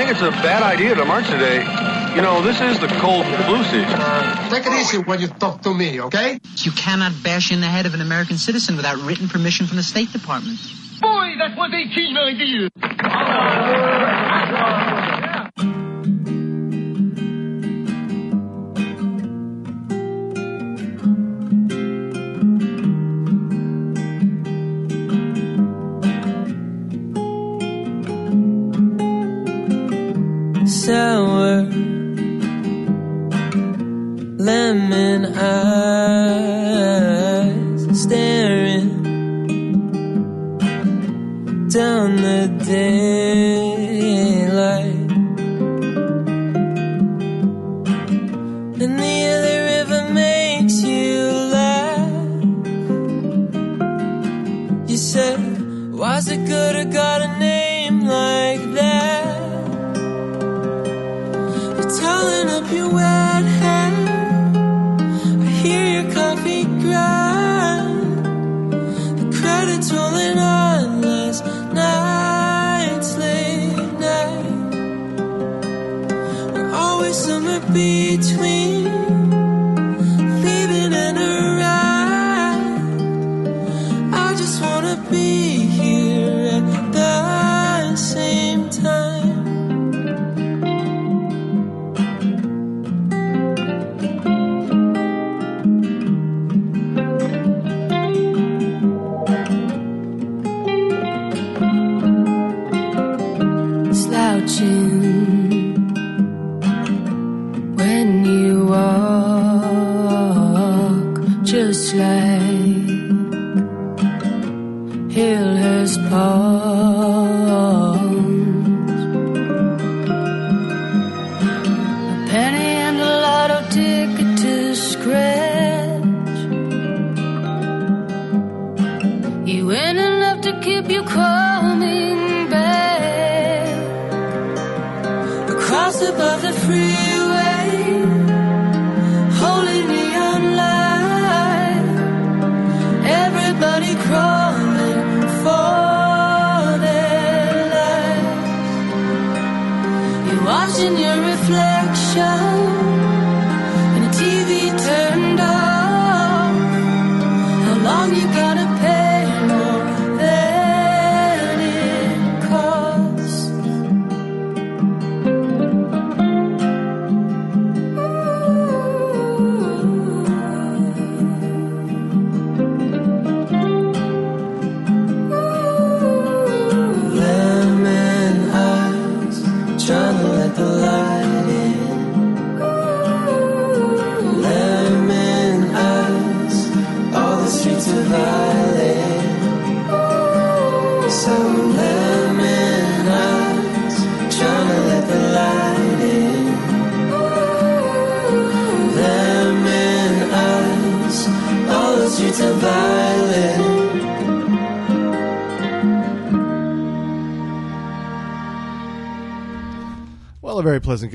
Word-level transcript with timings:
Sergeant, 0.00 0.16
I 0.16 0.30
think 0.30 0.32
it's 0.32 0.38
a 0.38 0.42
bad 0.42 0.62
idea 0.62 0.94
to 0.94 1.04
march 1.04 1.28
today. 1.28 1.58
You 2.14 2.22
know, 2.22 2.42
this 2.42 2.60
is 2.60 2.78
the 2.80 2.88
cold 3.00 3.24
flu 3.26 3.62
season. 3.64 3.98
Take 4.50 4.66
it 4.66 4.72
easy 4.80 4.98
when 4.98 5.20
you 5.20 5.28
talk 5.28 5.62
to 5.62 5.74
me, 5.74 6.00
okay? 6.02 6.40
You 6.56 6.72
cannot 6.72 7.12
bash 7.22 7.52
in 7.52 7.60
the 7.60 7.66
head 7.66 7.86
of 7.86 7.94
an 7.94 8.00
American 8.00 8.38
citizen 8.38 8.76
without 8.76 8.98
written 8.98 9.28
permission 9.28 9.66
from 9.66 9.76
the 9.76 9.82
State 9.82 10.12
Department. 10.12 10.58
Boy, 11.00 11.36
that 11.38 11.56
was 11.56 11.70
a 11.72 11.84
keen 11.94 12.16
idea. 12.16 12.68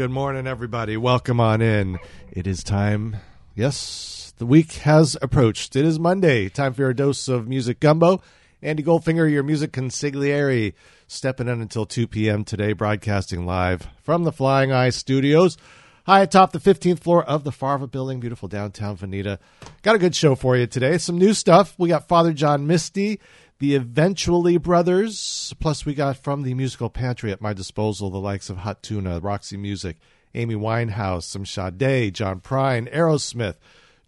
Good 0.05 0.11
morning, 0.11 0.45
everybody. 0.45 0.95
Welcome 0.95 1.39
on 1.39 1.63
in. 1.63 1.97
It 2.31 2.45
is 2.45 2.63
time. 2.63 3.17
Yes, 3.55 4.35
the 4.37 4.45
week 4.45 4.73
has 4.73 5.17
approached. 5.19 5.75
It 5.75 5.83
is 5.83 5.97
Monday. 5.97 6.47
Time 6.47 6.75
for 6.75 6.83
your 6.83 6.93
dose 6.93 7.27
of 7.27 7.47
music 7.47 7.79
gumbo. 7.79 8.21
Andy 8.61 8.83
Goldfinger, 8.83 9.27
your 9.31 9.41
music 9.41 9.71
consigliere, 9.71 10.75
stepping 11.07 11.47
in 11.47 11.59
until 11.59 11.87
2 11.87 12.05
p.m. 12.05 12.43
today, 12.43 12.73
broadcasting 12.73 13.47
live 13.47 13.87
from 14.03 14.25
the 14.25 14.31
Flying 14.31 14.71
Eye 14.71 14.91
Studios. 14.91 15.57
High 16.05 16.21
atop 16.21 16.51
the 16.51 16.59
15th 16.59 16.99
floor 16.99 17.23
of 17.23 17.43
the 17.43 17.51
Farva 17.51 17.87
building, 17.87 18.19
beautiful 18.19 18.47
downtown 18.47 18.95
Veneta. 18.97 19.39
Got 19.81 19.95
a 19.95 19.99
good 19.99 20.15
show 20.15 20.35
for 20.35 20.55
you 20.55 20.67
today. 20.67 20.99
Some 20.99 21.17
new 21.17 21.33
stuff. 21.33 21.73
We 21.79 21.89
got 21.89 22.07
Father 22.07 22.31
John 22.31 22.67
Misty, 22.67 23.19
the 23.59 23.75
Eventually 23.75 24.57
Brothers, 24.57 25.53
plus 25.59 25.85
we 25.85 25.93
got 25.93 26.17
from 26.17 26.43
the 26.43 26.53
musical 26.53 26.89
pantry 26.89 27.31
at 27.31 27.41
my 27.41 27.53
disposal 27.53 28.09
the 28.09 28.17
likes 28.17 28.49
of 28.49 28.57
Hot 28.57 28.83
Tuna, 28.83 29.19
Roxy 29.21 29.55
Music, 29.55 29.97
Amy 30.33 30.55
Winehouse, 30.55 31.23
some 31.23 31.45
Sade, 31.45 32.13
John 32.13 32.41
Prine, 32.41 32.93
Aerosmith, 32.93 33.55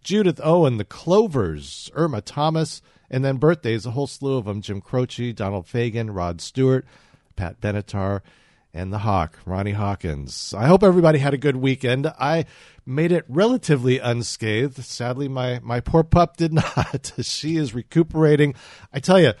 Judith 0.02 0.38
Owen, 0.44 0.76
the 0.76 0.84
Clovers, 0.84 1.90
Irma 1.94 2.20
Thomas, 2.20 2.82
and 3.10 3.24
then 3.24 3.38
birthdays, 3.38 3.86
a 3.86 3.92
whole 3.92 4.06
slew 4.06 4.36
of 4.36 4.44
them 4.44 4.60
Jim 4.60 4.82
Croce, 4.82 5.32
Donald 5.32 5.66
Fagen, 5.66 6.14
Rod 6.14 6.42
Stewart, 6.42 6.84
Pat 7.34 7.58
Benatar, 7.60 8.20
and 8.78 8.92
the 8.92 8.98
Hawk, 8.98 9.38
Ronnie 9.44 9.72
Hawkins. 9.72 10.54
I 10.56 10.66
hope 10.66 10.82
everybody 10.82 11.18
had 11.18 11.34
a 11.34 11.38
good 11.38 11.56
weekend. 11.56 12.06
I 12.18 12.46
made 12.86 13.12
it 13.12 13.24
relatively 13.28 13.98
unscathed. 13.98 14.82
Sadly, 14.82 15.28
my, 15.28 15.60
my 15.62 15.80
poor 15.80 16.04
pup 16.04 16.36
did 16.36 16.52
not. 16.76 17.12
she 17.20 17.56
is 17.56 17.74
recuperating. 17.74 18.54
I 18.92 19.00
tell 19.00 19.20
you, 19.20 19.32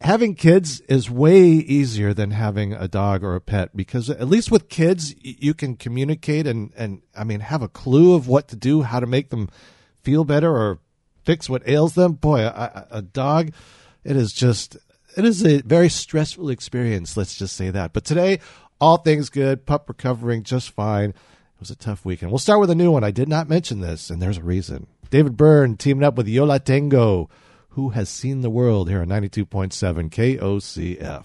having 0.00 0.34
kids 0.34 0.80
is 0.82 1.10
way 1.10 1.42
easier 1.42 2.14
than 2.14 2.30
having 2.30 2.72
a 2.72 2.88
dog 2.88 3.22
or 3.22 3.34
a 3.34 3.40
pet 3.40 3.76
because 3.76 4.08
at 4.10 4.28
least 4.28 4.50
with 4.50 4.68
kids, 4.68 5.14
you 5.20 5.52
can 5.54 5.76
communicate 5.76 6.46
and, 6.46 6.72
and 6.76 7.02
I 7.14 7.24
mean, 7.24 7.40
have 7.40 7.62
a 7.62 7.68
clue 7.68 8.14
of 8.14 8.26
what 8.26 8.48
to 8.48 8.56
do, 8.56 8.82
how 8.82 9.00
to 9.00 9.06
make 9.06 9.28
them 9.28 9.48
feel 10.02 10.24
better 10.24 10.50
or 10.50 10.78
fix 11.24 11.48
what 11.50 11.68
ails 11.68 11.94
them. 11.94 12.14
Boy, 12.14 12.40
a, 12.40 12.86
a- 12.90 13.02
dog, 13.02 13.50
it 14.04 14.16
is 14.16 14.32
just, 14.32 14.76
it 15.16 15.24
is 15.24 15.44
a 15.44 15.60
very 15.62 15.88
stressful 15.88 16.48
experience. 16.50 17.16
Let's 17.16 17.36
just 17.36 17.56
say 17.56 17.70
that. 17.70 17.92
But 17.92 18.04
today, 18.04 18.40
all 18.80 18.98
things 18.98 19.28
good. 19.28 19.66
Pup 19.66 19.88
recovering 19.88 20.42
just 20.42 20.70
fine. 20.70 21.10
It 21.10 21.60
was 21.60 21.70
a 21.70 21.76
tough 21.76 22.04
weekend. 22.04 22.30
We'll 22.30 22.38
start 22.38 22.60
with 22.60 22.70
a 22.70 22.74
new 22.74 22.90
one. 22.90 23.04
I 23.04 23.10
did 23.10 23.28
not 23.28 23.48
mention 23.48 23.80
this, 23.80 24.10
and 24.10 24.20
there's 24.20 24.38
a 24.38 24.42
reason. 24.42 24.86
David 25.10 25.36
Byrne 25.36 25.76
teaming 25.76 26.04
up 26.04 26.16
with 26.16 26.28
Yo 26.28 26.44
La 26.44 26.58
Tengo, 26.58 27.30
who 27.70 27.90
has 27.90 28.08
seen 28.08 28.40
the 28.40 28.50
world 28.50 28.88
here 28.88 29.00
on 29.00 29.08
92.7 29.08 30.10
KOCF. 30.10 31.24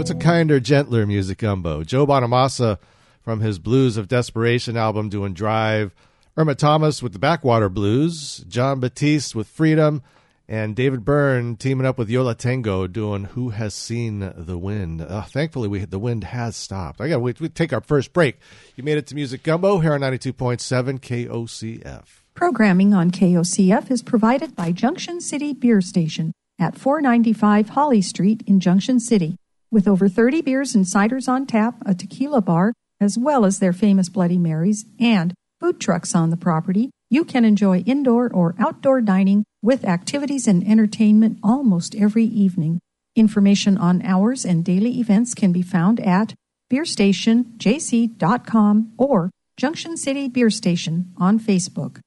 It's 0.00 0.10
a 0.10 0.14
kinder, 0.14 0.60
gentler 0.60 1.06
music 1.06 1.38
gumbo. 1.38 1.82
Joe 1.82 2.06
Bonamassa 2.06 2.78
from 3.20 3.40
his 3.40 3.58
Blues 3.58 3.96
of 3.96 4.06
Desperation 4.06 4.76
album 4.76 5.08
doing 5.08 5.34
Drive, 5.34 5.92
Irma 6.36 6.54
Thomas 6.54 7.02
with 7.02 7.12
the 7.12 7.18
Backwater 7.18 7.68
Blues, 7.68 8.44
Jon 8.46 8.78
Batiste 8.78 9.34
with 9.34 9.48
Freedom, 9.48 10.02
And 10.48 10.76
David 10.76 11.04
Byrne 11.04 11.56
teaming 11.56 11.84
up 11.84 11.98
with 11.98 12.08
Yo 12.08 12.22
La 12.22 12.34
Tengo 12.34 12.86
doing 12.86 13.24
Who 13.24 13.50
Has 13.50 13.74
Seen 13.74 14.32
the 14.36 14.56
Wind. 14.56 15.02
Uh, 15.02 15.22
thankfully, 15.22 15.66
we 15.66 15.84
the 15.84 15.98
wind 15.98 16.24
has 16.24 16.54
stopped. 16.54 17.00
I 17.00 17.08
got 17.08 17.20
we, 17.20 17.34
we 17.40 17.48
take 17.48 17.72
our 17.72 17.80
first 17.80 18.12
break. 18.12 18.38
You 18.76 18.84
made 18.84 18.98
it 18.98 19.06
to 19.08 19.16
Music 19.16 19.42
Gumbo 19.42 19.80
here 19.80 19.94
on 19.94 20.00
92.7 20.00 21.00
KOCF. 21.00 22.04
Programming 22.34 22.94
on 22.94 23.10
KOCF 23.10 23.90
is 23.90 24.02
provided 24.02 24.54
by 24.54 24.70
Junction 24.70 25.20
City 25.20 25.52
Beer 25.52 25.80
Station 25.80 26.32
at 26.56 26.78
495 26.78 27.70
Holly 27.70 28.00
Street 28.00 28.44
in 28.46 28.60
Junction 28.60 29.00
City. 29.00 29.36
With 29.70 29.86
over 29.86 30.08
30 30.08 30.40
beers 30.40 30.74
and 30.74 30.86
ciders 30.86 31.28
on 31.28 31.44
tap, 31.44 31.76
a 31.84 31.94
tequila 31.94 32.40
bar, 32.40 32.72
as 33.00 33.18
well 33.18 33.44
as 33.44 33.58
their 33.58 33.74
famous 33.74 34.08
Bloody 34.08 34.38
Marys 34.38 34.86
and 34.98 35.34
food 35.60 35.78
trucks 35.78 36.14
on 36.14 36.30
the 36.30 36.38
property, 36.38 36.88
you 37.10 37.22
can 37.24 37.44
enjoy 37.44 37.80
indoor 37.80 38.32
or 38.32 38.54
outdoor 38.58 39.02
dining 39.02 39.44
with 39.62 39.84
activities 39.84 40.48
and 40.48 40.66
entertainment 40.66 41.38
almost 41.42 41.94
every 41.94 42.24
evening. 42.24 42.80
Information 43.14 43.76
on 43.76 44.00
hours 44.02 44.46
and 44.46 44.64
daily 44.64 45.00
events 45.00 45.34
can 45.34 45.52
be 45.52 45.62
found 45.62 46.00
at 46.00 46.32
beerstationjc.com 46.72 48.92
or 48.96 49.30
Junction 49.58 49.96
City 49.96 50.28
Beer 50.28 50.50
Station 50.50 51.12
on 51.18 51.38
Facebook. 51.38 52.00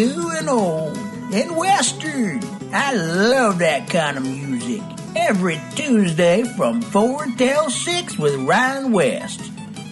New 0.00 0.30
and 0.30 0.48
old, 0.48 0.96
and 1.32 1.56
western. 1.56 2.40
I 2.72 2.94
love 2.94 3.58
that 3.58 3.90
kind 3.90 4.16
of 4.16 4.24
music. 4.24 4.80
Every 5.14 5.60
Tuesday 5.74 6.42
from 6.56 6.80
4 6.80 7.26
till 7.36 7.68
6 7.68 8.18
with 8.18 8.36
Ryan 8.36 8.92
West 8.92 9.42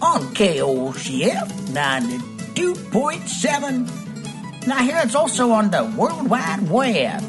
on 0.00 0.22
KOCF 0.34 1.50
92.7. 1.74 4.66
Now, 4.66 4.78
here 4.78 4.98
it's 5.04 5.14
also 5.14 5.50
on 5.50 5.70
the 5.70 5.84
World 5.96 6.30
Wide 6.30 6.70
Web 6.70 7.22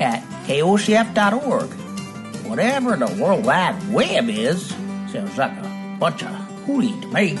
at 0.00 0.24
KOCF.org. 0.46 1.68
Whatever 2.48 2.96
the 2.96 3.06
World 3.22 3.44
Wide 3.44 3.92
Web 3.92 4.28
is, 4.28 4.74
sounds 5.12 5.38
like 5.38 5.52
a 5.52 5.96
bunch 6.00 6.24
of 6.24 6.30
hooey 6.64 6.90
to 7.02 7.06
me. 7.08 7.38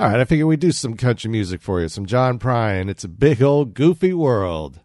All 0.00 0.08
right, 0.08 0.18
I 0.18 0.24
figure 0.24 0.46
we 0.46 0.56
do 0.56 0.72
some 0.72 0.96
country 0.96 1.30
music 1.30 1.60
for 1.60 1.78
you. 1.82 1.88
Some 1.88 2.06
John 2.06 2.38
Prine. 2.38 2.88
It's 2.88 3.04
a 3.04 3.08
big 3.08 3.42
old 3.42 3.74
goofy 3.74 4.14
world. 4.14 4.80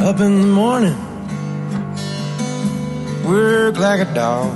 Up 0.00 0.20
in 0.20 0.42
the 0.42 0.46
morning, 0.46 0.96
work 3.24 3.76
like 3.80 3.98
a 3.98 4.14
dog 4.14 4.54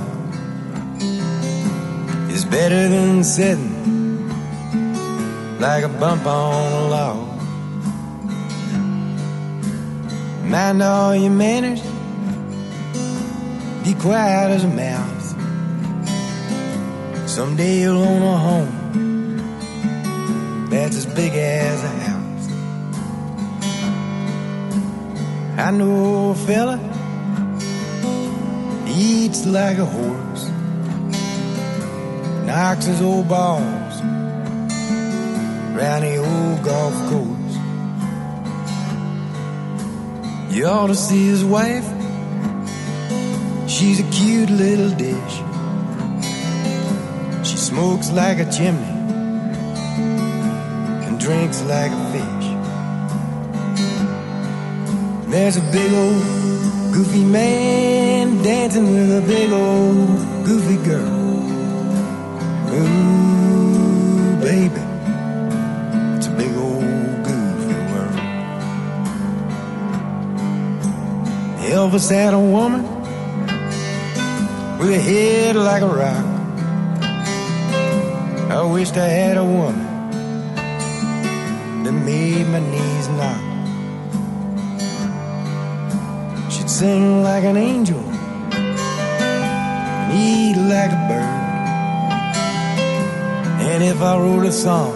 is 2.31 2.45
better 2.45 2.87
than 2.87 3.25
sitting 3.25 3.74
like 5.65 5.83
a 5.83 5.89
bump 5.89 6.23
on 6.27 6.73
a 6.73 6.87
log. 6.93 7.17
Mind 10.43 10.83
all 10.83 11.15
your 11.15 11.31
manners, 11.31 11.81
be 13.83 13.95
quiet 13.95 14.51
as 14.51 14.63
a 14.63 14.67
mouse. 14.67 15.33
Someday 17.25 17.81
you'll 17.81 17.97
own 17.97 18.21
a 18.21 18.37
home 18.47 18.73
that's 20.69 20.97
as 20.97 21.07
big 21.07 21.33
as 21.33 21.83
a 21.83 21.93
house. 22.09 22.47
I 25.57 25.71
know 25.71 26.29
a 26.29 26.35
fella, 26.35 26.77
eats 28.87 29.47
like 29.47 29.79
a 29.79 29.85
horse, 29.85 30.43
knocks 32.45 32.85
his 32.85 33.01
old 33.01 33.27
round 33.31 33.84
the 35.75 36.17
old 36.17 36.63
golf 36.63 36.93
course. 37.09 37.55
You 40.55 40.65
ought 40.67 40.87
to 40.87 40.95
see 40.95 41.27
his 41.27 41.43
wife, 41.43 41.85
she's 43.67 43.99
a 43.99 44.09
cute 44.11 44.49
little 44.49 44.89
dish. 44.91 45.35
She 47.47 47.57
smokes 47.57 48.11
like 48.11 48.39
a 48.39 48.49
chimney 48.49 48.95
and 51.05 51.19
drinks 51.19 51.61
like 51.63 51.91
a 51.91 52.11
fish. 52.13 52.45
There's 55.29 55.57
a 55.57 55.65
big 55.71 55.91
old 55.93 56.93
goofy 56.93 57.25
man 57.25 58.41
dancing 58.43 58.87
with 58.93 59.23
a 59.23 59.27
big 59.27 59.51
old 59.51 60.45
goofy 60.45 60.77
girl. 60.85 61.25
Ooh, 62.71 63.24
Elvis 71.75 72.09
had 72.09 72.33
a 72.33 72.39
woman 72.39 72.83
with 74.79 74.91
a 74.91 74.97
head 74.97 75.57
like 75.57 75.81
a 75.81 75.87
rock. 75.87 76.25
I 78.49 78.63
wished 78.63 78.95
I 78.95 79.09
had 79.09 79.35
a 79.35 79.43
woman 79.43 79.83
that 81.83 81.91
made 81.91 82.47
my 82.47 82.61
knees 82.71 83.09
knock. 83.19 83.41
She'd 86.49 86.69
sing 86.69 87.23
like 87.23 87.43
an 87.43 87.57
angel 87.57 87.99
and 88.53 90.13
eat 90.13 90.55
like 90.55 90.91
a 90.93 91.01
bird. 91.09 91.43
And 93.69 93.83
if 93.83 94.01
I 94.01 94.17
wrote 94.17 94.45
a 94.45 94.51
song, 94.53 94.93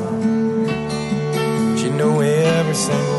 she'd 1.77 1.95
know 1.95 2.21
every 2.21 2.73
single 2.73 3.18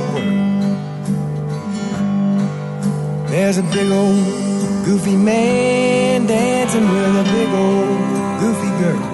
There's 3.31 3.59
a 3.59 3.63
big 3.63 3.89
old 3.93 4.85
goofy 4.85 5.15
man 5.15 6.27
dancing 6.27 6.83
with 6.83 7.15
a 7.15 7.25
big 7.33 7.49
old 7.55 8.41
goofy 8.41 8.71
girl. 8.83 9.10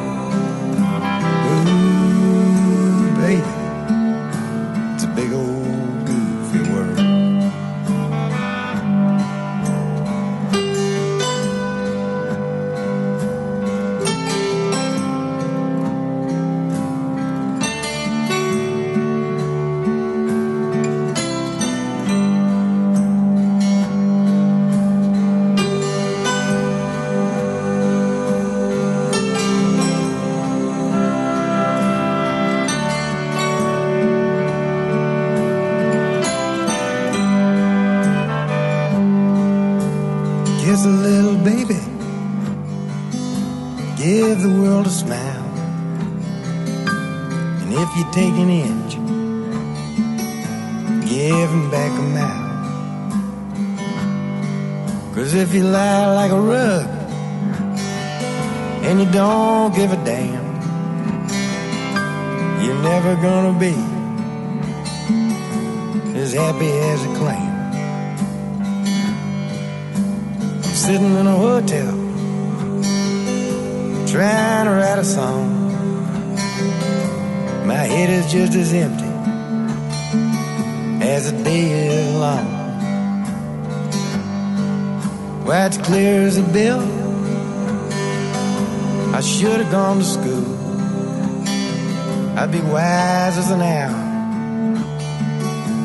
be 92.56 92.62
wise 92.70 93.36
as 93.38 93.50
an 93.50 93.60
owl 93.60 93.92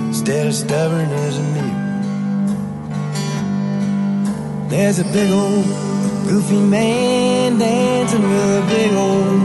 instead 0.08 0.48
of 0.48 0.54
stubborn 0.54 1.10
as 1.10 1.38
a 1.38 1.44
mule. 1.54 1.90
There's 4.70 5.00
a 5.00 5.04
big 5.06 5.32
old 5.32 5.66
goofy 6.28 6.60
man 6.60 7.58
dancing 7.60 8.24
with 8.24 8.64
a 8.64 8.68
big 8.70 8.92
old 8.94 9.41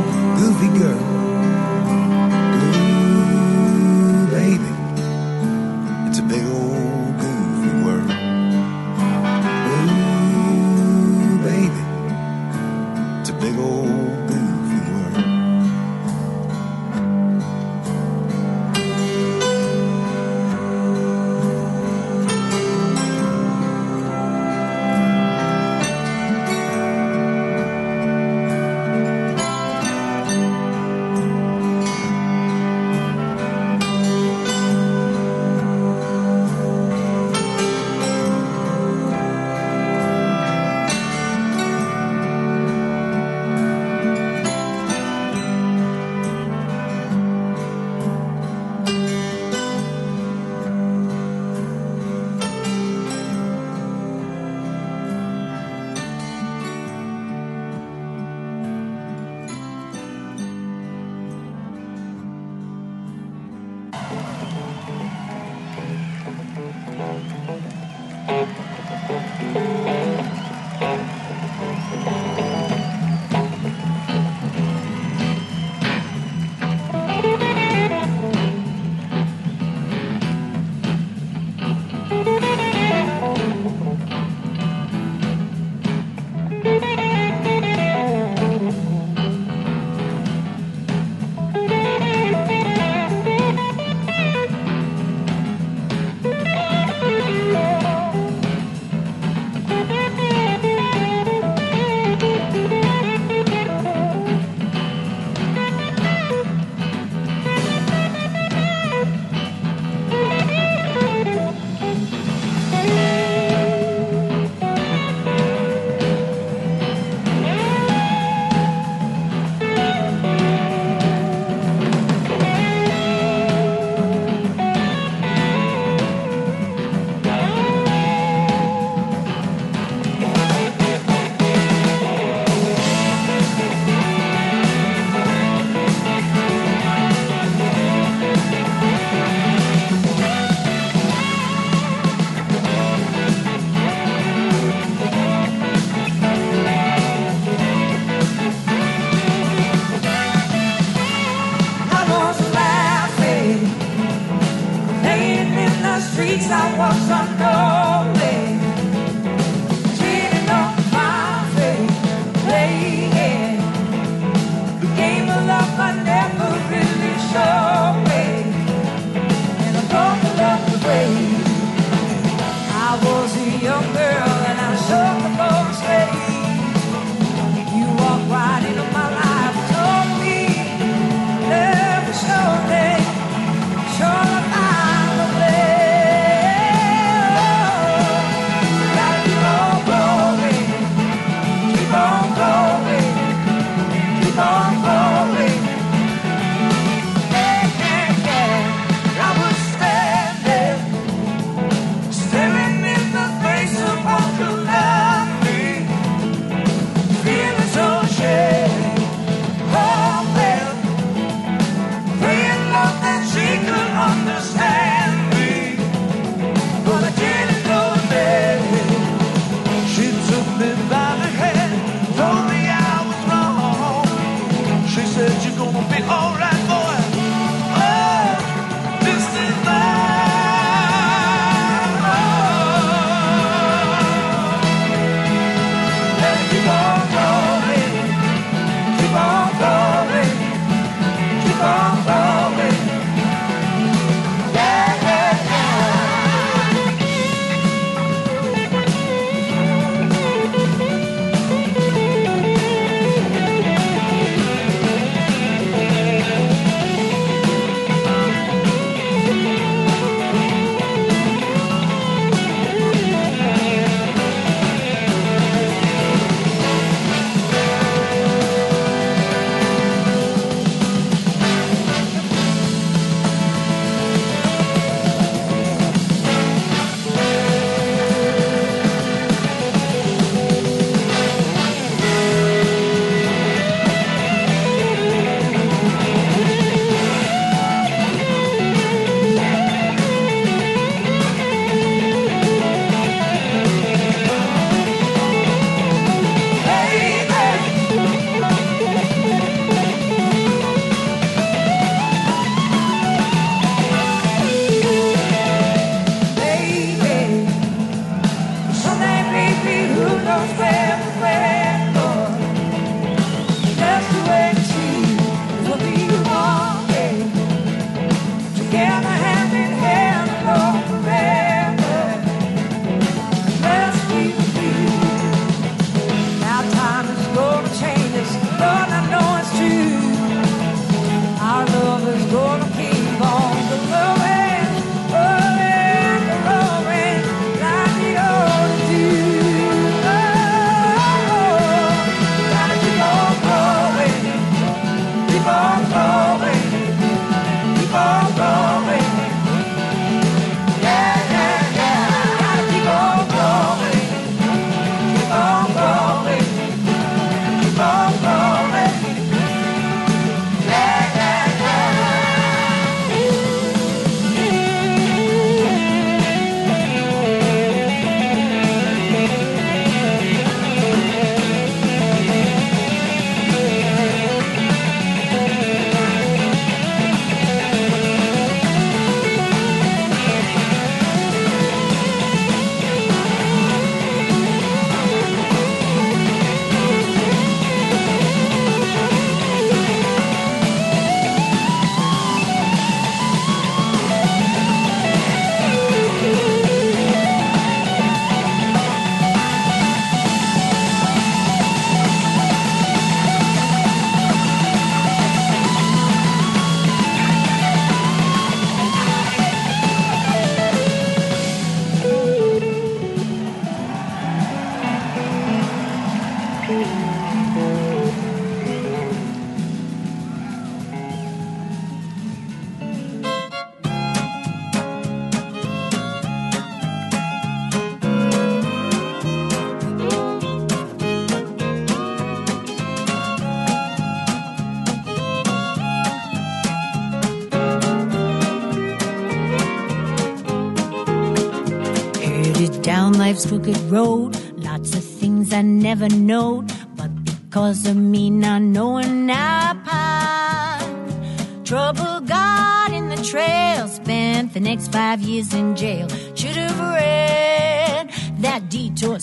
crooked 443.46 443.78
road. 443.90 444.36
Lots 444.56 444.94
of 444.96 445.04
things 445.04 445.52
I 445.52 445.62
never 445.62 446.08
knowed, 446.08 446.72
but 446.96 447.10
because 447.24 447.86
of 447.86 447.96
me 447.96 448.30
not 448.30 448.62
knowing 448.62 449.30
I 449.30 449.74
pine. 449.84 451.64
Trouble 451.64 452.20
got 452.20 452.92
in 452.92 453.08
the 453.08 453.22
trail, 453.22 453.88
spent 453.88 454.54
the 454.54 454.60
next 454.60 454.92
five 454.92 455.20
years 455.20 455.54
in 455.54 455.76
jail. 455.76 456.08
Should 456.34 456.56
have 456.56 456.78
read 456.78 458.10
that 458.40 458.68
detour 458.68 459.15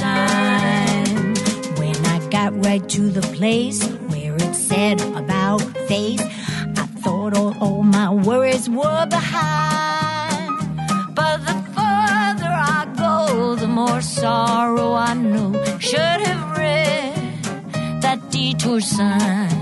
sign. 0.00 1.34
When 1.80 1.96
I 2.14 2.18
got 2.30 2.50
right 2.66 2.84
to 2.96 3.02
the 3.18 3.24
place 3.36 3.80
where 4.10 4.34
it 4.36 4.54
said 4.54 5.00
about 5.22 5.60
faith, 5.90 6.22
I 6.82 6.84
thought 7.02 7.32
all, 7.36 7.54
all 7.62 7.82
my 7.82 8.08
worries 8.28 8.68
were 8.68 9.06
behind. 9.18 10.50
But 11.18 11.38
the 11.48 11.56
further 11.76 12.52
I 12.78 12.80
go, 13.04 13.54
the 13.56 13.68
more 13.68 14.00
sorrow 14.00 14.90
I 14.94 15.14
know. 15.14 15.48
Should 15.78 16.20
have 16.28 16.44
read 16.58 18.02
that 18.02 18.18
detour 18.30 18.80
sign. 18.80 19.56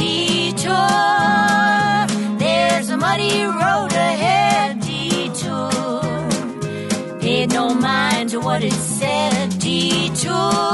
Detour, 0.00 0.88
there's 2.42 2.88
a 2.90 2.96
muddy 2.96 3.42
road 3.44 3.77
what 8.48 8.64
it 8.64 8.72
said. 8.72 9.50
Detour, 9.58 10.67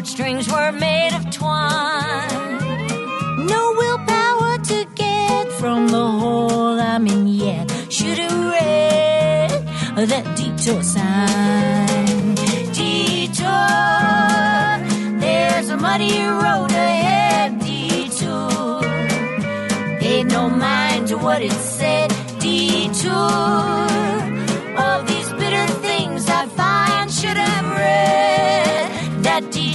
heartstrings 0.00 0.50
were 0.50 0.72
made 0.72 0.89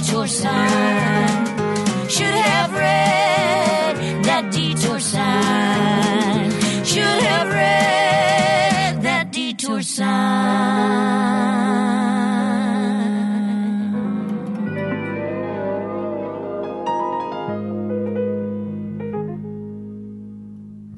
detour 0.06 0.26
sign. 0.28 1.46
Should 2.08 2.26
have 2.26 2.72
read 2.72 4.24
that 4.24 4.52
detour 4.52 5.00
sign. 5.00 6.50
Should 6.84 7.02
have 7.02 7.48
read 7.48 9.02
that 9.02 9.32
detour 9.32 9.82
sign. 9.82 10.06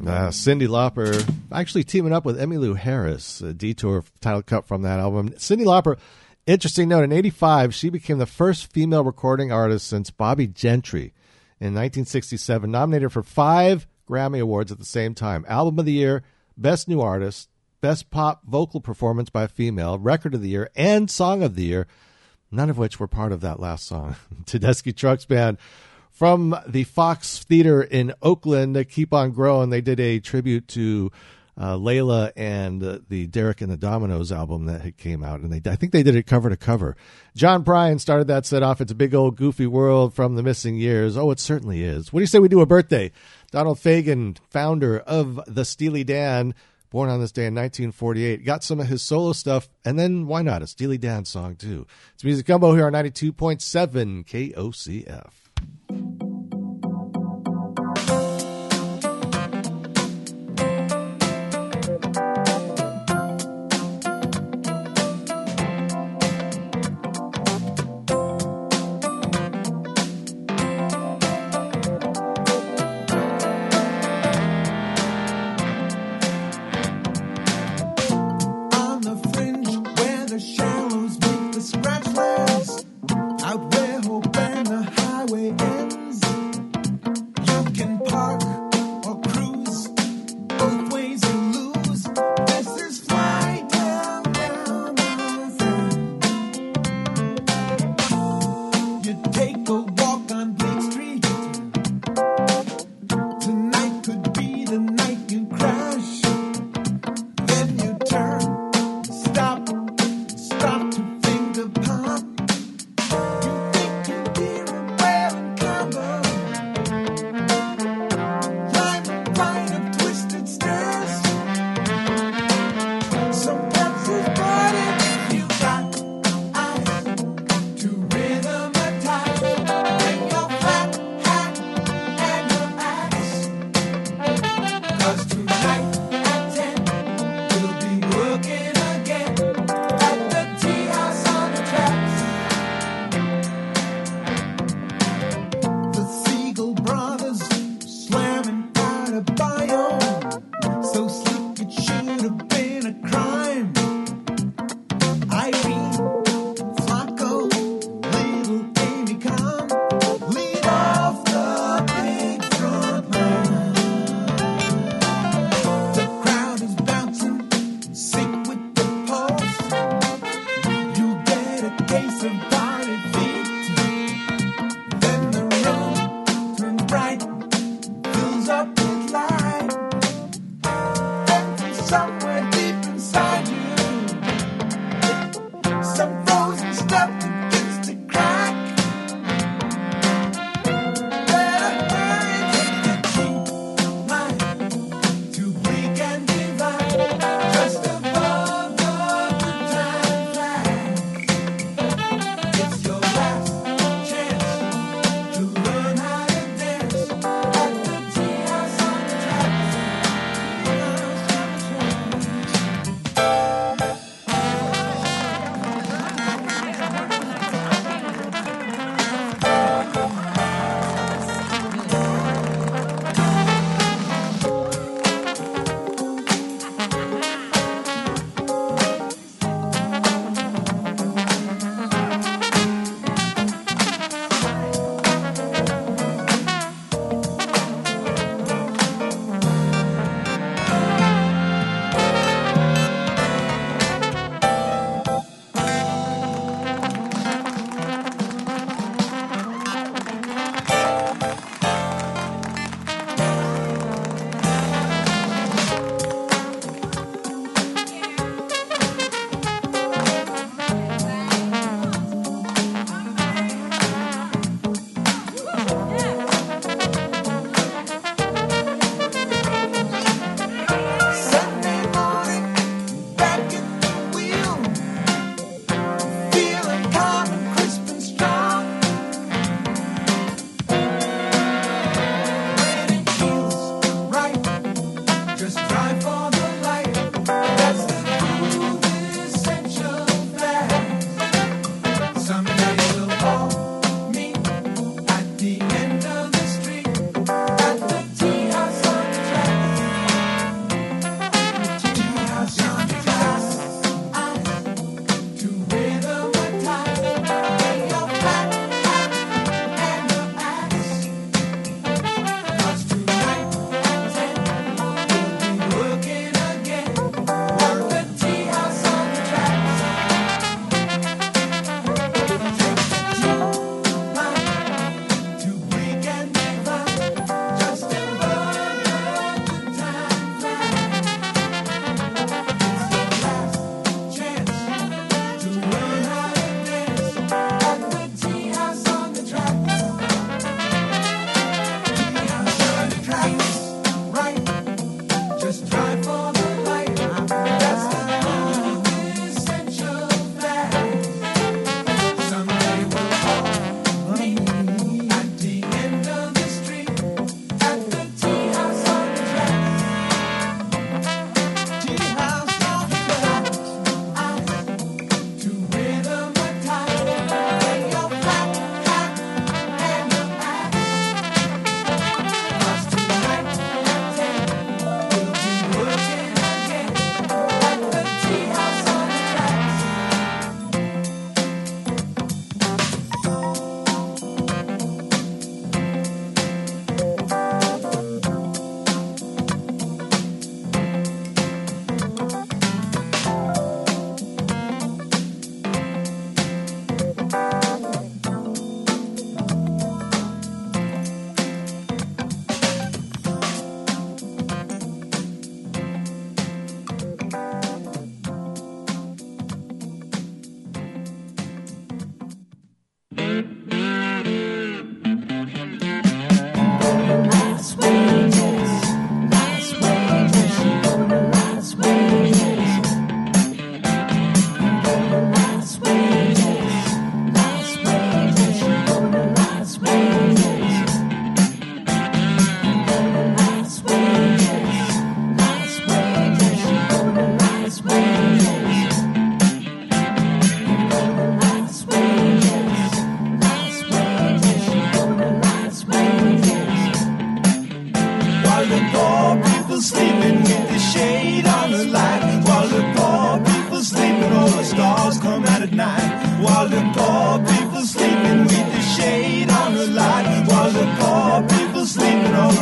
Uh, 0.07 0.31
Cyndi 0.31 0.69
Lauper 0.69 1.27
actually 1.51 1.85
teaming 1.85 2.13
up 2.13 2.27
with 2.27 2.39
Emmylou 2.39 2.77
Harris, 2.77 3.41
a 3.41 3.55
detour 3.55 4.05
title 4.21 4.43
cut 4.43 4.67
from 4.67 4.83
that 4.83 5.01
album. 5.01 5.31
Cyndi 5.31 5.65
Lauper, 5.65 5.99
interesting 6.49 6.89
note, 6.89 7.05
in 7.05 7.13
85, 7.13 7.75
she 7.75 7.91
became 7.91 8.19
the 8.19 8.27
first 8.27 8.73
female 8.73 9.05
recording 9.05 9.53
artist 9.53 9.87
since 9.87 10.11
Bobbie 10.11 10.47
Gentry 10.47 11.13
in 11.61 11.75
1967, 11.75 12.71
nominated 12.71 13.13
for 13.13 13.23
five 13.23 13.87
Grammy 14.09 14.41
Awards 14.41 14.73
at 14.73 14.79
the 14.79 14.85
same 14.85 15.15
time 15.15 15.45
Album 15.49 15.79
of 15.79 15.85
the 15.85 15.93
Year, 15.93 16.23
Best 16.57 16.89
New 16.89 17.01
Artist, 17.01 17.51
Best 17.81 18.11
Pop 18.11 18.43
Vocal 18.45 18.81
Performance 18.81 19.29
by 19.29 19.45
a 19.45 19.49
Female, 19.49 19.99
Record 19.99 20.35
of 20.35 20.43
the 20.43 20.49
Year, 20.49 20.71
and 20.75 21.11
Song 21.11 21.43
of 21.43 21.55
the 21.55 21.65
Year, 21.65 21.87
none 22.51 22.71
of 22.71 22.79
which 22.79 22.99
were 22.99 23.07
part 23.07 23.33
of 23.33 23.43
that 23.43 23.61
last 23.61 23.87
song. 23.87 24.17
Tedeschi 24.45 24.97
Trucks 24.97 25.27
Band 25.27 25.59
from 26.11 26.57
the 26.67 26.85
Fox 26.85 27.45
Theater 27.45 27.83
in 27.83 28.15
Oakland, 28.23 28.89
Keep 28.89 29.13
On 29.13 29.31
Growing. 29.31 29.71
They 29.71 29.83
did 29.83 30.01
a 30.01 30.19
tribute 30.19 30.67
to 30.69 31.13
uh, 31.59 31.75
Layla 31.77 32.31
and 32.37 32.83
uh, 32.83 32.99
the 33.09 33.27
Derek 33.27 33.61
and 33.61 33.71
the 33.71 33.77
Dominos 33.77 34.31
album 34.31 34.67
that 34.67 34.83
had 34.83 34.97
came 34.97 35.25
out, 35.25 35.41
and 35.41 35.53
they 35.53 35.71
I 35.71 35.75
think 35.75 35.93
they 35.93 36.05
did 36.05 36.15
it 36.15 36.27
cover 36.27 36.49
to 36.49 36.57
cover. 36.57 36.97
John 37.35 37.65
Prine 37.65 38.01
started 38.01 38.29
that 38.29 38.47
set 38.47 38.63
off. 38.63 38.81
It's 38.81 38.93
a 38.93 38.97
big 38.97 39.15
old 39.15 39.37
goofy 39.37 39.67
world 39.67 40.15
from 40.15 40.37
the 40.37 40.43
missing 40.43 40.77
years. 40.77 41.17
Oh, 41.17 41.31
it 41.31 41.41
certainly 41.41 41.83
is. 41.83 42.13
What 42.13 42.21
do 42.21 42.23
you 42.23 42.29
say 42.29 42.39
we 42.39 42.49
do 42.49 42.61
a 42.61 42.67
birthday? 42.67 43.11
Donald 43.51 43.79
Fagen, 43.79 44.39
founder 44.51 45.01
of 45.01 45.41
the 45.47 45.65
Steely 45.65 46.05
Dan, 46.05 46.55
born 46.91 47.11
on 47.11 47.21
this 47.21 47.33
day 47.33 47.47
in 47.47 47.55
1948, 47.55 48.45
got 48.45 48.63
some 48.63 48.79
of 48.79 48.87
his 48.87 49.03
solo 49.03 49.33
stuff, 49.33 49.69
and 49.85 49.99
then 49.99 50.27
why 50.27 50.43
not 50.43 50.63
a 50.63 50.67
Steely 50.67 50.99
Dan 50.99 51.25
song 51.25 51.57
too? 51.57 51.87
It's 52.15 52.23
Music 52.25 52.47
Gumbo 52.47 52.75
here 52.75 52.87
on 52.87 52.93
92.7 52.93 54.25
KOCF. 54.25 56.08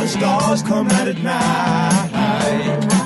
Stars 0.07 0.63
come 0.63 0.89
out 0.89 1.07
at 1.07 1.17
night. 1.19 2.96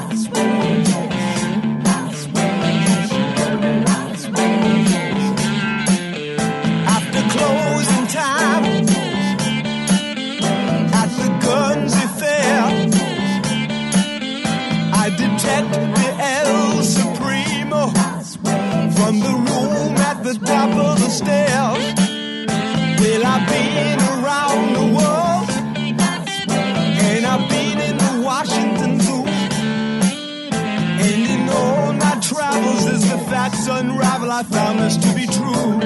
Facts 33.52 33.68
unravel, 33.68 34.32
I 34.32 34.44
found 34.44 34.80
this 34.80 34.98
to 34.98 35.14
be 35.16 35.26
true. 35.26 35.80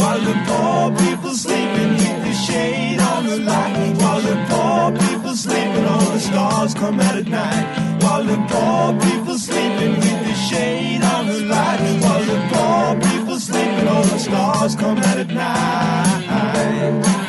While 0.00 0.20
the 0.20 0.36
poor 0.46 1.06
people 1.06 1.34
sleeping 1.34 1.90
with 1.90 2.24
the 2.24 2.32
shade 2.32 3.00
on 3.00 3.26
the 3.26 3.38
light, 3.38 3.94
while 3.96 4.20
the 4.20 4.36
poor 4.48 5.08
people 5.08 5.34
sleeping, 5.34 5.84
all 5.84 6.10
the 6.12 6.20
stars 6.20 6.74
come 6.74 7.00
out 7.00 7.16
at 7.16 7.26
night. 7.26 8.02
While 8.02 8.24
the 8.24 8.36
poor 8.50 8.92
people 9.00 9.38
sleeping 9.38 9.96
with 9.96 10.20
the 10.26 10.34
shade 10.34 11.02
on 11.02 11.26
the 11.26 11.40
light, 11.40 11.80
while 12.02 12.24
the 12.24 12.38
poor 12.52 13.10
people 13.10 13.40
sleeping, 13.40 13.88
all 13.88 14.04
the 14.04 14.18
stars 14.18 14.76
come 14.76 14.98
out 14.98 15.18
at 15.18 15.28
night. 15.28 17.23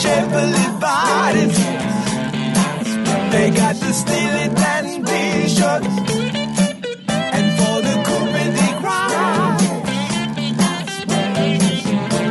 Chevrolet 0.00 0.80
bodies. 0.80 1.58
They 3.30 3.50
got 3.50 3.76
the 3.76 3.92
Steely 3.92 4.48
Dan 4.56 5.04
t-shirts. 5.04 5.86
And 7.36 7.46
for 7.58 7.76
the 7.84 7.96
coupe 8.06 8.32
they 8.58 8.72
cry. 8.80 9.58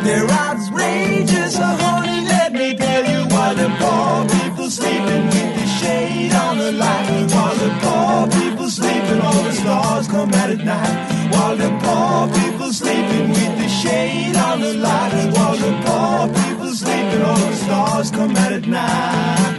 They're 0.04 0.28
outrageous, 0.28 1.58
oh 1.60 1.78
honey, 1.84 2.26
let 2.26 2.54
me 2.54 2.76
tell 2.76 3.06
you 3.06 3.28
why 3.36 3.54
the 3.54 3.70
poor 3.78 4.26
people 4.40 4.72
sleeping 4.72 5.26
with 5.28 5.52
the 5.60 5.68
shade 5.80 6.34
on 6.34 6.58
the 6.58 6.72
light 6.72 7.32
While 7.32 7.56
the 7.56 7.70
poor 7.84 8.42
people 8.42 8.70
sleeping, 8.72 9.22
all 9.22 9.44
the 9.44 9.54
stars 9.54 10.08
come 10.08 10.34
out 10.34 10.50
at 10.50 10.66
night 10.66 11.32
While 11.32 11.56
the 11.56 11.70
poor 11.84 12.28
people 12.34 12.74
sleeping 12.74 13.30
with 13.30 13.58
the 13.62 13.70
shade 13.70 14.36
on 14.36 14.60
the 14.60 14.74
light 14.74 15.30
While 15.36 15.56
the 15.56 15.72
poor 15.86 16.28
people 16.34 16.49
sleeping, 16.90 17.22
all 17.22 17.38
the 17.38 17.56
stars 17.56 18.12
come 18.12 18.36
out 18.36 18.54
at 18.54 18.68
night 18.68 19.59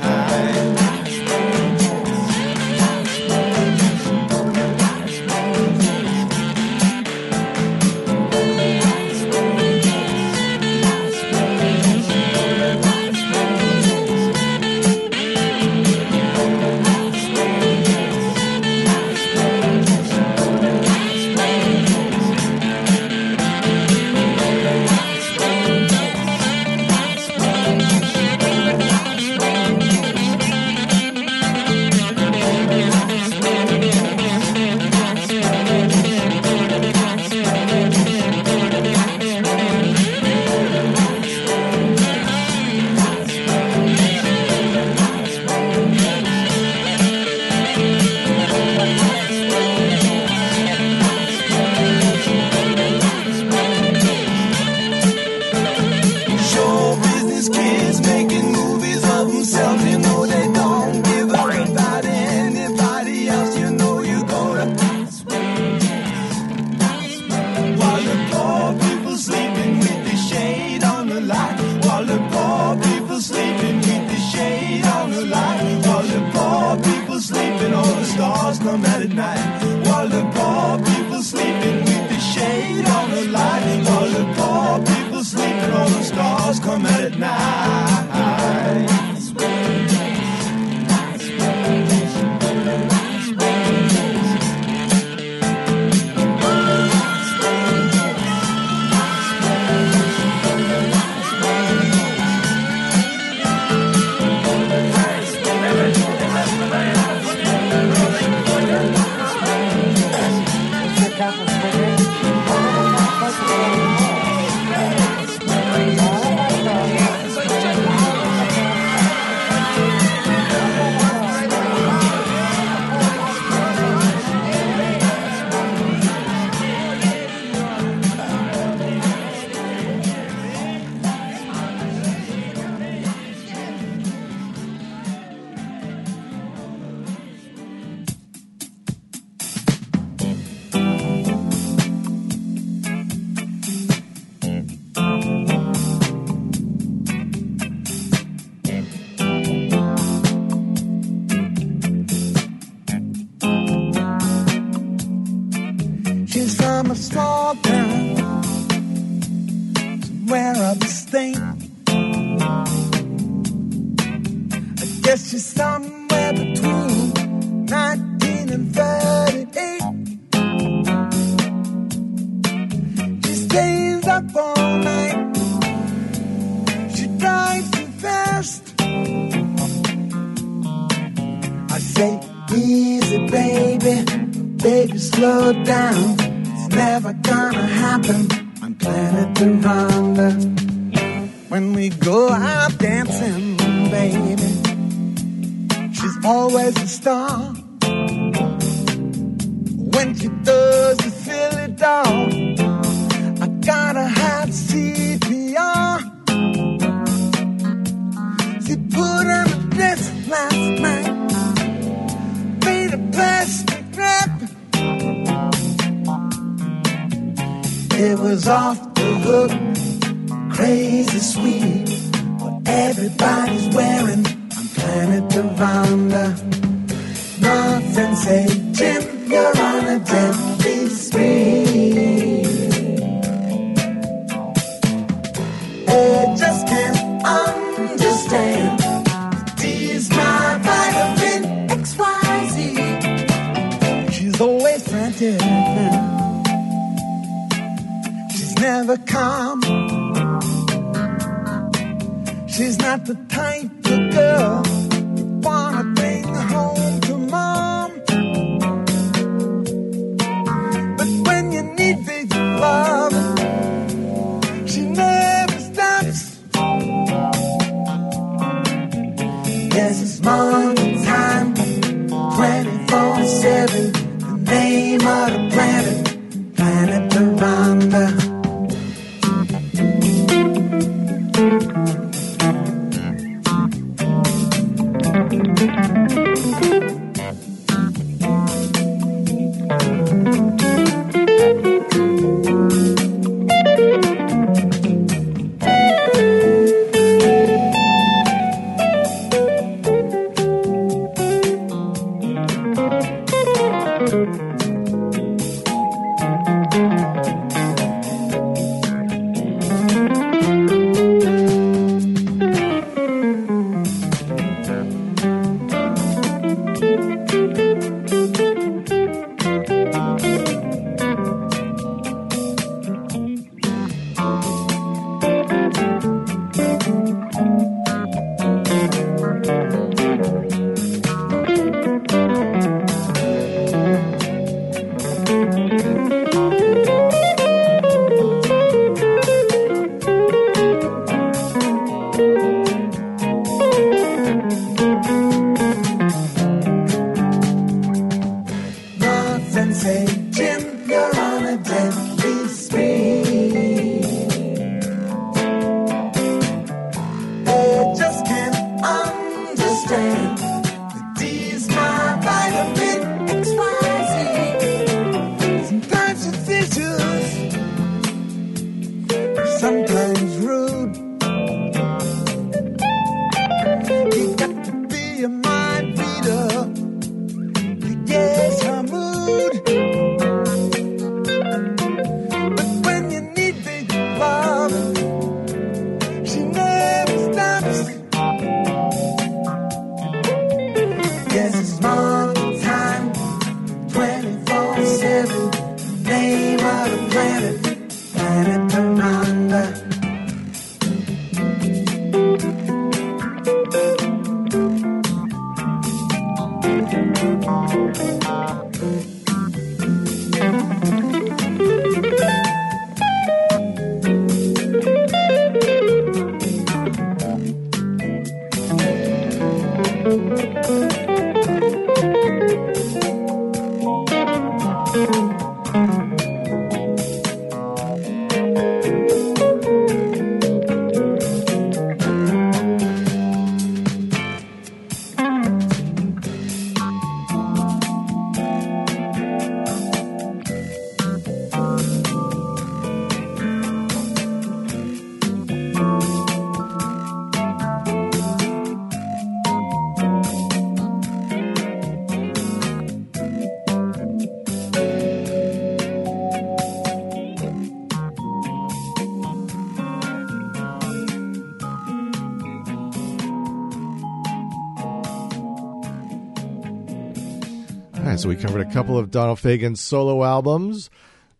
couple 468.73 468.97
of 468.97 469.11
Donald 469.11 469.41
Fagen's 469.41 469.81
solo 469.81 470.23
albums. 470.23 470.91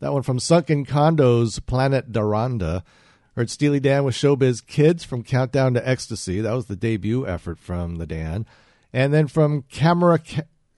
That 0.01 0.13
one 0.13 0.23
from 0.23 0.41
Sunken 0.41 0.85
Condo's 0.85 1.61
Planet 1.61 2.11
D'Rhonda. 2.11 2.83
Heard 3.37 3.51
Steely 3.51 3.79
Dan 3.79 4.03
with 4.03 4.17
Showbiz 4.17 4.67
Kids 4.67 5.05
from 5.05 5.23
Countdown 5.23 5.75
to 5.75 5.89
Ecstasy. 5.89 6.41
That 6.41 6.55
was 6.55 6.67
the 6.67 6.75
debut 6.75 7.25
effort 7.25 7.61
from 7.61 7.97
the 7.97 8.07
Dan. 8.07 8.47
And 8.93 9.15
then 9.15 9.29
from 9.29 9.63
Camera. 9.71 10.19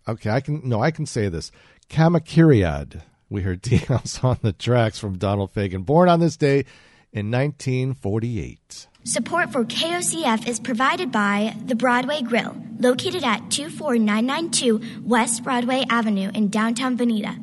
Okay, 0.07 0.31
I 0.31 0.41
can. 0.41 0.61
No, 0.69 0.83
I 0.83 0.91
can 0.91 1.07
say 1.07 1.31
this. 1.31 1.51
Kamakiriad. 1.89 3.01
We 3.31 3.41
heard 3.41 3.63
Dinos 3.63 4.23
on 4.23 4.39
the 4.43 4.53
tracks 4.53 4.99
from 4.99 5.17
Donald 5.17 5.55
Fagen. 5.55 5.87
Born 5.87 6.11
on 6.11 6.21
this 6.21 6.37
day 6.37 6.67
in 7.13 7.31
1948. 7.31 8.89
Support 9.05 9.51
for 9.51 9.65
KOCF 9.65 10.47
is 10.47 10.61
provided 10.61 11.11
by 11.11 11.57
the 11.67 11.75
Broadway 11.75 12.23
Grill, 12.23 12.57
located 12.79 13.25
at 13.25 13.51
24992 13.51 14.81
West 15.03 15.43
Broadway 15.43 15.85
Avenue 15.91 16.31
in 16.33 16.51
downtown 16.51 16.97
Veneta. 16.97 17.37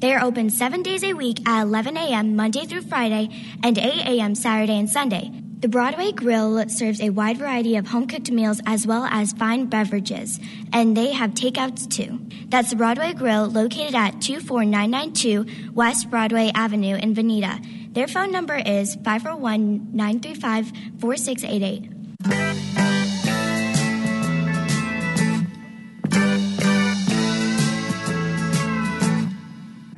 They 0.00 0.12
are 0.12 0.24
open 0.24 0.50
seven 0.50 0.82
days 0.82 1.04
a 1.04 1.12
week 1.12 1.48
at 1.48 1.62
11 1.62 1.96
a.m. 1.96 2.34
Monday 2.34 2.66
through 2.66 2.82
Friday 2.82 3.28
and 3.62 3.78
8 3.78 3.84
a.m. 3.84 4.34
Saturday 4.34 4.76
and 4.76 4.90
Sunday. 4.90 5.30
The 5.60 5.68
Broadway 5.68 6.10
Grill 6.10 6.68
serves 6.68 7.00
a 7.00 7.10
wide 7.10 7.38
variety 7.38 7.76
of 7.76 7.86
home 7.86 8.08
cooked 8.08 8.32
meals 8.32 8.60
as 8.66 8.84
well 8.84 9.04
as 9.04 9.32
fine 9.32 9.66
beverages, 9.66 10.40
and 10.72 10.96
they 10.96 11.12
have 11.12 11.30
takeouts 11.30 11.88
too. 11.88 12.20
That's 12.48 12.70
the 12.70 12.76
Broadway 12.76 13.12
Grill 13.12 13.46
located 13.46 13.94
at 13.94 14.20
24992 14.20 15.72
West 15.74 16.10
Broadway 16.10 16.50
Avenue 16.56 16.96
in 16.96 17.14
Veneta. 17.14 17.83
Their 17.94 18.08
phone 18.08 18.32
number 18.32 18.56
is 18.56 18.96
541 18.96 19.94
935 19.94 20.72
4688. 20.98 21.90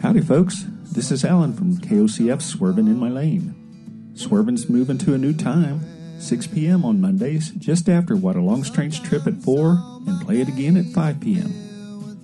Howdy, 0.03 0.21
folks. 0.21 0.67
This 0.93 1.11
is 1.11 1.25
Alan 1.25 1.55
from 1.55 1.79
KOCF 1.79 2.43
Swervin' 2.43 2.87
in 2.87 2.99
My 2.99 3.09
Lane. 3.09 4.13
Swervin's 4.15 4.69
moving 4.69 4.99
to 4.99 5.15
a 5.15 5.19
new 5.19 5.33
time, 5.33 5.81
6 6.21 6.49
p.m. 6.49 6.85
on 6.85 7.01
Mondays, 7.01 7.51
just 7.53 7.89
after 7.89 8.15
What 8.15 8.37
a 8.37 8.43
Long 8.43 8.63
Strange 8.63 9.03
Trip 9.03 9.27
at 9.27 9.43
4, 9.43 10.03
and 10.07 10.21
play 10.21 10.43
it 10.43 10.49
again 10.49 10.77
at 10.77 10.85
5 10.87 11.21
p.m. 11.21 11.66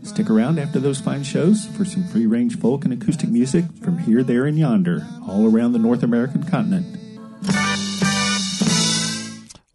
Stick 0.03 0.29
around 0.29 0.59
after 0.59 0.81
those 0.81 1.01
fine 1.01 1.23
shows 1.23 1.67
for 1.67 1.85
some 1.85 2.05
free 2.05 2.27
range 2.27 2.59
folk 2.59 2.85
and 2.85 2.93
acoustic 2.93 3.29
music 3.29 3.65
from 3.83 3.99
here, 3.99 4.23
there, 4.23 4.47
and 4.47 4.59
yonder, 4.59 5.07
all 5.27 5.47
around 5.47 5.73
the 5.73 5.79
North 5.79 6.03
American 6.03 6.43
continent. 6.43 6.99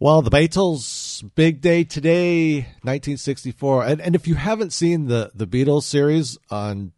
Well, 0.00 0.22
the 0.22 0.30
Beatles, 0.30 1.28
big 1.34 1.60
day 1.60 1.82
today, 1.82 2.58
1964. 2.82 3.84
And, 3.84 4.00
and 4.00 4.14
if 4.14 4.28
you 4.28 4.36
haven't 4.36 4.72
seen 4.72 5.06
the, 5.06 5.32
the 5.34 5.46
Beatles 5.46 5.82
series 5.82 6.38
on 6.50 6.92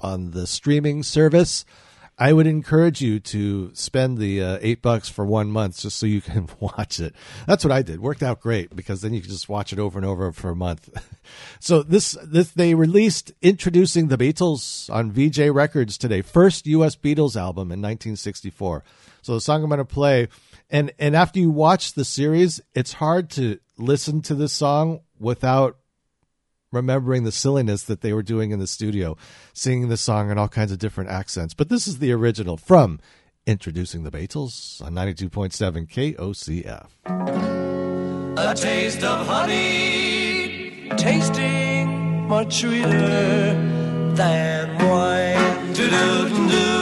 on 0.00 0.32
the 0.32 0.46
streaming 0.46 1.02
service, 1.02 1.64
I 2.18 2.32
would 2.32 2.46
encourage 2.46 3.02
you 3.02 3.20
to 3.20 3.74
spend 3.74 4.16
the 4.16 4.42
uh, 4.42 4.58
eight 4.62 4.80
bucks 4.80 5.08
for 5.08 5.26
one 5.26 5.50
month 5.50 5.80
just 5.80 5.98
so 5.98 6.06
you 6.06 6.22
can 6.22 6.48
watch 6.60 6.98
it. 6.98 7.14
That's 7.46 7.62
what 7.62 7.72
I 7.72 7.82
did. 7.82 8.00
Worked 8.00 8.22
out 8.22 8.40
great 8.40 8.74
because 8.74 9.02
then 9.02 9.12
you 9.12 9.20
can 9.20 9.30
just 9.30 9.50
watch 9.50 9.72
it 9.72 9.78
over 9.78 9.98
and 9.98 10.06
over 10.06 10.32
for 10.32 10.48
a 10.50 10.56
month. 10.56 10.88
so 11.60 11.82
this 11.82 12.16
this 12.24 12.50
they 12.52 12.74
released 12.74 13.32
introducing 13.42 14.08
the 14.08 14.16
Beatles 14.16 14.88
on 14.88 15.12
Vee-Jay 15.12 15.50
Records 15.50 15.98
today, 15.98 16.22
first 16.22 16.66
U.S. 16.66 16.96
Beatles 16.96 17.36
album 17.36 17.70
in 17.70 17.82
1964. 17.82 18.82
So 19.20 19.34
the 19.34 19.40
song 19.40 19.62
I'm 19.62 19.68
going 19.68 19.78
to 19.78 19.84
play, 19.84 20.28
and 20.70 20.92
and 20.98 21.14
after 21.14 21.38
you 21.38 21.50
watch 21.50 21.92
the 21.92 22.04
series, 22.04 22.62
it's 22.74 22.94
hard 22.94 23.28
to 23.30 23.58
listen 23.76 24.22
to 24.22 24.34
this 24.34 24.54
song 24.54 25.00
without 25.18 25.76
remembering 26.76 27.24
the 27.24 27.32
silliness 27.32 27.82
that 27.84 28.02
they 28.02 28.12
were 28.12 28.22
doing 28.22 28.52
in 28.52 28.60
the 28.60 28.66
studio, 28.66 29.16
singing 29.52 29.88
the 29.88 29.96
song 29.96 30.30
in 30.30 30.38
all 30.38 30.48
kinds 30.48 30.70
of 30.70 30.78
different 30.78 31.10
accents. 31.10 31.54
But 31.54 31.68
this 31.68 31.88
is 31.88 31.98
the 31.98 32.12
original 32.12 32.56
from 32.56 33.00
Introducing 33.46 34.04
the 34.04 34.10
Beatles 34.10 34.82
on 34.82 34.92
92.7 34.94 35.88
KOCF. 35.88 36.86
A 38.38 38.54
taste 38.54 39.02
of 39.02 39.26
honey, 39.26 40.90
tasting 40.96 42.28
much 42.28 42.60
sweeter 42.60 43.54
than 44.14 44.88
wine. 44.88 45.72
Do-do-do-do. 45.72 46.75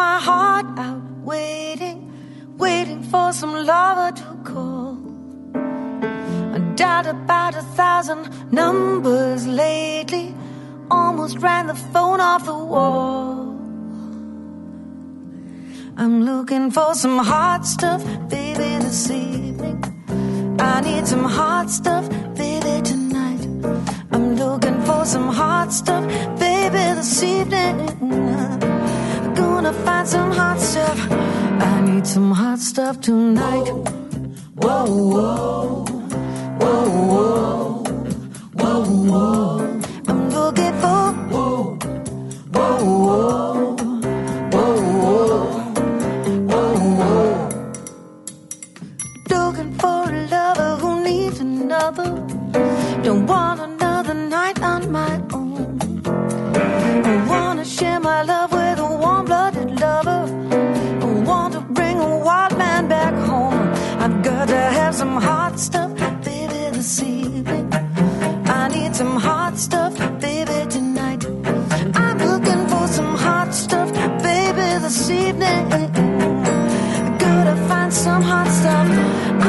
My 0.00 0.18
heart 0.18 0.66
out, 0.78 1.02
waiting, 1.32 1.98
waiting 2.56 3.02
for 3.12 3.26
some 3.40 3.54
lover 3.72 4.10
to 4.20 4.28
call. 4.50 4.96
I 6.56 6.58
dialed 6.80 7.08
about 7.18 7.52
a 7.62 7.64
thousand 7.80 8.22
numbers 8.60 9.42
lately, 9.46 10.26
almost 10.90 11.34
ran 11.46 11.66
the 11.72 11.78
phone 11.92 12.20
off 12.30 12.42
the 12.52 12.60
wall. 12.72 13.38
I'm 16.02 16.16
looking 16.30 16.66
for 16.76 16.90
some 16.94 17.18
hot 17.32 17.62
stuff, 17.74 18.00
baby, 18.36 18.70
this 18.84 19.10
evening. 19.10 19.78
I 20.58 20.80
need 20.88 21.04
some 21.12 21.26
hot 21.38 21.68
stuff, 21.78 22.04
baby, 22.42 22.74
tonight. 22.90 23.42
I'm 24.14 24.26
looking 24.42 24.78
for 24.88 25.04
some 25.04 25.28
hot 25.40 25.68
stuff, 25.80 26.04
baby, 26.44 26.84
this 26.98 27.22
evening. 27.22 28.69
Gonna 29.62 29.84
find 29.84 30.08
some 30.08 30.32
hot 30.32 30.58
stuff. 30.58 31.10
I 31.10 31.82
need 31.82 32.06
some 32.06 32.30
hot 32.30 32.60
stuff 32.60 32.98
tonight. 33.02 33.68
Whoa, 34.54 34.86
whoa, 34.86 35.84
whoa, 36.60 36.88
whoa, 37.10 37.84
whoa, 38.54 38.84
whoa. 39.10 39.60
I'm 39.60 39.69
have 64.90 64.98
some 64.98 65.22
hot 65.22 65.56
stuff, 65.56 65.94
baby, 66.24 66.76
this 66.76 67.00
evening. 67.00 67.72
I 68.46 68.68
need 68.74 68.96
some 68.96 69.14
hot 69.16 69.56
stuff, 69.56 69.96
baby, 70.20 70.68
tonight. 70.68 71.24
I'm 71.94 72.18
looking 72.18 72.66
for 72.66 72.88
some 72.88 73.14
hot 73.14 73.54
stuff, 73.54 73.92
baby, 74.20 74.68
this 74.84 75.08
evening. 75.08 75.68
Gotta 77.18 77.54
find 77.68 77.92
some 77.92 78.22
hot 78.22 78.48
stuff. 78.48 78.88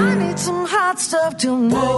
I 0.04 0.14
need 0.24 0.38
some 0.38 0.68
hot 0.68 1.00
stuff 1.00 1.38
tonight. 1.38 1.91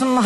some 0.00 0.16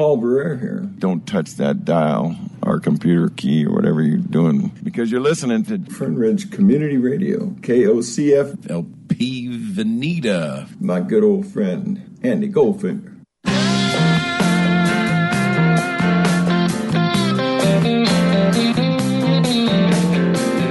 Paul 0.00 0.16
Barrere 0.16 0.58
here. 0.58 0.88
Don't 0.98 1.26
touch 1.26 1.56
that 1.56 1.84
dial 1.84 2.34
or 2.62 2.80
computer 2.80 3.28
key 3.28 3.66
or 3.66 3.74
whatever 3.74 4.00
you're 4.00 4.16
doing 4.16 4.68
because 4.82 5.12
you're 5.12 5.20
listening 5.20 5.62
to 5.64 5.78
Fern 5.92 6.16
Ridge 6.16 6.50
Community 6.50 6.96
Radio, 6.96 7.48
KOCF 7.60 8.70
LP 8.70 9.48
Veneta. 9.48 10.80
My 10.80 11.00
good 11.00 11.22
old 11.22 11.48
friend, 11.48 12.18
Andy 12.22 12.48
Goldfinger. 12.48 13.20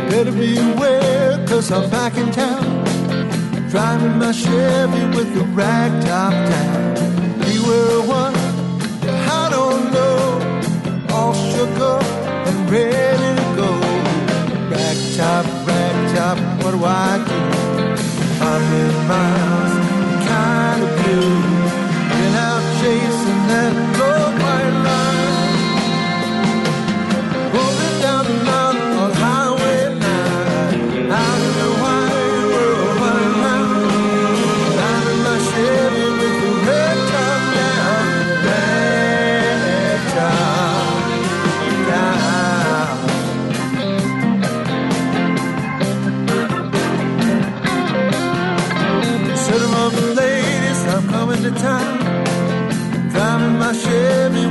Better 0.09 0.32
beware, 0.32 1.45
cause 1.45 1.71
I'm 1.71 1.88
back 1.91 2.17
in 2.17 2.32
town. 2.32 3.69
Driving 3.69 4.17
my 4.17 4.32
Chevy 4.32 5.15
with 5.15 5.32
the 5.36 5.43
rag 5.53 6.03
top 6.03 6.32
down. 6.32 7.09
Ready 12.70 13.30
to 13.41 13.55
go. 13.55 13.72
Rag 14.70 14.97
top, 15.17 15.45
rag 15.67 16.15
top, 16.15 16.38
what 16.63 16.72
do 16.72 16.86
I 16.86 17.17
do? 17.28 17.39
I'm 18.49 18.63
in 18.82 18.93
miles, 19.07 19.74
kind 20.28 20.84
of 20.84 20.91
blue. 20.99 21.39
Been 22.09 22.36
out 22.47 22.63
chasing 22.80 23.41
that 23.51 23.99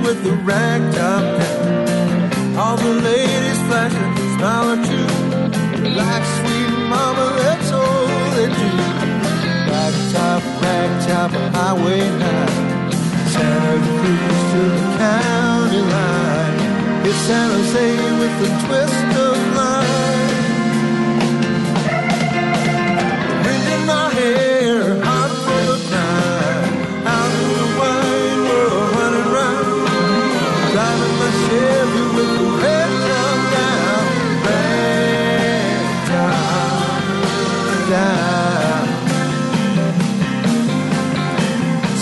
with 0.09 0.25
the 0.25 0.33
rag 0.37 0.81
top 0.95 1.23
down. 1.39 2.57
All 2.57 2.77
the 2.79 2.95
ladies 3.11 3.61
flashing, 3.69 4.15
smile 4.37 4.69
at 4.75 4.83
you. 4.93 5.05
Like 6.01 6.25
sweet 6.39 6.73
mama, 6.93 7.27
that's 7.43 7.71
all 7.73 8.07
they 8.37 8.49
do. 8.61 8.71
Rag 9.71 9.95
top, 10.15 10.43
rag 10.63 10.91
top, 11.07 11.31
highway 11.57 12.01
nine. 12.23 12.91
Santa 13.33 13.77
Cruz 13.99 14.39
to 14.53 14.63
the 14.77 14.87
county 14.97 15.83
line. 15.93 16.57
It's 17.09 17.21
San 17.29 17.49
Jose 17.55 17.89
with 18.21 18.35
the 18.43 18.51
twist 18.65 19.09
of 19.27 19.37
line. 19.59 20.33
Wind 23.45 23.67
in 23.77 23.83
my 23.93 24.07
hair, 24.17 24.58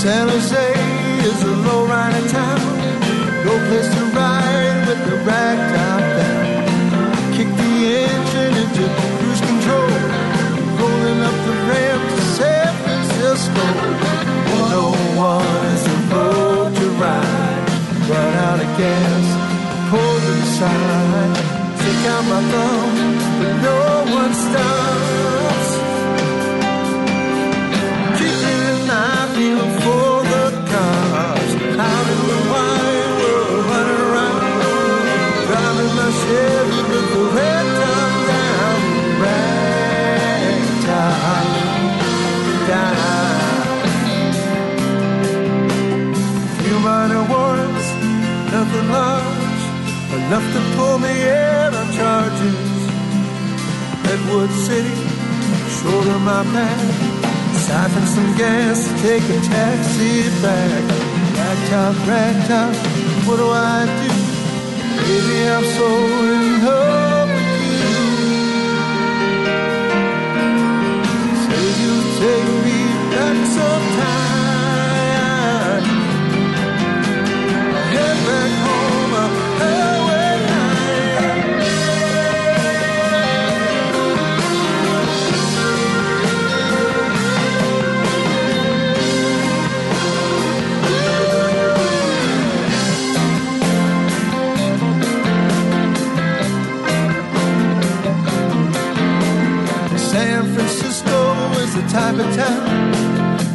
San 0.07 0.29
Jose 0.29 0.71
is 1.27 1.43
a 1.43 1.55
low-rider 1.67 2.29
town. 2.29 2.61
No 3.45 3.59
place 3.67 3.89
to 3.93 4.05
ride 4.15 4.87
with 4.87 5.03
the 5.11 5.17
rag 5.27 5.59
top 5.75 6.03
down. 6.19 7.35
Kick 7.35 7.49
the 7.59 7.73
engine 8.07 8.55
into 8.63 8.85
cruise 9.19 9.43
control. 9.51 9.91
Rolling 10.79 11.21
up 11.29 11.37
the 11.49 11.57
ramp 11.67 12.03
to 12.15 12.23
San 12.39 12.71
Francisco. 12.85 13.67
No 14.71 14.95
one 15.19 15.67
is 15.75 15.83
the 15.91 15.99
road 16.15 16.71
to 16.79 16.87
ride. 17.03 17.67
Run 18.09 18.33
out 18.47 18.61
of 18.63 18.71
gas, 18.79 19.27
pull 19.91 20.15
to 20.27 20.35
the. 20.55 21.35
Stick 21.83 22.03
out 22.15 22.25
my 22.31 22.43
thumb, 22.53 22.95
but 23.41 23.55
no 23.67 23.79
one 24.15 24.33
stops. 24.35 25.46
Enough 50.27 50.53
to 50.55 50.77
pull 50.77 50.99
me 50.99 51.15
in 51.23 51.75
on 51.81 51.93
charges. 51.93 52.59
Redwood 54.03 54.51
City, 54.67 54.97
shoulder 55.79 56.19
my 56.19 56.43
back. 56.53 56.79
Siphon 57.55 58.07
some 58.07 58.37
gas, 58.37 58.79
take 59.03 59.23
a 59.23 59.41
taxi 59.43 60.29
back. 60.43 60.83
Rag 61.37 61.59
top, 61.71 62.09
rag 62.09 62.37
top, 62.49 62.75
what 63.25 63.37
do 63.37 63.47
I 63.51 63.87
do? 64.01 64.17
Baby, 65.07 65.49
I'm 65.49 65.65
so 65.77 65.87
in 66.35 66.65
love 66.65 66.96
type 101.97 102.19
of 102.27 102.37
town. 102.37 102.95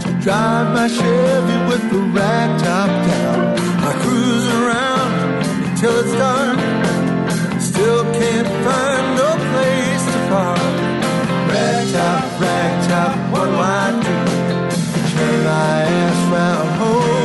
I 0.08 0.20
drive 0.20 0.68
my 0.74 0.88
Chevy 0.88 1.58
with 1.70 1.84
the 1.92 2.02
rag 2.18 2.50
top 2.60 2.90
down. 3.10 3.40
I 3.88 3.92
cruise 4.02 4.48
around 4.60 5.12
until 5.68 5.94
it's 6.02 6.14
dark. 6.24 6.58
Still 7.62 8.04
can't 8.20 8.52
find 8.66 9.06
no 9.22 9.30
place 9.52 10.06
to 10.14 10.20
park. 10.32 10.74
Rag 11.52 11.84
top, 11.94 12.42
rag 12.42 12.74
top, 12.90 13.14
what 13.32 13.46
do 13.46 13.58
I 13.80 13.88
do? 14.06 14.16
Turn 15.14 15.38
my 15.44 15.82
ass 16.02 16.20
round 16.34 16.70
home. 16.80 17.21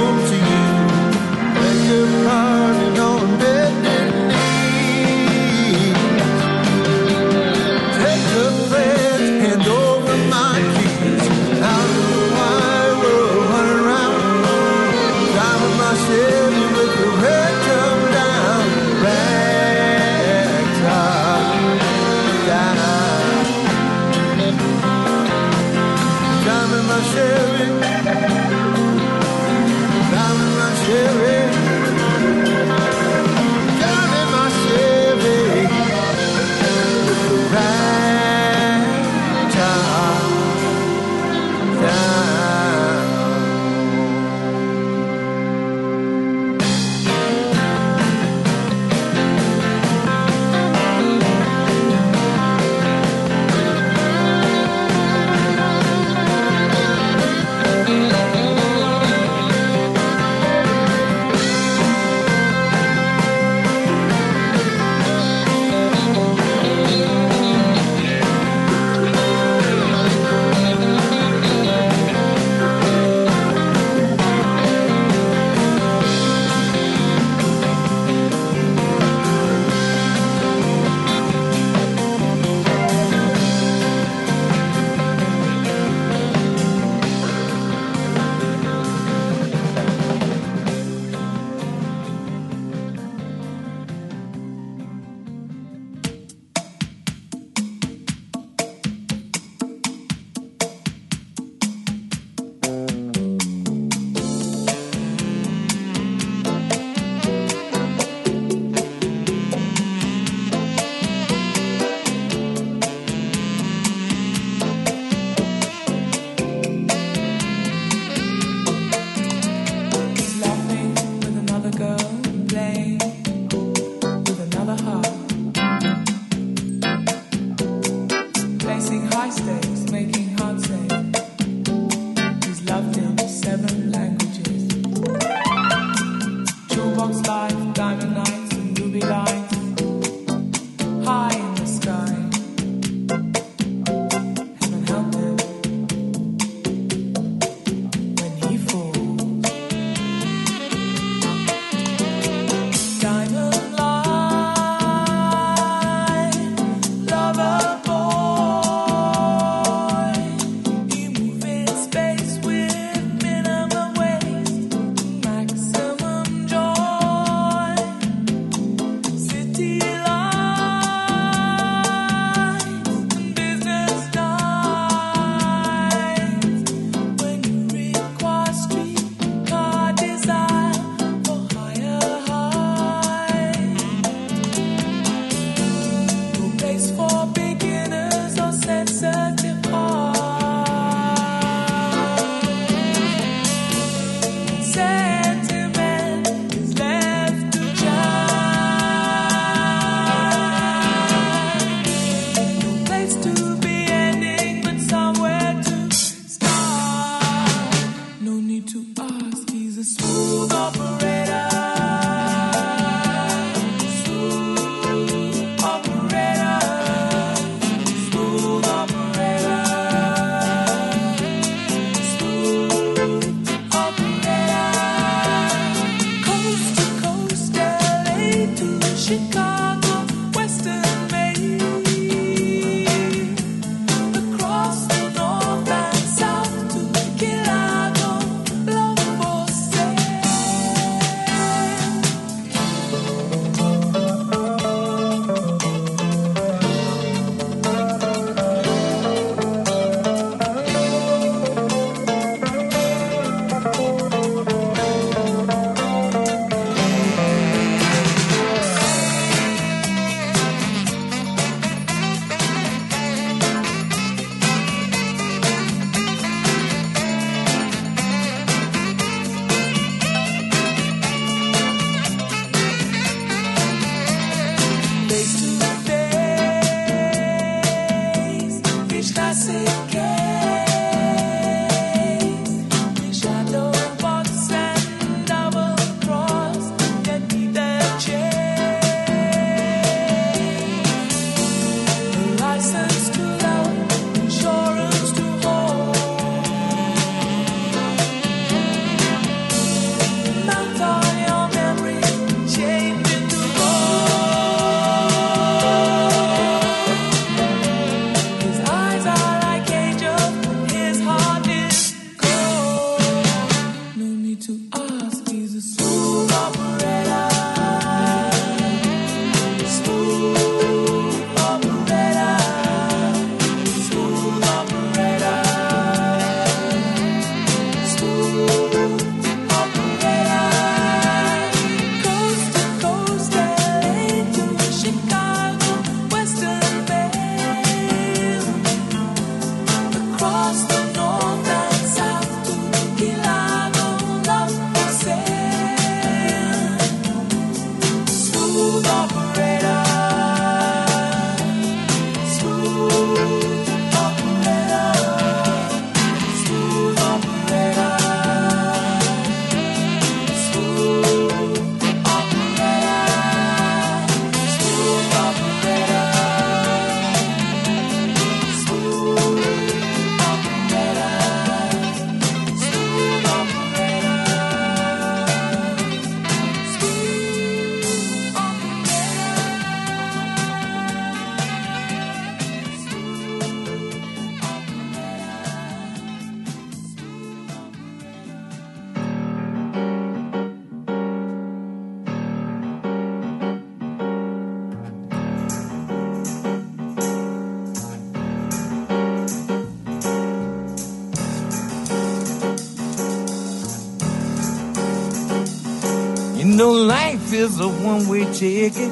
Is 407.46 407.60
a 407.60 407.68
one-way 407.68 408.24
ticket. 408.32 408.90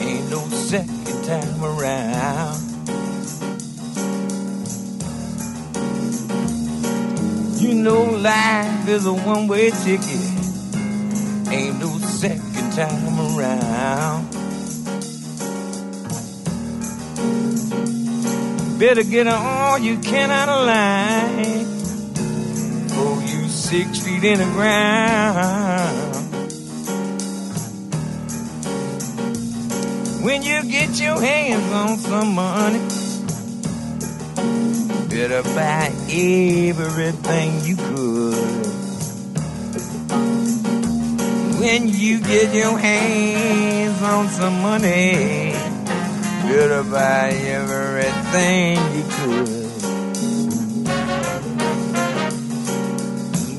Ain't 0.00 0.30
no 0.30 0.38
second 0.70 1.24
time 1.24 1.64
around. 1.64 2.60
You 7.60 7.74
know 7.74 8.04
life 8.04 8.88
is 8.88 9.04
a 9.04 9.12
one-way 9.12 9.70
ticket. 9.70 10.22
Ain't 11.50 11.80
no 11.80 11.98
second 11.98 12.72
time 12.72 13.18
around. 13.18 14.30
Better 18.78 19.02
get 19.02 19.26
on, 19.26 19.82
you 19.82 19.98
can 19.98 20.30
out 20.30 20.48
of 20.48 20.66
line. 20.66 21.66
Oh, 22.92 23.18
you 23.26 23.48
six 23.48 23.98
feet 23.98 24.22
in 24.22 24.38
the 24.38 24.44
ground. 24.54 25.65
You 30.46 30.62
get 30.70 31.00
your 31.00 31.20
hands 31.20 31.72
on 31.72 31.96
some 31.98 32.34
money, 32.36 32.78
better 35.08 35.42
buy 35.42 35.90
everything 36.08 37.64
you 37.64 37.74
could. 37.74 38.66
When 41.58 41.88
you 41.88 42.20
get 42.20 42.54
your 42.54 42.78
hands 42.78 44.00
on 44.02 44.28
some 44.28 44.62
money, 44.62 45.52
better 46.46 46.84
buy 46.84 47.30
everything 47.30 48.76
you 48.96 49.04
could. 49.16 49.48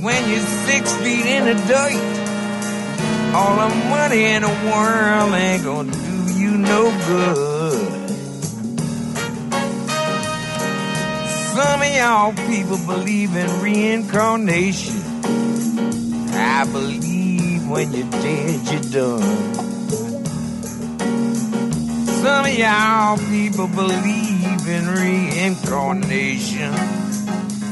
When 0.03 0.29
you're 0.29 0.49
six 0.67 0.95
feet 1.03 1.25
in 1.25 1.45
the 1.45 1.55
dirt, 1.67 3.35
all 3.35 3.55
the 3.57 3.75
money 3.89 4.23
in 4.23 4.43
the 4.43 4.71
world 4.71 5.33
ain't 5.33 5.63
gonna 5.65 6.06
you 6.37 6.57
no 6.57 6.83
good. 7.07 8.09
Some 11.55 11.81
of 11.81 11.95
y'all 11.95 12.33
people 12.47 12.77
believe 12.85 13.35
in 13.35 13.61
reincarnation. 13.61 15.01
I 16.33 16.65
believe 16.71 17.67
when 17.67 17.93
you're 17.93 18.09
dead, 18.09 18.59
you're 18.71 18.91
done. 18.91 19.53
Some 22.21 22.45
of 22.45 22.53
y'all 22.57 23.17
people 23.17 23.67
believe 23.67 24.67
in 24.67 24.87
reincarnation. 24.87 26.73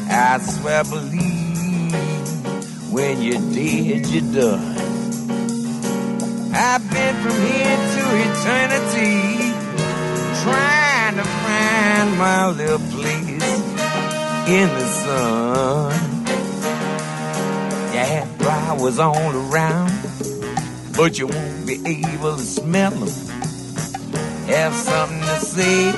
I 0.10 0.40
swear, 0.40 0.84
believe 0.84 1.94
when 2.92 3.22
you're 3.22 3.42
dead, 3.54 4.08
you're 4.08 4.34
done. 4.34 4.76
I've 6.58 6.90
been 6.90 7.16
from 7.22 7.36
here 7.42 7.76
to 7.76 7.95
eternity, 8.14 9.54
trying 10.44 11.16
to 11.16 11.24
find 11.24 12.18
my 12.18 12.50
little 12.50 12.80
place 12.80 13.44
in 14.48 14.68
the 14.70 14.86
sun. 14.86 15.94
Yeah, 17.94 18.26
flowers 18.38 19.00
all 19.00 19.32
around, 19.36 19.92
but 20.96 21.18
you 21.18 21.28
won't 21.28 21.66
be 21.66 21.76
able 21.86 22.36
to 22.38 22.44
smell 22.44 22.92
them. 22.92 23.10
Have 24.48 24.74
something 24.74 25.22
to 25.22 25.40
say, 25.40 25.94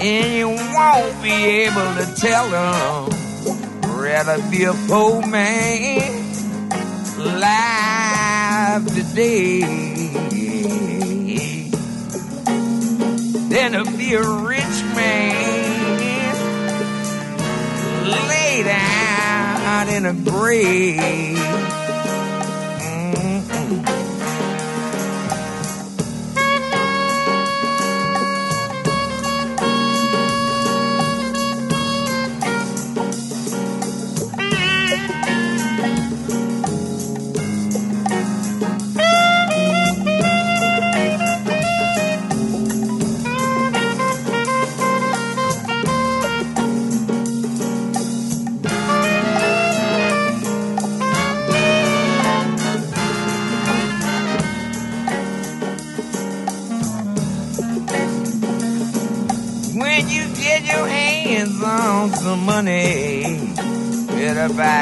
and 0.00 0.34
you 0.34 0.48
won't 0.48 1.22
be 1.22 1.32
able 1.66 1.94
to 1.96 2.14
tell 2.16 2.48
them. 2.50 3.10
Rather 4.00 4.38
be 4.50 4.64
a 4.64 4.74
poor 4.88 5.24
man 5.26 6.22
alive 7.18 8.86
today 8.94 9.91
than 13.52 13.72
to 13.72 13.84
be 13.98 14.14
a 14.14 14.22
rich 14.22 14.82
man 14.96 15.98
laid 18.08 18.66
out 18.66 19.88
in 19.88 20.06
a 20.06 20.14
grave. 20.14 21.41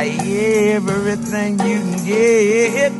Buy 0.00 0.06
everything 0.06 1.58
you 1.60 1.78
can 1.80 2.04
get. 2.06 2.92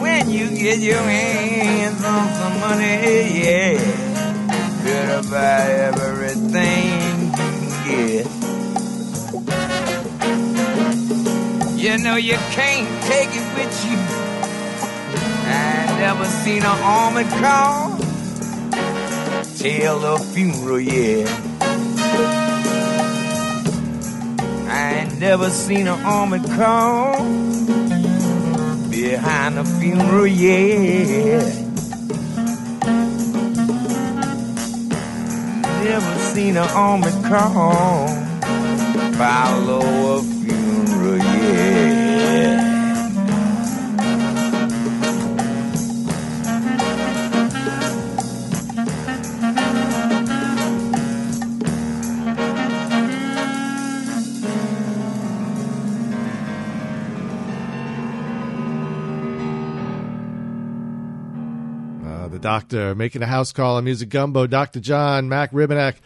When 0.00 0.30
you 0.30 0.50
get 0.50 0.78
your 0.78 1.02
hands 1.02 2.04
on 2.04 2.28
some 2.38 2.60
money, 2.60 3.42
yeah, 3.42 3.78
better 4.84 5.28
buy 5.28 5.64
everything 5.90 6.84
you 7.24 7.30
can 7.38 7.60
get. 7.88 8.26
You 11.76 11.98
know 12.04 12.16
you 12.16 12.38
can't 12.58 12.88
take 13.10 13.30
it 13.40 13.48
with 13.56 13.74
you. 13.86 13.98
I 15.50 15.96
never 15.98 16.26
seen 16.26 16.62
an 16.62 16.78
armored 16.84 17.26
car 17.42 17.98
till 19.56 19.98
the 19.98 20.16
funeral, 20.32 20.78
yeah. 20.78 21.47
Never 25.28 25.50
seen 25.50 25.86
an 25.86 26.00
army 26.06 26.38
come 26.56 27.66
behind 28.88 29.58
a 29.58 29.64
funeral, 29.78 30.26
yeah. 30.26 31.42
Never 35.84 36.18
seen 36.32 36.56
an 36.56 36.68
army 36.70 37.10
come 37.28 38.08
follow 39.18 40.16
a 40.16 40.37
doctor 62.48 62.94
making 62.94 63.22
a 63.22 63.26
house 63.26 63.52
call 63.52 63.76
on 63.76 63.84
Music 63.84 64.08
Gumbo. 64.08 64.46
Dr. 64.46 64.80
John 64.80 65.28
Mac 65.28 65.52
Rebennack 65.52 65.96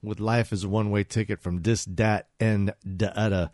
with 0.00 0.20
Life 0.20 0.52
is 0.52 0.62
a 0.62 0.68
One 0.68 0.92
Way 0.92 1.02
Ticket 1.02 1.40
from 1.40 1.60
Dis 1.60 1.84
Dat 1.84 2.28
and 2.38 2.72
Da 2.96 3.48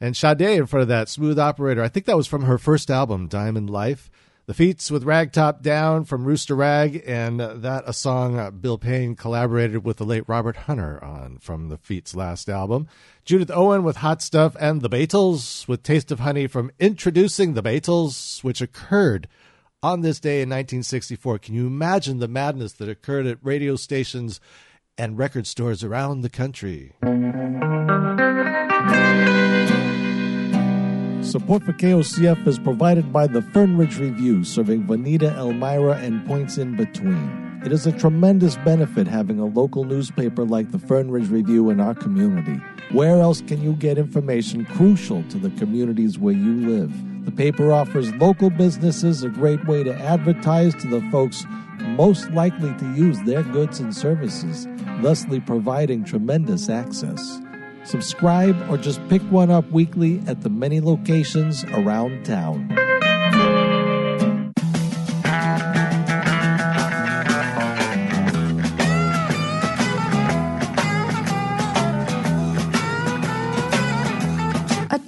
And 0.00 0.16
Sade 0.16 0.42
in 0.42 0.66
front 0.66 0.82
of 0.82 0.88
that, 0.90 1.08
Smooth 1.08 1.40
Operator. 1.40 1.82
I 1.82 1.88
think 1.88 2.06
that 2.06 2.16
was 2.16 2.28
from 2.28 2.44
her 2.44 2.56
first 2.56 2.88
album, 2.88 3.26
Diamond 3.26 3.68
Life. 3.68 4.12
The 4.46 4.54
Feats 4.54 4.92
with 4.92 5.02
Ragtop 5.02 5.60
Down 5.62 6.04
from 6.04 6.24
Rooster 6.24 6.54
Rag, 6.54 7.02
and 7.04 7.40
that 7.40 7.82
a 7.84 7.92
song 7.92 8.38
uh, 8.38 8.52
Bill 8.52 8.78
Payne 8.78 9.16
collaborated 9.16 9.84
with 9.84 9.96
the 9.96 10.04
late 10.04 10.28
Robert 10.28 10.54
Hunter 10.54 11.02
on 11.02 11.38
from 11.38 11.68
the 11.68 11.78
Feats' 11.78 12.14
last 12.14 12.48
album. 12.48 12.86
Judith 13.24 13.50
Owen 13.52 13.82
with 13.82 13.96
Hot 13.96 14.22
Stuff, 14.22 14.56
and 14.60 14.82
The 14.82 14.88
Beatles 14.88 15.66
with 15.66 15.82
Taste 15.82 16.12
of 16.12 16.20
Honey 16.20 16.46
from 16.46 16.70
Introducing 16.78 17.54
the 17.54 17.62
Beatles, 17.62 18.44
which 18.44 18.60
occurred 18.60 19.26
on 19.82 20.00
this 20.02 20.20
day 20.20 20.42
in 20.42 20.48
1964. 20.48 21.38
Can 21.40 21.54
you 21.54 21.66
imagine 21.66 22.18
the 22.18 22.28
madness 22.28 22.72
that 22.74 22.88
occurred 22.88 23.26
at 23.26 23.38
radio 23.42 23.76
stations 23.76 24.40
and 24.96 25.18
record 25.18 25.46
stores 25.46 25.82
around 25.82 26.20
the 26.20 26.30
country? 26.30 26.92
Support 31.22 31.64
for 31.64 31.72
KOCF 31.72 32.46
is 32.46 32.58
provided 32.58 33.12
by 33.12 33.26
the 33.26 33.40
Fern 33.40 33.76
Ridge 33.78 33.98
Review, 33.98 34.44
serving 34.44 34.84
Veneta, 34.84 35.34
Elmira, 35.36 35.96
and 35.96 36.26
points 36.26 36.58
in 36.58 36.76
between. 36.76 37.60
It 37.64 37.72
is 37.72 37.86
a 37.86 37.92
tremendous 37.92 38.56
benefit 38.56 39.06
having 39.06 39.38
a 39.38 39.46
local 39.46 39.84
newspaper 39.84 40.44
like 40.44 40.72
the 40.72 40.78
Fern 40.78 41.10
Ridge 41.10 41.28
Review 41.28 41.70
in 41.70 41.80
our 41.80 41.94
community. 41.94 42.60
Where 42.92 43.20
else 43.20 43.40
can 43.40 43.62
you 43.62 43.72
get 43.72 43.96
information 43.96 44.66
crucial 44.66 45.22
to 45.30 45.38
the 45.38 45.48
communities 45.58 46.18
where 46.18 46.34
you 46.34 46.68
live? 46.68 47.24
The 47.24 47.30
paper 47.30 47.72
offers 47.72 48.12
local 48.16 48.50
businesses 48.50 49.22
a 49.22 49.30
great 49.30 49.64
way 49.66 49.82
to 49.82 49.94
advertise 49.94 50.74
to 50.74 50.88
the 50.88 51.00
folks 51.10 51.46
most 51.80 52.30
likely 52.32 52.74
to 52.74 52.94
use 52.94 53.18
their 53.22 53.44
goods 53.44 53.80
and 53.80 53.96
services, 53.96 54.68
thusly 55.00 55.40
providing 55.40 56.04
tremendous 56.04 56.68
access. 56.68 57.40
Subscribe 57.84 58.56
or 58.70 58.76
just 58.76 59.00
pick 59.08 59.22
one 59.22 59.50
up 59.50 59.70
weekly 59.70 60.20
at 60.26 60.42
the 60.42 60.50
many 60.50 60.82
locations 60.82 61.64
around 61.72 62.26
town. 62.26 62.68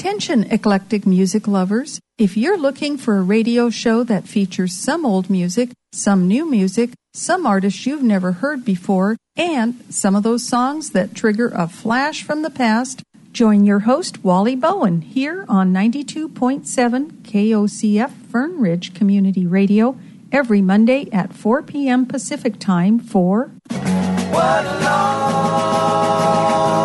Attention, 0.04 0.44
eclectic 0.52 1.06
music 1.06 1.48
lovers. 1.48 1.98
If 2.18 2.36
you're 2.36 2.58
looking 2.58 2.98
for 2.98 3.16
a 3.16 3.22
radio 3.22 3.70
show 3.70 4.04
that 4.04 4.28
features 4.28 4.74
some 4.74 5.06
old 5.06 5.30
music, 5.30 5.70
some 5.94 6.28
new 6.28 6.44
music, 6.44 6.90
some 7.14 7.46
artists 7.46 7.86
you've 7.86 8.02
never 8.02 8.32
heard 8.32 8.66
before, 8.66 9.16
and 9.34 9.82
some 9.88 10.14
of 10.14 10.22
those 10.22 10.46
songs 10.46 10.90
that 10.90 11.14
trigger 11.14 11.50
a 11.54 11.68
flash 11.68 12.22
from 12.22 12.42
the 12.42 12.50
past, 12.50 13.02
join 13.32 13.64
your 13.64 13.78
host, 13.78 14.22
Wally 14.22 14.54
Bowen, 14.54 15.00
here 15.00 15.46
on 15.48 15.72
92.7 15.72 17.22
KOCF 17.22 18.10
Fern 18.10 18.60
Ridge 18.60 18.92
Community 18.92 19.46
Radio 19.46 19.96
every 20.30 20.60
Monday 20.60 21.08
at 21.12 21.32
4 21.32 21.62
p.m. 21.62 22.04
Pacific 22.04 22.58
Time 22.58 22.98
for 22.98 23.52
What 23.70 24.66
a 24.66 24.80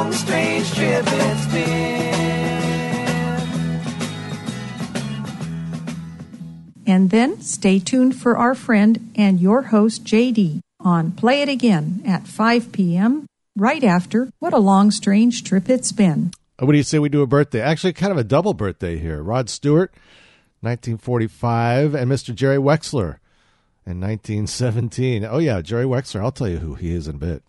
long, 0.06 0.14
strange 0.14 0.74
trip 0.74 1.06
And 6.90 7.12
then 7.12 7.40
stay 7.42 7.78
tuned 7.78 8.16
for 8.16 8.36
our 8.36 8.56
friend 8.56 9.12
and 9.16 9.40
your 9.40 9.62
host, 9.62 10.06
JD, 10.06 10.62
on 10.80 11.12
Play 11.12 11.44
It 11.44 11.48
Again 11.48 12.02
at 12.04 12.28
5 12.28 12.72
p.m. 12.72 13.28
right 13.56 13.84
after 13.84 14.30
What 14.40 14.54
a 14.54 14.58
Long 14.58 14.90
Strange 14.90 15.44
Trip 15.44 15.70
It's 15.70 15.92
Been. 15.92 16.32
Uh, 16.60 16.66
What 16.66 16.72
do 16.72 16.80
you 16.80 16.84
say 16.84 16.98
we 16.98 17.10
do 17.10 17.22
a 17.22 17.28
birthday? 17.28 17.62
Actually, 17.62 17.94
kind 17.94 18.12
of 18.12 18.18
a 18.18 18.24
double 18.24 18.56
birthday 18.56 18.98
here. 18.98 19.22
Rod 19.22 19.52
Stewart, 19.52 19.94
1945, 20.62 21.94
and 21.94 22.10
Mr. 22.12 22.34
Jerry 22.34 22.58
Wexler 22.58 23.20
in 23.86 24.02
1917. 24.02 25.24
Oh, 25.26 25.38
yeah, 25.38 25.62
Jerry 25.62 25.86
Wexler. 25.86 26.22
I'll 26.22 26.32
tell 26.32 26.50
you 26.50 26.58
who 26.58 26.74
he 26.74 26.92
is 26.92 27.08
in 27.08 27.18
a 27.18 27.20
bit. 27.20 27.44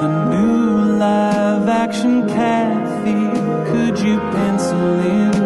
The 0.00 0.08
new 0.08 0.96
live 0.96 1.68
action 1.68 2.26
Kathy. 2.26 3.28
Could 3.70 3.98
you 3.98 4.18
pencil 4.32 4.98
in 5.00 5.39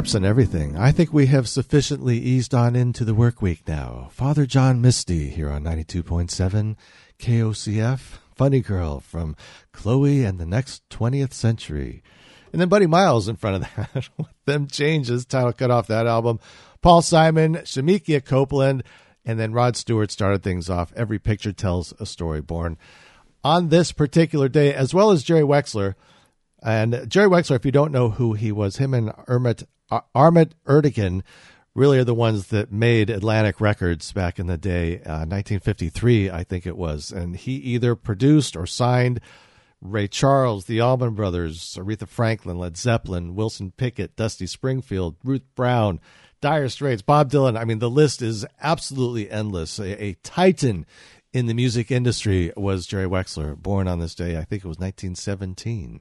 and 0.00 0.24
everything. 0.24 0.78
I 0.78 0.92
think 0.92 1.12
we 1.12 1.26
have 1.26 1.46
sufficiently 1.46 2.16
eased 2.18 2.54
on 2.54 2.74
into 2.74 3.04
the 3.04 3.14
work 3.14 3.42
week 3.42 3.68
now. 3.68 4.08
Father 4.10 4.46
John 4.46 4.80
Misty 4.80 5.28
here 5.28 5.50
on 5.50 5.62
92.7 5.62 6.76
KOCF. 7.18 8.00
Funny 8.34 8.60
Girl 8.60 9.00
from 9.00 9.36
Chloe 9.72 10.24
and 10.24 10.40
the 10.40 10.46
Next 10.46 10.88
20th 10.88 11.34
Century. 11.34 12.02
And 12.50 12.60
then 12.60 12.70
Buddy 12.70 12.86
Miles 12.86 13.28
in 13.28 13.36
front 13.36 13.56
of 13.56 13.76
that 13.76 14.08
them 14.46 14.68
changes. 14.68 15.26
Title 15.26 15.52
cut 15.52 15.70
off 15.70 15.86
that 15.88 16.06
album. 16.06 16.40
Paul 16.80 17.02
Simon, 17.02 17.56
Shemekia 17.56 18.24
Copeland, 18.24 18.82
and 19.26 19.38
then 19.38 19.52
Rod 19.52 19.76
Stewart 19.76 20.10
started 20.10 20.42
things 20.42 20.70
off. 20.70 20.94
Every 20.96 21.18
picture 21.18 21.52
tells 21.52 21.92
a 22.00 22.06
story 22.06 22.40
born 22.40 22.78
on 23.44 23.68
this 23.68 23.92
particular 23.92 24.48
day, 24.48 24.72
as 24.72 24.94
well 24.94 25.10
as 25.10 25.22
Jerry 25.22 25.42
Wexler. 25.42 25.94
And 26.62 27.04
Jerry 27.06 27.28
Wexler, 27.28 27.56
if 27.56 27.66
you 27.66 27.72
don't 27.72 27.92
know 27.92 28.08
who 28.08 28.32
he 28.32 28.50
was, 28.50 28.76
him 28.78 28.94
and 28.94 29.12
Ahmet, 29.28 29.64
Ahmet 30.14 30.54
Ertegun 30.66 31.22
really 31.74 31.98
are 31.98 32.04
the 32.04 32.14
ones 32.14 32.48
that 32.48 32.72
made 32.72 33.10
Atlantic 33.10 33.60
Records 33.60 34.12
back 34.12 34.38
in 34.38 34.46
the 34.46 34.56
day, 34.56 34.96
uh, 34.98 35.24
1953, 35.26 36.30
I 36.30 36.44
think 36.44 36.66
it 36.66 36.76
was. 36.76 37.12
And 37.12 37.36
he 37.36 37.52
either 37.52 37.94
produced 37.94 38.56
or 38.56 38.66
signed 38.66 39.20
Ray 39.80 40.08
Charles, 40.08 40.66
the 40.66 40.80
Allman 40.80 41.14
Brothers, 41.14 41.76
Aretha 41.78 42.06
Franklin, 42.08 42.58
Led 42.58 42.76
Zeppelin, 42.76 43.34
Wilson 43.34 43.72
Pickett, 43.76 44.16
Dusty 44.16 44.46
Springfield, 44.46 45.16
Ruth 45.24 45.44
Brown, 45.54 46.00
Dire 46.40 46.68
Straits, 46.68 47.02
Bob 47.02 47.30
Dylan. 47.30 47.58
I 47.58 47.64
mean, 47.64 47.78
the 47.78 47.90
list 47.90 48.20
is 48.20 48.46
absolutely 48.60 49.30
endless. 49.30 49.78
A, 49.78 50.04
a 50.04 50.14
titan 50.22 50.86
in 51.32 51.46
the 51.46 51.54
music 51.54 51.92
industry 51.92 52.52
was 52.56 52.86
Jerry 52.86 53.06
Wexler, 53.06 53.56
born 53.56 53.86
on 53.86 54.00
this 54.00 54.16
day. 54.16 54.36
I 54.36 54.44
think 54.44 54.64
it 54.64 54.68
was 54.68 54.78
1917. 54.78 56.00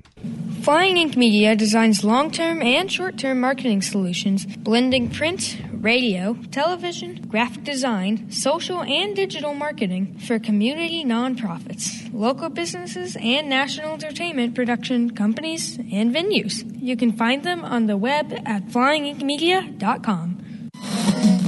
Flying 0.63 0.97
Ink 0.97 1.15
Media 1.15 1.55
designs 1.55 2.03
long 2.03 2.31
term 2.31 2.63
and 2.63 2.91
short 2.91 3.17
term 3.17 3.39
marketing 3.39 3.83
solutions, 3.83 4.45
blending 4.45 5.09
print, 5.09 5.61
radio, 5.71 6.33
television, 6.51 7.21
graphic 7.27 7.63
design, 7.63 8.31
social, 8.31 8.81
and 8.81 9.15
digital 9.15 9.53
marketing 9.53 10.17
for 10.17 10.39
community 10.39 11.05
nonprofits, 11.05 12.11
local 12.11 12.49
businesses, 12.49 13.15
and 13.21 13.47
national 13.47 13.93
entertainment 13.93 14.55
production 14.55 15.15
companies 15.15 15.77
and 15.77 16.13
venues. 16.13 16.65
You 16.81 16.97
can 16.97 17.11
find 17.11 17.43
them 17.43 17.63
on 17.63 17.85
the 17.85 17.97
web 17.97 18.33
at 18.45 18.65
flyinginkmedia.com. 18.67 21.38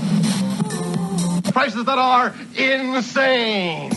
Prices 1.51 1.85
that 1.85 1.97
are 1.97 2.33
insane. 2.55 3.91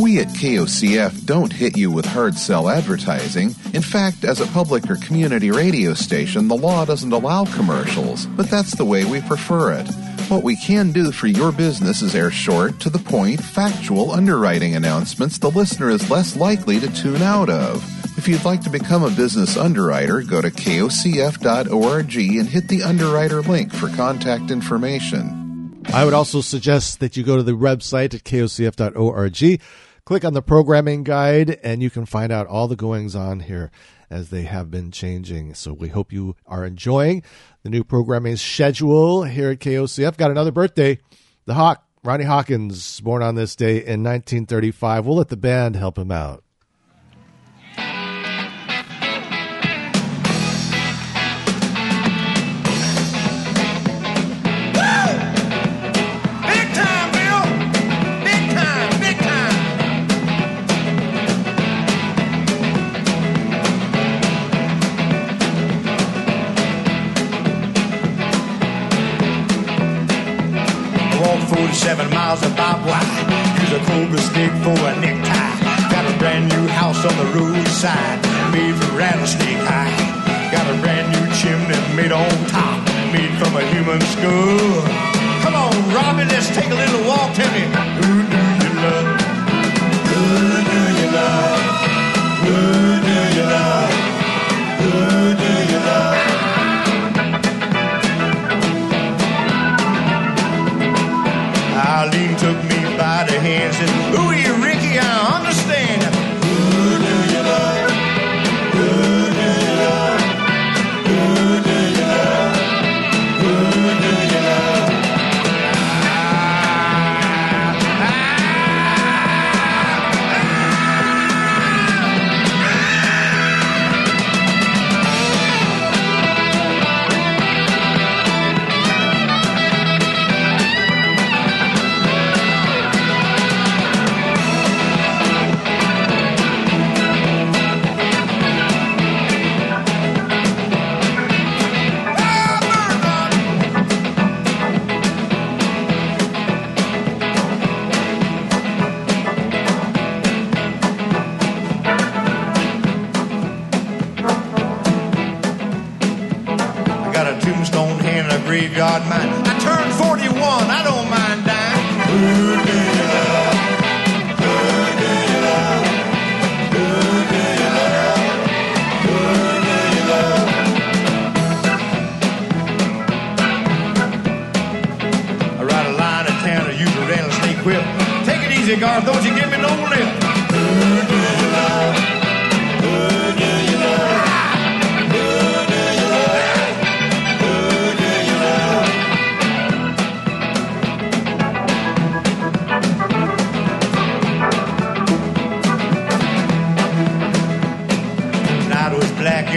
We 0.00 0.18
at 0.20 0.28
KOCF 0.28 1.26
don't 1.26 1.52
hit 1.52 1.76
you 1.76 1.90
with 1.90 2.06
hard 2.06 2.36
sell 2.36 2.68
advertising. 2.68 3.54
In 3.74 3.82
fact, 3.82 4.24
as 4.24 4.40
a 4.40 4.46
public 4.46 4.90
or 4.90 4.96
community 4.96 5.50
radio 5.50 5.92
station, 5.94 6.48
the 6.48 6.56
law 6.56 6.84
doesn't 6.84 7.12
allow 7.12 7.44
commercials, 7.44 8.26
but 8.26 8.50
that's 8.50 8.74
the 8.74 8.86
way 8.86 9.04
we 9.04 9.20
prefer 9.20 9.72
it. 9.72 9.86
What 10.28 10.42
we 10.42 10.56
can 10.56 10.92
do 10.92 11.12
for 11.12 11.26
your 11.26 11.52
business 11.52 12.00
is 12.00 12.14
air 12.14 12.30
short, 12.30 12.80
to 12.80 12.90
the 12.90 12.98
point, 12.98 13.42
factual 13.42 14.10
underwriting 14.10 14.74
announcements 14.74 15.38
the 15.38 15.50
listener 15.50 15.90
is 15.90 16.10
less 16.10 16.36
likely 16.36 16.80
to 16.80 16.92
tune 16.94 17.22
out 17.22 17.50
of. 17.50 17.84
If 18.16 18.28
you'd 18.28 18.44
like 18.44 18.62
to 18.62 18.70
become 18.70 19.04
a 19.04 19.10
business 19.10 19.56
underwriter, 19.56 20.22
go 20.22 20.40
to 20.40 20.50
kocf.org 20.50 22.16
and 22.16 22.48
hit 22.48 22.68
the 22.68 22.82
underwriter 22.82 23.42
link 23.42 23.74
for 23.74 23.88
contact 23.90 24.50
information. 24.50 25.41
I 25.86 26.04
would 26.04 26.14
also 26.14 26.40
suggest 26.40 27.00
that 27.00 27.16
you 27.16 27.22
go 27.22 27.36
to 27.36 27.42
the 27.42 27.52
website 27.52 28.14
at 28.14 28.24
kocf.org, 28.24 29.60
click 30.04 30.24
on 30.24 30.32
the 30.32 30.42
programming 30.42 31.02
guide, 31.02 31.58
and 31.62 31.82
you 31.82 31.90
can 31.90 32.06
find 32.06 32.32
out 32.32 32.46
all 32.46 32.68
the 32.68 32.76
goings 32.76 33.14
on 33.14 33.40
here 33.40 33.70
as 34.10 34.30
they 34.30 34.42
have 34.42 34.70
been 34.70 34.90
changing. 34.90 35.54
So 35.54 35.72
we 35.72 35.88
hope 35.88 36.12
you 36.12 36.36
are 36.46 36.64
enjoying 36.64 37.22
the 37.62 37.70
new 37.70 37.84
programming 37.84 38.36
schedule 38.36 39.24
here 39.24 39.50
at 39.50 39.58
KOCF. 39.58 40.16
Got 40.16 40.30
another 40.30 40.52
birthday. 40.52 40.98
The 41.46 41.54
Hawk, 41.54 41.84
Ronnie 42.04 42.24
Hawkins, 42.24 43.00
born 43.00 43.22
on 43.22 43.34
this 43.34 43.56
day 43.56 43.76
in 43.76 44.02
1935. 44.02 45.06
We'll 45.06 45.16
let 45.16 45.28
the 45.28 45.36
band 45.36 45.76
help 45.76 45.98
him 45.98 46.10
out. 46.10 46.44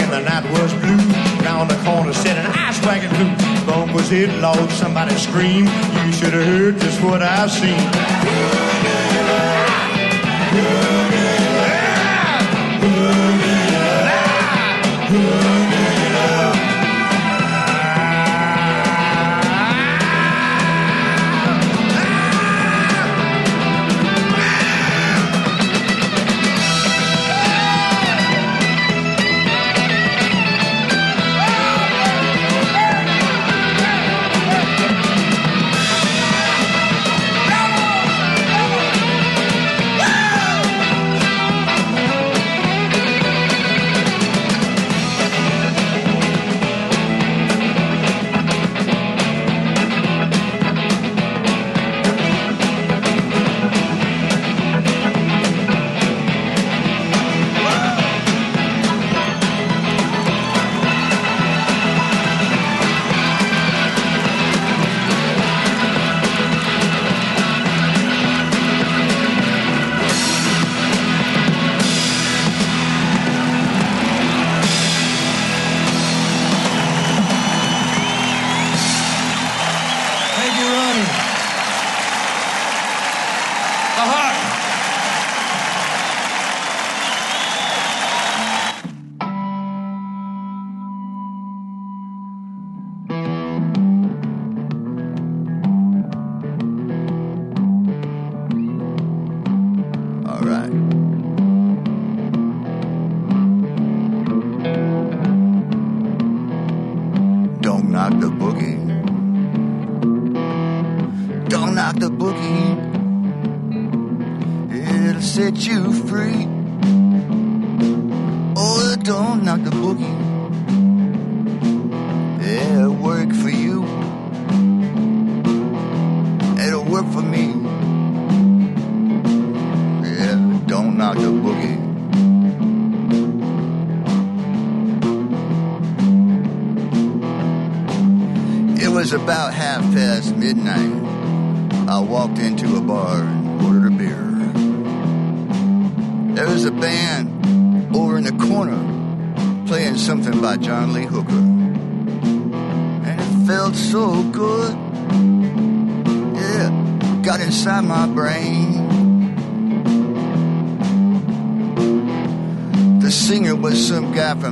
And 0.02 0.12
the 0.12 0.22
night 0.22 0.46
was 0.52 0.74
blue. 0.74 0.98
Round 1.46 1.70
the 1.70 1.80
corner 1.84 2.14
sat 2.14 2.38
an 2.38 2.52
ice 2.52 2.80
wagon 2.86 3.10
blue. 3.16 3.66
Bump 3.66 3.94
was 3.94 4.10
hit, 4.10 4.30
loud, 4.40 4.70
somebody 4.72 5.16
screamed. 5.16 5.70
You 6.06 6.12
should 6.12 6.34
have 6.34 6.48
heard 6.48 6.80
just 6.80 7.02
what 7.02 7.22
I've 7.22 7.52
seen. 7.52 7.80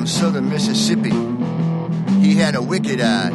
From 0.03 0.09
southern 0.09 0.49
Mississippi. 0.49 1.11
He 2.19 2.35
had 2.35 2.55
a 2.55 2.61
wicked 2.61 2.99
eye, 2.99 3.29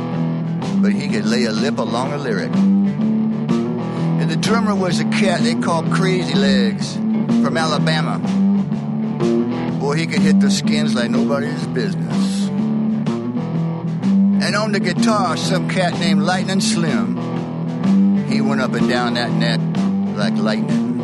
but 0.83 0.93
he 0.93 1.09
could 1.09 1.25
lay 1.25 1.45
a 1.45 1.51
lip 1.51 1.79
along 1.79 2.13
a 2.13 2.19
lyric. 2.19 2.55
And 2.55 4.31
the 4.31 4.37
drummer 4.37 4.75
was 4.75 5.01
a 5.01 5.07
cat 5.07 5.41
they 5.41 5.55
called 5.55 5.91
Crazy 5.91 6.35
Legs 6.35 6.95
from 6.95 7.57
Alabama. 7.57 8.19
Boy, 9.81 9.97
he 9.97 10.07
could 10.07 10.21
hit 10.21 10.41
the 10.41 10.51
skins 10.51 10.95
like 10.95 11.11
nobody's 11.11 11.67
business. 11.69 12.49
And 12.49 14.55
on 14.55 14.73
the 14.73 14.81
guitar, 14.81 15.39
some 15.39 15.71
cat 15.71 15.99
named 15.99 16.21
Lightning 16.21 16.61
Slim. 16.61 18.27
He 18.27 18.43
went 18.43 18.61
up 18.61 18.75
and 18.75 18.91
down 18.91 19.15
that 19.15 19.33
neck 19.33 19.59
like 20.19 20.35
lightning. 20.35 21.01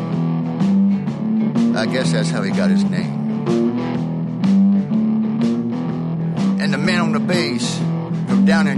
I 1.75 1.87
guess 1.87 2.13
that's 2.13 2.29
how 2.29 2.43
he 2.43 2.51
got 2.51 2.69
his 2.69 2.85
name. 2.85 3.24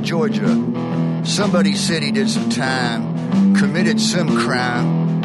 Georgia, 0.07 0.47
somebody 1.25 1.75
said 1.75 2.01
he 2.01 2.13
did 2.13 2.31
some 2.31 2.49
time, 2.49 3.57
committed 3.57 4.01
some 4.01 4.29
crime, 4.39 5.21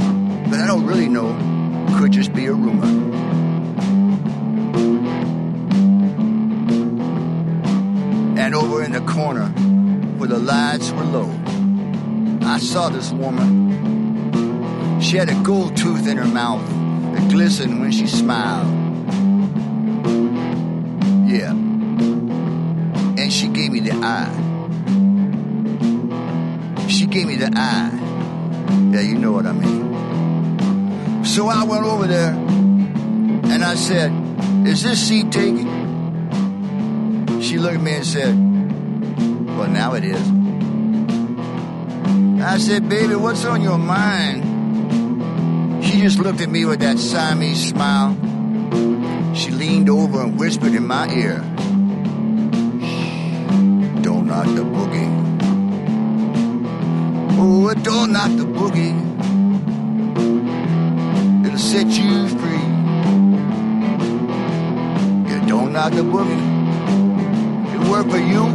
but 0.49 0.59
I 0.59 0.65
don't 0.65 0.87
really 0.87 1.07
know. 1.07 1.37
Could 1.99 2.11
just 2.11 2.33
be 2.33 2.47
a 2.47 2.53
rumor. 2.53 2.87
And 8.39 8.55
over 8.55 8.83
in 8.83 8.93
the 8.93 9.01
corner, 9.01 9.49
where 10.17 10.29
the 10.29 10.39
lights 10.39 10.89
were 10.89 11.03
low, 11.03 11.29
I 12.41 12.57
saw 12.57 12.89
this 12.89 13.11
woman. 13.11 14.99
She 14.99 15.17
had 15.17 15.29
a 15.29 15.39
gold 15.43 15.77
tooth 15.77 16.07
in 16.07 16.17
her 16.17 16.25
mouth 16.25 16.67
that 17.13 17.29
glistened 17.29 17.81
when 17.81 17.91
she 17.91 18.07
smiled. 18.07 18.70
The 27.41 27.51
eye. 27.57 27.89
Yeah, 28.93 29.01
you 29.01 29.17
know 29.17 29.31
what 29.31 29.47
I 29.47 29.51
mean. 29.51 31.25
So 31.25 31.47
I 31.47 31.63
went 31.63 31.83
over 31.83 32.05
there 32.05 32.33
and 32.33 33.63
I 33.63 33.73
said, 33.73 34.11
Is 34.67 34.83
this 34.83 35.07
seat 35.07 35.31
taken? 35.31 35.65
She 37.41 37.57
looked 37.57 37.77
at 37.77 37.81
me 37.81 37.93
and 37.93 38.05
said, 38.05 38.35
Well, 39.57 39.67
now 39.69 39.95
it 39.95 40.03
is. 40.03 40.21
I 42.43 42.59
said, 42.59 42.87
Baby, 42.87 43.15
what's 43.15 43.43
on 43.45 43.63
your 43.63 43.79
mind? 43.79 44.43
She 45.83 46.01
just 46.01 46.19
looked 46.19 46.41
at 46.41 46.49
me 46.49 46.65
with 46.65 46.81
that 46.81 46.99
Siamese 46.99 47.69
smile. 47.69 48.15
She 49.33 49.49
leaned 49.49 49.89
over 49.89 50.21
and 50.21 50.39
whispered 50.39 50.75
in 50.75 50.85
my 50.85 51.11
ear, 51.11 51.39
Don't 54.03 54.27
knock 54.27 54.45
the 54.45 54.70
Oh, 57.43 57.73
don't 57.73 58.11
knock 58.11 58.29
the 58.37 58.43
boogie. 58.45 58.93
It'll 61.43 61.57
set 61.57 61.87
you 61.87 62.27
free. 62.27 62.67
Don't 65.47 65.73
knock 65.73 65.91
the 65.93 66.03
boogie. 66.03 66.39
It'll 67.73 67.89
work 67.89 68.07
for 68.11 68.19
you. 68.19 68.45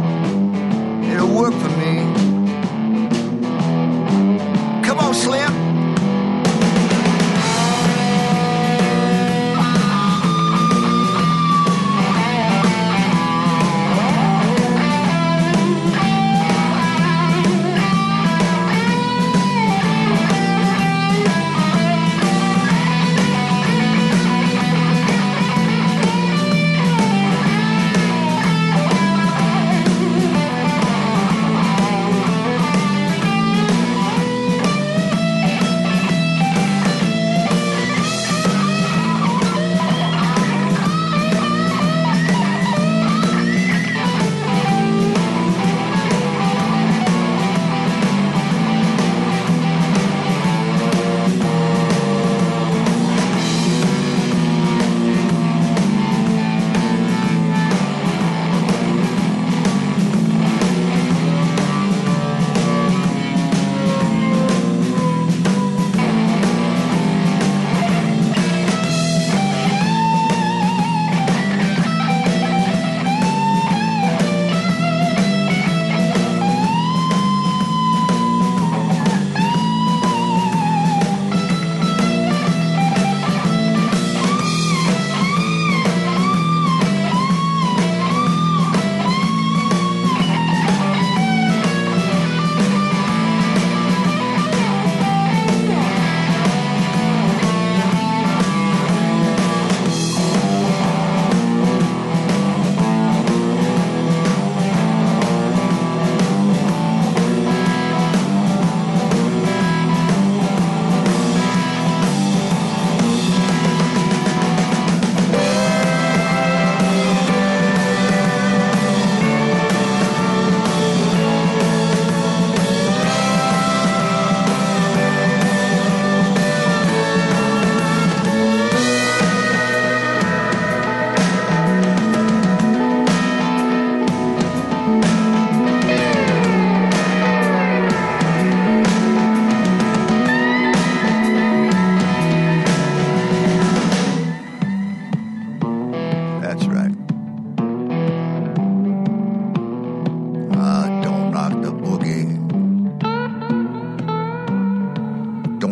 It'll 1.11 1.35
work 1.35 1.53
for 1.53 1.66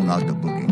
not 0.06 0.20
the 0.28 0.34
boogie 0.34 0.65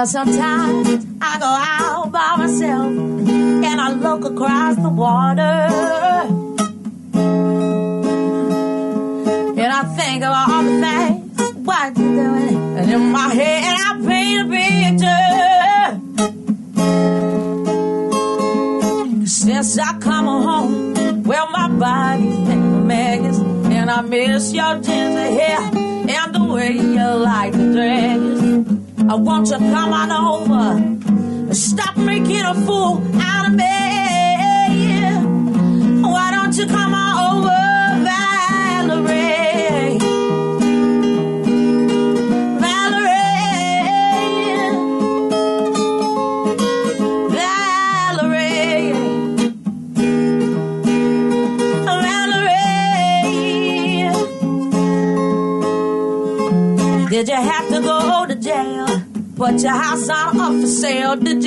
Well, 0.00 0.06
sometimes 0.06 1.09
You 29.30 29.46
to 29.46 29.58
come 29.58 29.92
on 29.92 30.09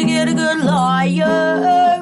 to 0.04 0.10
get 0.10 0.28
a 0.28 0.34
good 0.34 0.60
lawyer. 0.60 2.02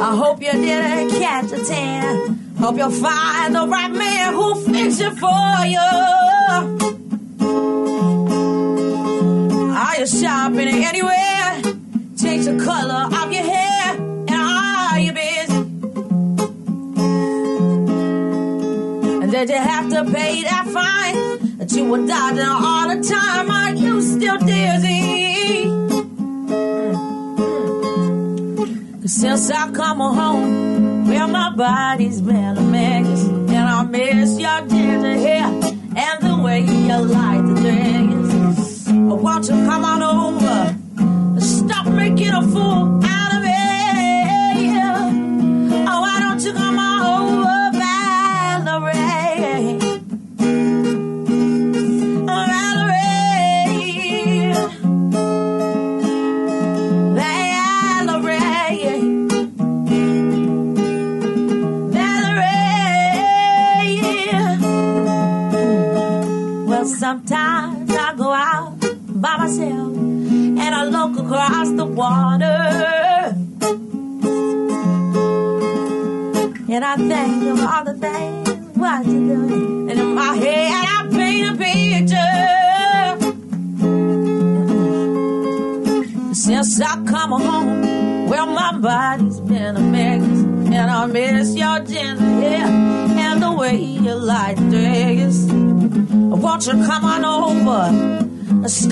I 0.00 0.16
hope 0.16 0.40
you 0.40 0.52
didn't 0.52 1.10
catch 1.10 1.52
a 1.52 1.64
tan. 1.64 2.54
Hope 2.58 2.76
you'll 2.76 2.90
find 2.90 3.54
the 3.54 3.66
right. 3.66 3.87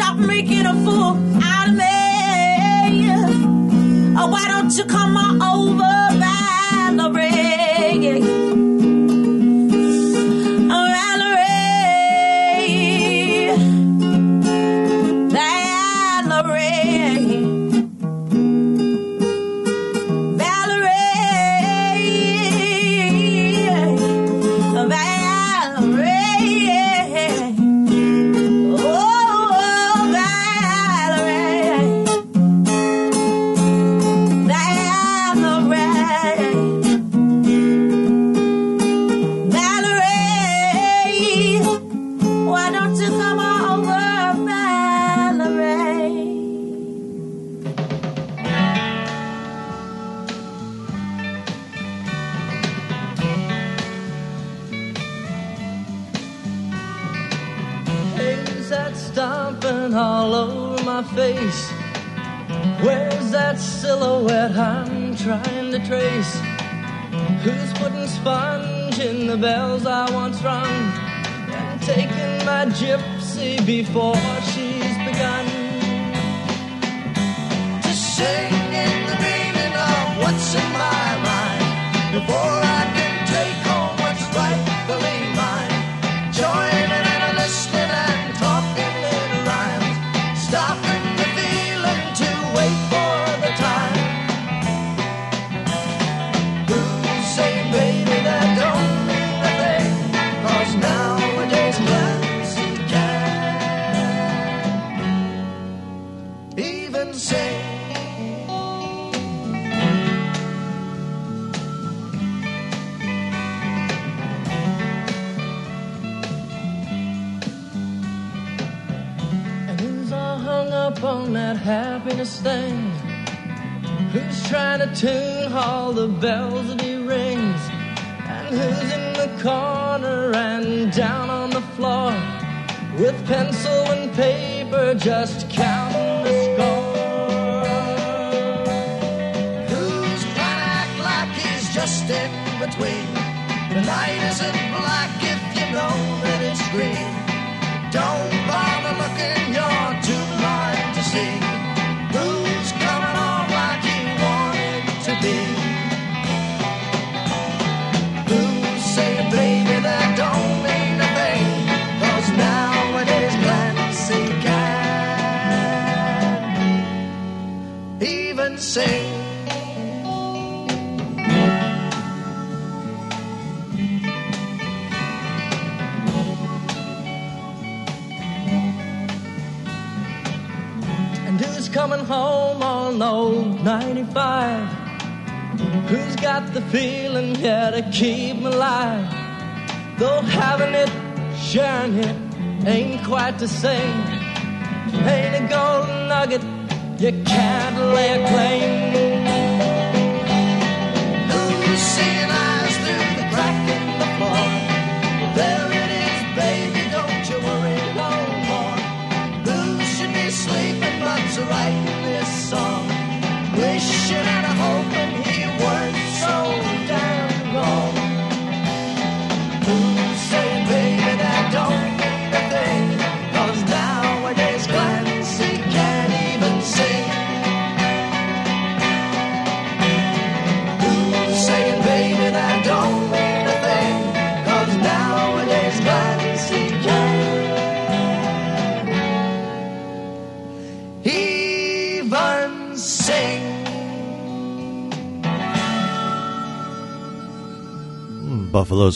Stop 0.07 0.19
making 0.19 0.65
a 0.66 0.73
fool 0.85 1.19
out 1.43 1.69
of 1.69 1.74
me. 1.74 3.11
Oh, 4.16 4.28
why 4.28 4.47
don't 4.47 4.70
you 4.78 4.85
come 4.85 5.16
on 5.16 5.43
over, 5.43 5.83
Valerie? 7.03 8.35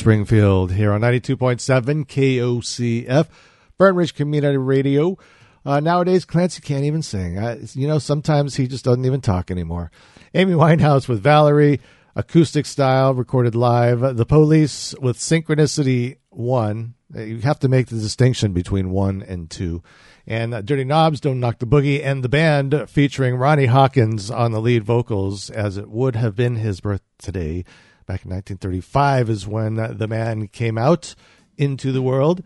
Springfield 0.01 0.73
here 0.73 0.93
on 0.93 1.03
92.7 1.03 2.07
KOCF, 2.07 3.29
Fern 3.77 3.95
Ridge 3.95 4.15
Community 4.15 4.57
Radio. 4.57 5.19
Uh, 5.63 5.79
nowadays, 5.79 6.25
Clancy 6.25 6.63
can't 6.63 6.85
even 6.85 7.03
sing. 7.03 7.39
I, 7.39 7.59
you 7.75 7.87
know, 7.87 7.99
sometimes 7.99 8.57
he 8.57 8.67
just 8.67 8.83
doesn't 8.83 9.05
even 9.05 9.21
talk 9.21 9.51
anymore. 9.51 9.91
Amy 10.33 10.55
Winehouse 10.55 11.07
with 11.07 11.23
Valerie, 11.23 11.81
acoustic 12.17 12.65
style, 12.65 13.13
recorded 13.13 13.55
live. 13.55 14.17
The 14.17 14.25
Police 14.25 14.95
with 15.03 15.19
Synchronicity 15.19 16.17
1. 16.31 16.95
Uh, 17.15 17.21
You 17.21 17.41
have 17.41 17.59
to 17.59 17.69
make 17.69 17.89
the 17.89 18.01
distinction 18.01 18.55
between 18.55 18.93
1 18.93 19.21
and 19.21 19.51
2. 19.51 19.83
And 20.27 20.55
uh, 20.55 20.63
Dirty 20.63 20.85
Knobs, 20.85 21.21
Don't 21.21 21.41
Knock 21.41 21.59
the 21.59 21.67
Boogie, 21.67 22.03
and 22.03 22.25
the 22.25 22.31
band 22.31 22.87
featuring 22.89 23.37
Ronnie 23.37 23.67
Hawkins 23.67 24.31
on 24.31 24.53
the 24.53 24.63
lead 24.63 24.83
vocals, 24.83 25.51
as 25.51 25.77
it 25.77 25.91
would 25.91 26.17
have 26.17 26.35
been 26.35 26.57
his 26.57 26.81
birth 26.81 27.03
today. 27.19 27.67
Back 28.11 28.25
in 28.25 28.33
1935 28.33 29.31
is 29.31 29.47
when 29.47 29.77
the 29.77 30.09
man 30.09 30.49
came 30.49 30.77
out 30.77 31.15
into 31.57 31.93
the 31.93 32.03
world. 32.03 32.43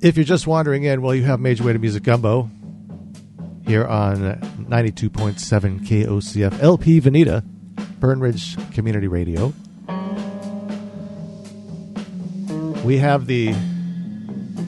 If 0.00 0.16
you're 0.16 0.22
just 0.22 0.46
wandering 0.46 0.84
in, 0.84 1.02
well, 1.02 1.16
you 1.16 1.24
have 1.24 1.40
Major 1.40 1.64
Way 1.64 1.72
to 1.72 1.80
Music 1.80 2.04
Gumbo 2.04 2.48
here 3.66 3.84
on 3.84 4.18
92.7 4.68 5.80
KOCF 5.80 6.62
LP 6.62 7.00
Veneta, 7.00 7.42
Fern 8.00 8.20
Ridge 8.20 8.56
Community 8.72 9.08
Radio. 9.08 9.52
We 12.84 12.98
have 12.98 13.26
the 13.26 13.52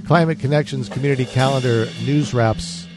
Climate 0.08 0.40
Connections 0.40 0.88
Community 0.88 1.24
Calendar 1.24 1.86
News 2.04 2.34
Wraps 2.34 2.88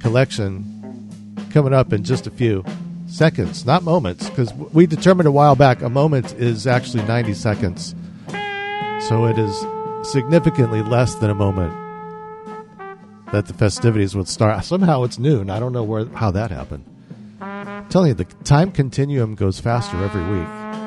collection 0.00 0.69
coming 1.50 1.74
up 1.74 1.92
in 1.92 2.04
just 2.04 2.26
a 2.26 2.30
few 2.30 2.64
seconds, 3.06 3.66
not 3.66 3.82
moments, 3.82 4.28
because 4.30 4.52
we 4.54 4.86
determined 4.86 5.26
a 5.26 5.32
while 5.32 5.56
back 5.56 5.82
a 5.82 5.90
moment 5.90 6.32
is 6.34 6.66
actually 6.66 7.04
90 7.04 7.34
seconds. 7.34 7.94
So 9.08 9.26
it 9.26 9.38
is 9.38 9.66
significantly 10.02 10.82
less 10.82 11.14
than 11.16 11.30
a 11.30 11.34
moment 11.34 11.74
that 13.32 13.46
the 13.46 13.54
festivities 13.54 14.14
would 14.14 14.28
start. 14.28 14.64
Somehow 14.64 15.04
it's 15.04 15.18
noon. 15.18 15.50
I 15.50 15.58
don't 15.58 15.72
know 15.72 15.84
where 15.84 16.06
how 16.06 16.30
that 16.32 16.50
happened. 16.50 16.84
I'm 17.40 17.88
telling 17.88 18.08
you, 18.08 18.14
the 18.14 18.24
time 18.44 18.70
continuum 18.72 19.34
goes 19.34 19.60
faster 19.60 19.96
every 20.02 20.24
week. 20.30 20.79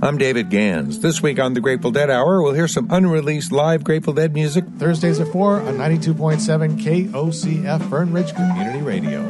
I'm 0.00 0.16
David 0.16 0.48
Gans. 0.48 1.00
This 1.00 1.20
week 1.20 1.38
on 1.38 1.52
the 1.52 1.60
Grateful 1.60 1.90
Dead 1.90 2.08
Hour, 2.08 2.40
we'll 2.40 2.54
hear 2.54 2.66
some 2.66 2.90
unreleased 2.90 3.52
live 3.52 3.84
Grateful 3.84 4.14
Dead 4.14 4.32
music. 4.32 4.64
Thursdays 4.78 5.20
at 5.20 5.28
4 5.28 5.60
on 5.60 5.74
92.7 5.74 6.80
KOCF 6.80 7.90
Fern 7.90 8.12
Ridge 8.12 8.32
Community 8.34 8.80
Radio. 8.80 9.26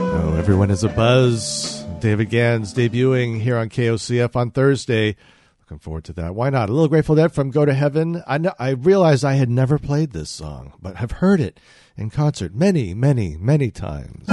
Oh, 0.00 0.36
everyone 0.38 0.70
is 0.70 0.82
a 0.84 0.88
buzz. 0.88 1.84
David 2.00 2.30
Gans 2.30 2.72
debuting 2.72 3.40
here 3.40 3.58
on 3.58 3.68
KOCF 3.68 4.36
on 4.36 4.52
Thursday. 4.52 5.16
Looking 5.74 5.82
forward 5.82 6.04
to 6.04 6.12
that. 6.12 6.36
Why 6.36 6.50
not? 6.50 6.68
A 6.68 6.72
little 6.72 6.86
Grateful 6.86 7.16
Dead 7.16 7.32
from 7.32 7.50
Go 7.50 7.64
to 7.64 7.74
Heaven. 7.74 8.22
I 8.28 8.38
know, 8.38 8.52
I 8.60 8.68
realized 8.70 9.24
I 9.24 9.32
had 9.32 9.50
never 9.50 9.76
played 9.76 10.12
this 10.12 10.30
song, 10.30 10.72
but 10.80 10.98
have 10.98 11.10
heard 11.10 11.40
it 11.40 11.58
in 11.96 12.10
concert 12.10 12.54
many, 12.54 12.94
many, 12.94 13.36
many 13.36 13.72
times. 13.72 14.24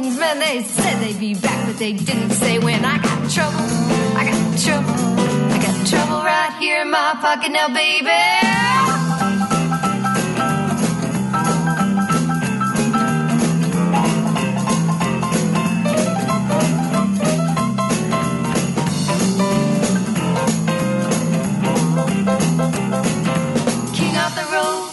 Men, 0.00 0.40
They 0.40 0.62
said 0.62 1.00
they'd 1.00 1.20
be 1.20 1.34
back, 1.34 1.66
but 1.66 1.78
they 1.78 1.92
didn't 1.92 2.30
say 2.30 2.58
when. 2.58 2.84
I 2.84 2.98
got 2.98 3.30
trouble, 3.30 3.64
I 4.18 4.24
got 4.28 4.58
trouble, 4.58 4.90
I 5.52 5.58
got 5.62 5.86
trouble 5.86 6.16
right 6.16 6.56
here 6.58 6.82
in 6.82 6.90
my 6.90 7.14
pocket 7.20 7.52
now, 7.52 7.68
baby. 7.68 8.10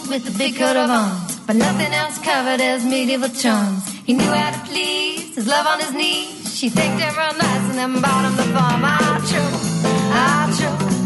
with 0.08 0.28
a 0.28 0.38
big 0.38 0.54
coat 0.56 0.76
of 0.76 0.90
arms, 0.90 1.38
but 1.46 1.56
nothing 1.56 1.90
else 1.94 2.18
covered 2.18 2.60
as 2.60 2.84
medieval 2.84 3.30
charms. 3.30 3.88
He 4.04 4.12
knew 4.12 4.24
how 4.24 4.50
to 4.50 4.61
love 5.52 5.66
on 5.66 5.80
his 5.80 5.92
knees. 5.92 6.56
She 6.58 6.68
thinks 6.68 7.02
him 7.02 7.14
nice 7.36 7.64
and 7.70 7.78
then 7.80 8.00
bought 8.00 8.24
the 8.36 8.46
farm. 8.54 8.82
I 8.84 9.18
chose, 9.30 9.62
I 10.10 10.48
chose. 10.58 10.96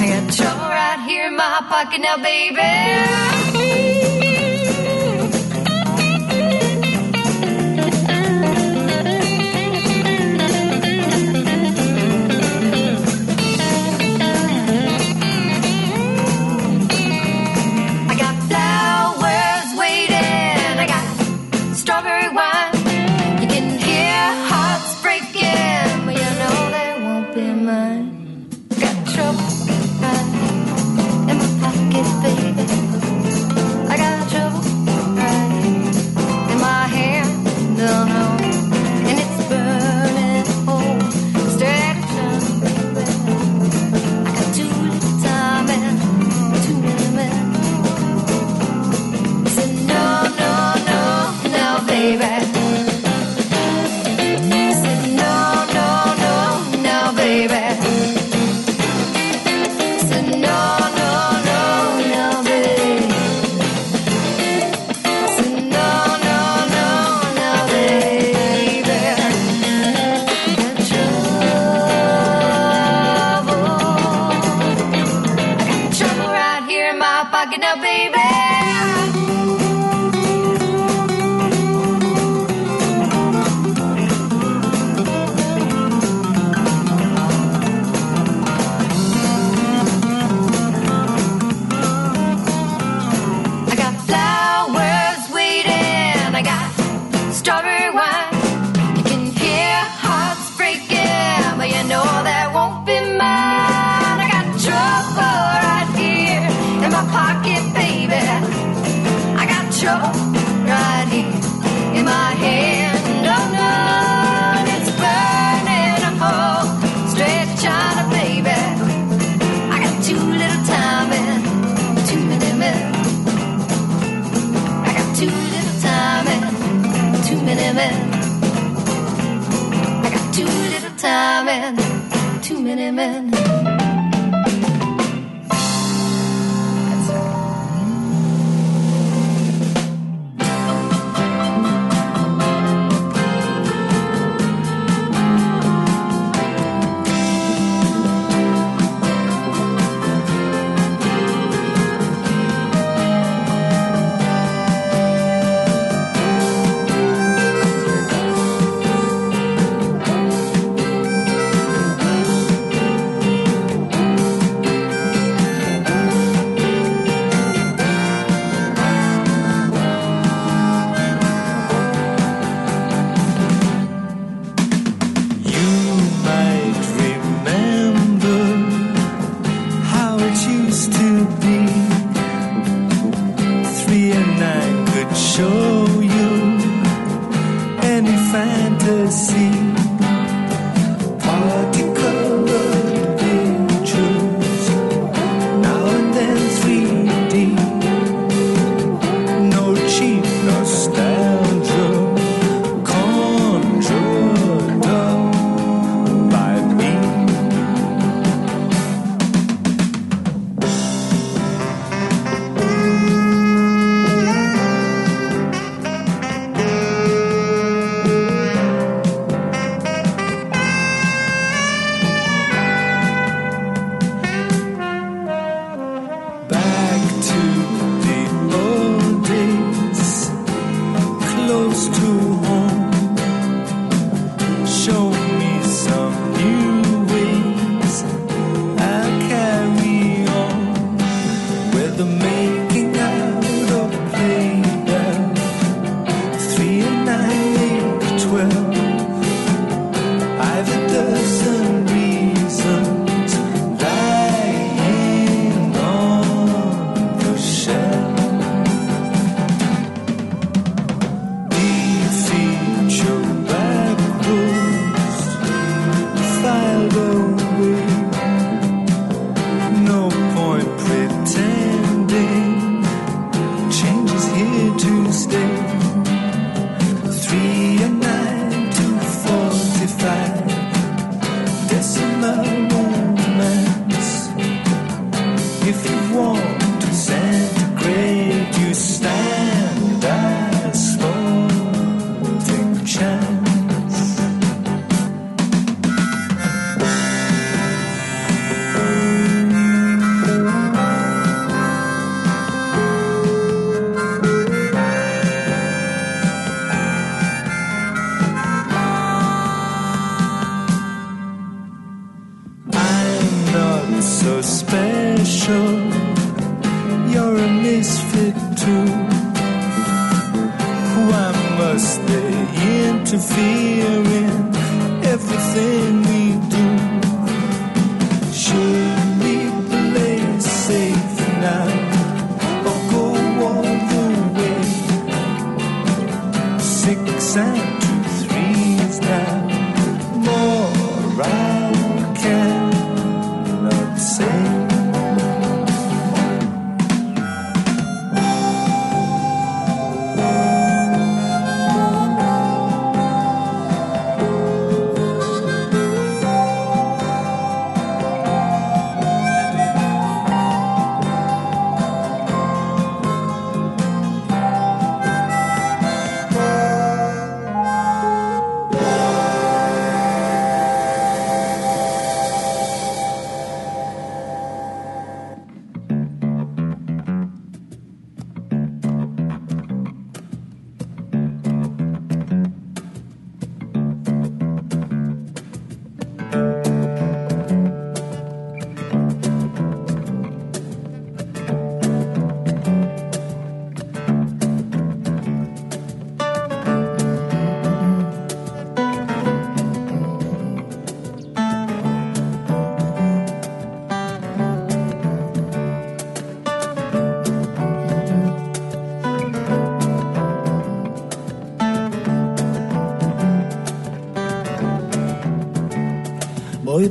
I 0.00 0.04
got 0.12 0.24
trouble 0.38 0.70
right 0.80 1.00
here 1.08 1.26
in 1.26 1.36
my 1.36 1.58
pocket 1.68 2.00
now, 2.00 2.16
baby. 2.16 3.45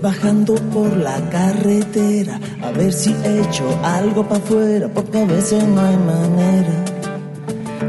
Bajando 0.06 0.54
por 0.72 0.96
la 0.98 1.20
carretera 1.32 2.40
a 2.62 2.70
ver 2.70 2.94
si 2.94 3.10
echo 3.24 3.64
algo 3.82 4.22
para 4.30 4.40
afuera, 4.40 4.88
porque 4.88 5.18
a 5.18 5.26
veces 5.26 5.64
no 5.64 5.82
hay 5.82 5.98
manera. 5.98 6.76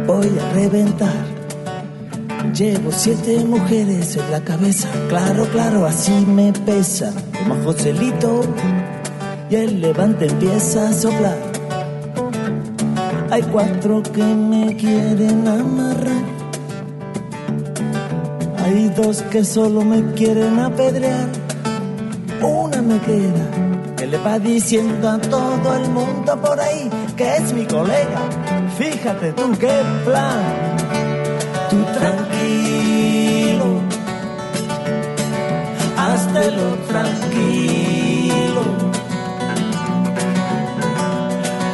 Voy 0.07 0.33
a 0.39 0.53
reventar. 0.55 1.27
Llevo 2.55 2.91
siete 2.91 3.45
mujeres 3.45 4.17
en 4.17 4.31
la 4.31 4.41
cabeza, 4.41 4.89
claro, 5.11 5.45
claro, 5.53 5.85
así 5.85 6.25
me 6.27 6.55
pesa. 6.55 7.13
Como 7.39 7.63
Joselito 7.65 8.41
y 9.51 9.57
el 9.57 9.83
levante 9.83 10.27
empieza 10.27 10.89
a 10.89 10.95
soplar. 10.95 11.37
Hay 13.31 13.43
cuatro 13.43 14.03
que 14.03 14.25
me 14.25 14.75
quieren 14.75 15.47
amarrar. 15.47 16.25
Hay 18.65 18.89
dos 18.97 19.21
que 19.31 19.45
solo 19.45 19.83
me 19.83 20.15
quieren 20.15 20.59
apedrear. 20.61 21.46
Una 22.43 22.83
me 22.83 22.99
queda 23.01 23.95
que 23.97 24.07
le 24.07 24.19
va 24.19 24.39
diciendo 24.39 25.09
a 25.09 25.19
todo 25.19 25.77
el 25.77 25.89
mundo 25.91 26.41
por 26.41 26.61
ahí 26.61 26.91
que 27.17 27.37
es 27.37 27.53
mi 27.53 27.65
colega. 27.65 28.21
Fíjate 28.79 29.33
tú 29.33 29.53
qué 29.59 29.83
plan. 30.05 30.77
Tú 31.71 31.77
tranquilo, 31.99 33.81
lo 36.35 36.75
tranquilo. 36.89 38.63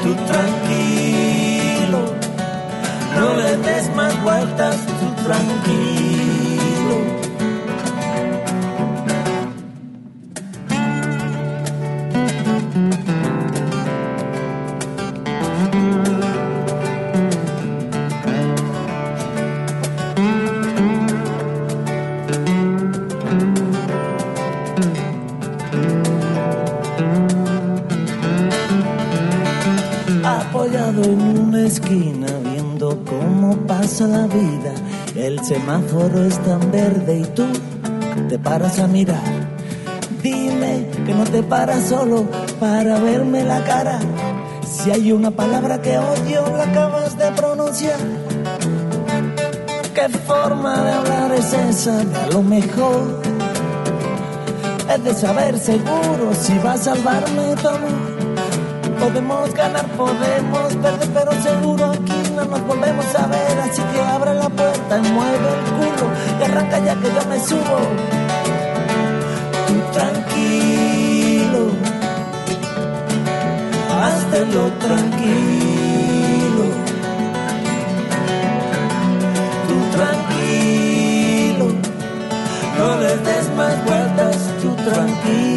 Tú 0.03 0.15
tranquilo, 0.27 2.01
no 3.17 3.35
le 3.35 3.57
des 3.59 3.95
más 3.95 4.23
vueltas, 4.23 4.77
tú 4.77 5.23
tranquilo. 5.25 6.22
Viendo 31.95 33.05
cómo 33.05 33.57
pasa 33.67 34.07
la 34.07 34.27
vida. 34.27 34.73
El 35.15 35.45
semáforo 35.45 36.25
es 36.25 36.39
tan 36.39 36.71
verde 36.71 37.21
y 37.21 37.25
tú 37.35 37.47
te 38.29 38.39
paras 38.39 38.79
a 38.79 38.87
mirar. 38.87 39.21
Dime 40.23 40.89
que 41.05 41.15
no 41.15 41.25
te 41.25 41.43
paras 41.43 41.89
solo 41.89 42.25
para 42.61 42.99
verme 42.99 43.45
la 43.45 43.63
cara. 43.65 44.01
Si 44.65 44.91
hay 44.91 45.13
una 45.13 45.31
palabra 45.31 45.81
que 45.83 45.99
odio, 45.99 46.45
la 46.57 46.65
acabas 46.65 47.17
de 47.19 47.31
pronunciar. 47.33 47.99
¿Qué 49.95 50.09
forma 50.27 50.83
de 50.83 50.93
hablar 50.93 51.33
es 51.33 51.53
esa? 51.53 52.01
A 52.01 52.27
lo 52.33 52.43
mejor 52.43 53.21
es 54.95 55.05
de 55.05 55.15
saber 55.15 55.59
seguro 55.59 56.33
si 56.41 56.57
va 56.59 56.73
a 56.73 56.79
salvarme 56.79 57.55
tu 57.61 57.69
amor. 57.69 58.12
Podemos 59.03 59.53
ganar, 59.53 59.85
podemos 59.97 60.77
perder, 60.77 61.09
pero 61.13 61.33
seguro 61.43 61.87
aquí 61.87 62.23
no 62.37 62.45
nos 62.45 62.65
volvemos 62.65 63.05
a 63.17 63.27
ver. 63.27 63.59
Así 63.61 63.83
que 63.83 64.01
abre 64.01 64.33
la 64.35 64.49
puerta 64.49 64.99
mueve 64.99 65.49
el 65.59 65.65
culo 65.77 66.07
y 66.39 66.45
arranca 66.45 66.79
ya 66.79 66.95
que 66.95 67.09
yo 67.09 67.29
me 67.29 67.41
subo. 67.41 67.79
Tú 69.67 69.75
tranquilo, 69.93 71.71
háztelo 74.01 74.71
tranquilo. 74.87 76.65
Tú 79.69 79.77
tranquilo, 79.97 81.67
no 82.79 83.01
le 83.01 83.17
des 83.17 83.51
más 83.57 83.85
vueltas, 83.85 84.37
tú 84.63 84.77
tranquilo. 84.77 85.52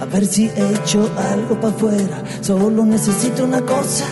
A 0.00 0.04
ver 0.06 0.26
si 0.26 0.46
he 0.46 0.74
hecho 0.74 1.10
algo 1.30 1.60
para 1.60 1.74
afuera. 1.74 2.22
Solo 2.40 2.86
necesito 2.86 3.44
una 3.44 3.60
cosa, 3.60 4.06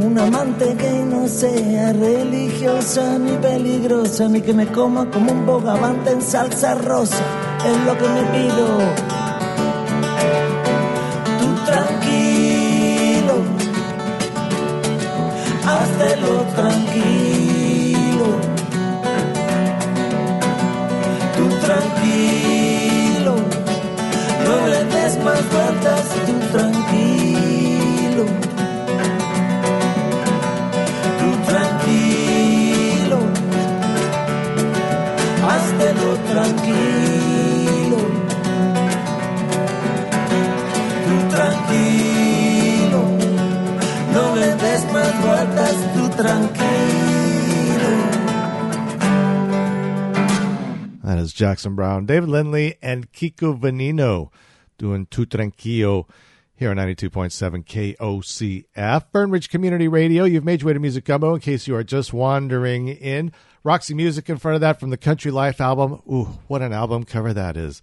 un 0.00 0.16
amante 0.16 0.76
que 0.76 1.04
no 1.04 1.26
sea 1.26 1.92
religiosa 1.92 3.18
ni 3.18 3.32
peligrosa, 3.38 4.28
ni 4.28 4.40
que 4.40 4.54
me 4.54 4.66
coma 4.68 5.10
como 5.10 5.32
un 5.32 5.44
bogavante 5.44 6.12
en 6.12 6.22
salsa 6.22 6.76
rosa. 6.76 7.24
Es 7.66 7.86
lo 7.86 7.98
que 7.98 8.08
me 8.08 8.22
pido. 8.32 9.17
Tú 25.78 26.34
tranquilo. 26.52 28.24
Tú 31.18 31.28
tranquilo, 31.46 33.18
tranquilo. 36.32 38.00
Tú 41.04 41.14
tranquilo, 41.30 43.02
no 44.12 44.24
le 44.36 44.50
des 44.54 44.82
más 44.92 45.12
vueltas, 45.22 45.74
tú 45.94 46.08
tranquilo. 46.16 46.68
That 51.04 51.18
is 51.18 51.32
Jackson 51.32 51.74
Browne, 51.74 52.06
David 52.06 52.28
Lindley, 52.28 52.74
and 52.82 53.10
Kiko 53.12 53.58
Veneno 53.58 54.30
doing 54.78 55.06
Tu 55.06 55.26
Tranquilo 55.26 56.08
here 56.54 56.70
on 56.70 56.76
92.7 56.76 57.96
KOCF. 57.96 59.04
Fern 59.12 59.30
Ridge 59.30 59.48
Community 59.48 59.88
Radio. 59.88 60.24
You've 60.24 60.44
made 60.44 60.60
your 60.60 60.68
way 60.68 60.72
to 60.72 60.80
Music 60.80 61.04
Gumbo 61.04 61.34
in 61.34 61.40
case 61.40 61.66
you 61.66 61.76
are 61.76 61.84
just 61.84 62.12
wandering 62.12 62.88
in. 62.88 63.32
Roxy 63.64 63.92
Music 63.92 64.28
in 64.30 64.38
front 64.38 64.54
of 64.54 64.60
that 64.62 64.80
from 64.80 64.90
the 64.90 64.96
Country 64.96 65.30
Life 65.30 65.60
album. 65.60 66.00
Ooh, 66.10 66.38
what 66.46 66.62
an 66.62 66.72
album 66.72 67.04
cover 67.04 67.32
that 67.34 67.56
is. 67.56 67.82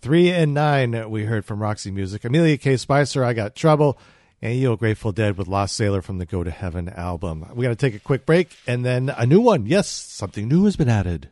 Three 0.00 0.30
and 0.30 0.52
nine 0.52 1.08
we 1.08 1.24
heard 1.24 1.44
from 1.44 1.62
Roxy 1.62 1.90
Music. 1.90 2.22
Amilia 2.22 2.60
K. 2.60 2.76
Spicer, 2.76 3.24
I 3.24 3.32
Got 3.32 3.54
Trouble. 3.54 3.98
And 4.42 4.58
Yo 4.58 4.76
Grateful 4.76 5.12
Dead 5.12 5.38
with 5.38 5.48
Lost 5.48 5.74
Sailor 5.74 6.02
from 6.02 6.18
the 6.18 6.26
Go 6.26 6.44
to 6.44 6.50
Heaven 6.50 6.90
album. 6.90 7.46
We 7.54 7.62
got 7.62 7.70
to 7.70 7.76
take 7.76 7.94
a 7.94 7.98
quick 7.98 8.26
break 8.26 8.50
and 8.66 8.84
then 8.84 9.08
a 9.08 9.24
new 9.24 9.40
one. 9.40 9.64
Yes, 9.64 9.88
something 9.88 10.46
new 10.46 10.66
has 10.66 10.76
been 10.76 10.90
added. 10.90 11.30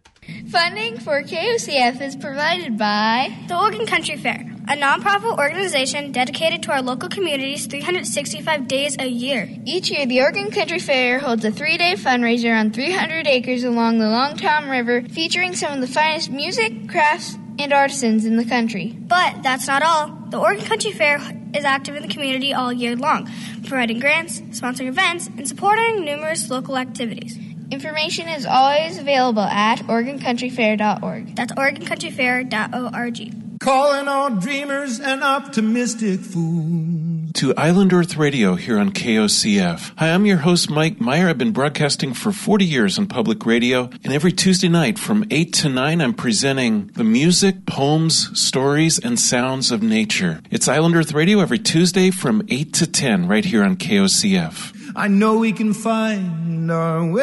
Funding 0.49 0.99
for 0.99 1.23
KOCF 1.23 2.01
is 2.01 2.15
provided 2.15 2.79
by 2.79 3.37
the 3.49 3.59
Oregon 3.59 3.87
Country 3.87 4.17
Fair, 4.17 4.47
a 4.69 4.77
nonprofit 4.77 5.37
organization 5.37 6.13
dedicated 6.13 6.63
to 6.63 6.71
our 6.71 6.81
local 6.81 7.09
communities 7.09 7.67
365 7.67 8.69
days 8.69 8.97
a 9.01 9.07
year. 9.09 9.49
Each 9.65 9.91
year, 9.91 10.07
the 10.07 10.21
Oregon 10.21 10.53
Country 10.53 10.79
Fair 10.79 11.19
holds 11.19 11.45
a 11.45 11.51
three 11.51 11.77
day 11.77 11.95
fundraiser 11.95 12.57
on 12.57 12.71
300 12.71 13.27
acres 13.27 13.65
along 13.65 13.99
the 13.99 14.09
Long 14.09 14.37
Tom 14.37 14.71
River, 14.71 15.03
featuring 15.03 15.57
some 15.57 15.73
of 15.73 15.81
the 15.81 15.93
finest 15.93 16.31
music, 16.31 16.89
crafts, 16.89 17.37
and 17.59 17.73
artisans 17.73 18.25
in 18.25 18.37
the 18.37 18.45
country. 18.45 18.97
But 18.97 19.43
that's 19.43 19.67
not 19.67 19.83
all. 19.83 20.07
The 20.31 20.39
Oregon 20.39 20.65
Country 20.65 20.93
Fair 20.93 21.21
is 21.53 21.65
active 21.65 21.97
in 21.97 22.03
the 22.03 22.09
community 22.09 22.55
all 22.55 22.73
year 22.73 22.95
long, 22.95 23.29
providing 23.67 23.99
grants, 23.99 24.41
sponsoring 24.41 24.87
events, 24.87 25.27
and 25.27 25.49
supporting 25.49 26.05
numerous 26.05 26.49
local 26.49 26.79
activities. 26.79 27.37
Information 27.73 28.29
is 28.29 28.45
always 28.45 28.99
available 28.99 29.41
at 29.41 29.79
OregonCountryFair.org. 29.79 31.35
That's 31.35 31.55
OregonCountryFair.org. 31.55 33.61
Calling 33.61 34.09
all 34.09 34.29
dreamers 34.29 35.01
and 35.01 35.25
optimistic 35.25 36.21
fools. 36.21 37.33
to 37.33 37.55
Island 37.57 37.95
Earth 37.95 38.19
Radio 38.19 38.57
here 38.57 38.79
on 38.79 38.93
KOCF. 38.93 39.95
Hi, 39.97 40.11
I'm 40.11 40.27
your 40.27 40.37
host, 40.37 40.69
Mike 40.69 41.01
Meyer. 41.01 41.31
I've 41.31 41.39
been 41.39 41.53
broadcasting 41.53 42.13
for 42.13 42.31
40 42.31 42.67
years 42.67 42.99
on 42.99 43.07
public 43.07 43.47
radio, 43.47 43.89
and 44.05 44.13
every 44.13 44.33
Tuesday 44.33 44.69
night 44.69 44.99
from 44.99 45.25
8 45.31 45.55
to 45.55 45.71
9, 45.71 46.03
I'm 46.03 46.13
presenting 46.13 46.89
the 46.89 47.05
music, 47.05 47.65
poems, 47.65 48.39
stories, 48.39 48.99
and 48.99 49.19
sounds 49.19 49.71
of 49.71 49.83
nature. 49.83 50.43
It's 50.51 50.69
Island 50.69 50.95
Earth 50.95 51.15
Radio 51.15 51.41
every 51.41 51.59
Tuesday 51.59 52.11
from 52.11 52.43
8 52.51 52.75
to 52.75 52.87
10 52.87 53.29
right 53.29 53.47
here 53.47 53.65
on 53.65 53.77
KOCF. 53.77 54.82
I 54.95 55.09
know 55.09 55.39
we 55.39 55.53
can 55.53 55.73
find 55.73 56.71
our 56.71 57.11
way 57.11 57.23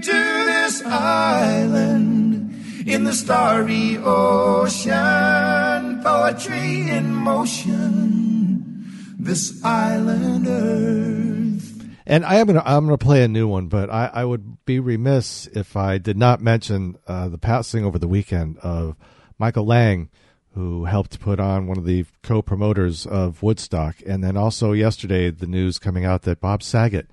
to 0.00 0.12
this 0.12 0.80
island 0.84 2.54
in 2.86 3.02
the 3.02 3.12
starry 3.12 3.96
ocean, 3.98 4.92
poetry 6.04 6.88
in 6.88 7.12
motion, 7.12 8.84
this 9.18 9.60
island 9.64 10.46
earth. 10.48 11.84
And 12.06 12.24
I 12.24 12.36
am 12.36 12.46
gonna 12.46 12.62
I'm 12.64 12.84
gonna 12.84 12.96
play 12.96 13.24
a 13.24 13.28
new 13.28 13.48
one, 13.48 13.66
but 13.66 13.90
I, 13.90 14.08
I 14.12 14.24
would 14.24 14.64
be 14.66 14.78
remiss 14.78 15.48
if 15.48 15.76
I 15.76 15.98
did 15.98 16.16
not 16.16 16.40
mention 16.40 16.96
uh, 17.08 17.28
the 17.28 17.38
passing 17.38 17.84
over 17.84 17.98
the 17.98 18.06
weekend 18.06 18.58
of 18.58 18.94
Michael 19.36 19.66
Lang, 19.66 20.10
who 20.54 20.84
helped 20.84 21.20
put 21.20 21.38
on 21.38 21.66
one 21.66 21.78
of 21.78 21.84
the 21.84 22.04
co-promoters 22.22 23.06
of 23.06 23.42
Woodstock, 23.42 23.96
and 24.06 24.22
then 24.22 24.36
also 24.36 24.72
yesterday 24.72 25.30
the 25.30 25.46
news 25.46 25.78
coming 25.78 26.04
out 26.04 26.22
that 26.22 26.40
Bob 26.40 26.62
Saget 26.62 27.08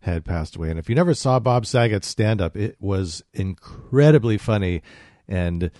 had 0.00 0.24
passed 0.24 0.56
away. 0.56 0.70
And 0.70 0.78
if 0.78 0.88
you 0.88 0.94
never 0.94 1.14
saw 1.14 1.38
Bob 1.38 1.66
Saget's 1.66 2.08
stand 2.08 2.40
up, 2.40 2.56
it 2.56 2.76
was 2.80 3.22
incredibly 3.32 4.38
funny 4.38 4.82
and 5.28 5.70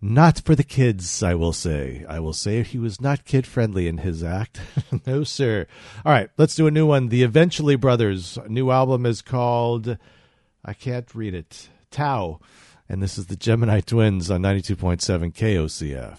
not 0.00 0.40
for 0.44 0.54
the 0.54 0.64
kids, 0.64 1.22
I 1.22 1.34
will 1.34 1.52
say. 1.52 2.04
I 2.08 2.20
will 2.20 2.32
say 2.32 2.62
he 2.62 2.78
was 2.78 3.00
not 3.00 3.24
kid 3.24 3.46
friendly 3.46 3.88
in 3.88 3.98
his 3.98 4.22
act. 4.22 4.60
no, 5.06 5.24
sir. 5.24 5.66
All 6.04 6.12
right, 6.12 6.30
let's 6.36 6.54
do 6.54 6.66
a 6.66 6.70
new 6.70 6.86
one. 6.86 7.08
The 7.08 7.22
Eventually 7.22 7.76
Brothers. 7.76 8.38
New 8.46 8.70
album 8.70 9.06
is 9.06 9.22
called, 9.22 9.96
I 10.64 10.74
can't 10.74 11.14
read 11.14 11.34
it, 11.34 11.68
Tau. 11.90 12.40
And 12.88 13.02
this 13.02 13.16
is 13.16 13.26
the 13.26 13.36
Gemini 13.36 13.80
Twins 13.80 14.30
on 14.30 14.42
92.7 14.42 15.34
KOCF. 15.34 16.18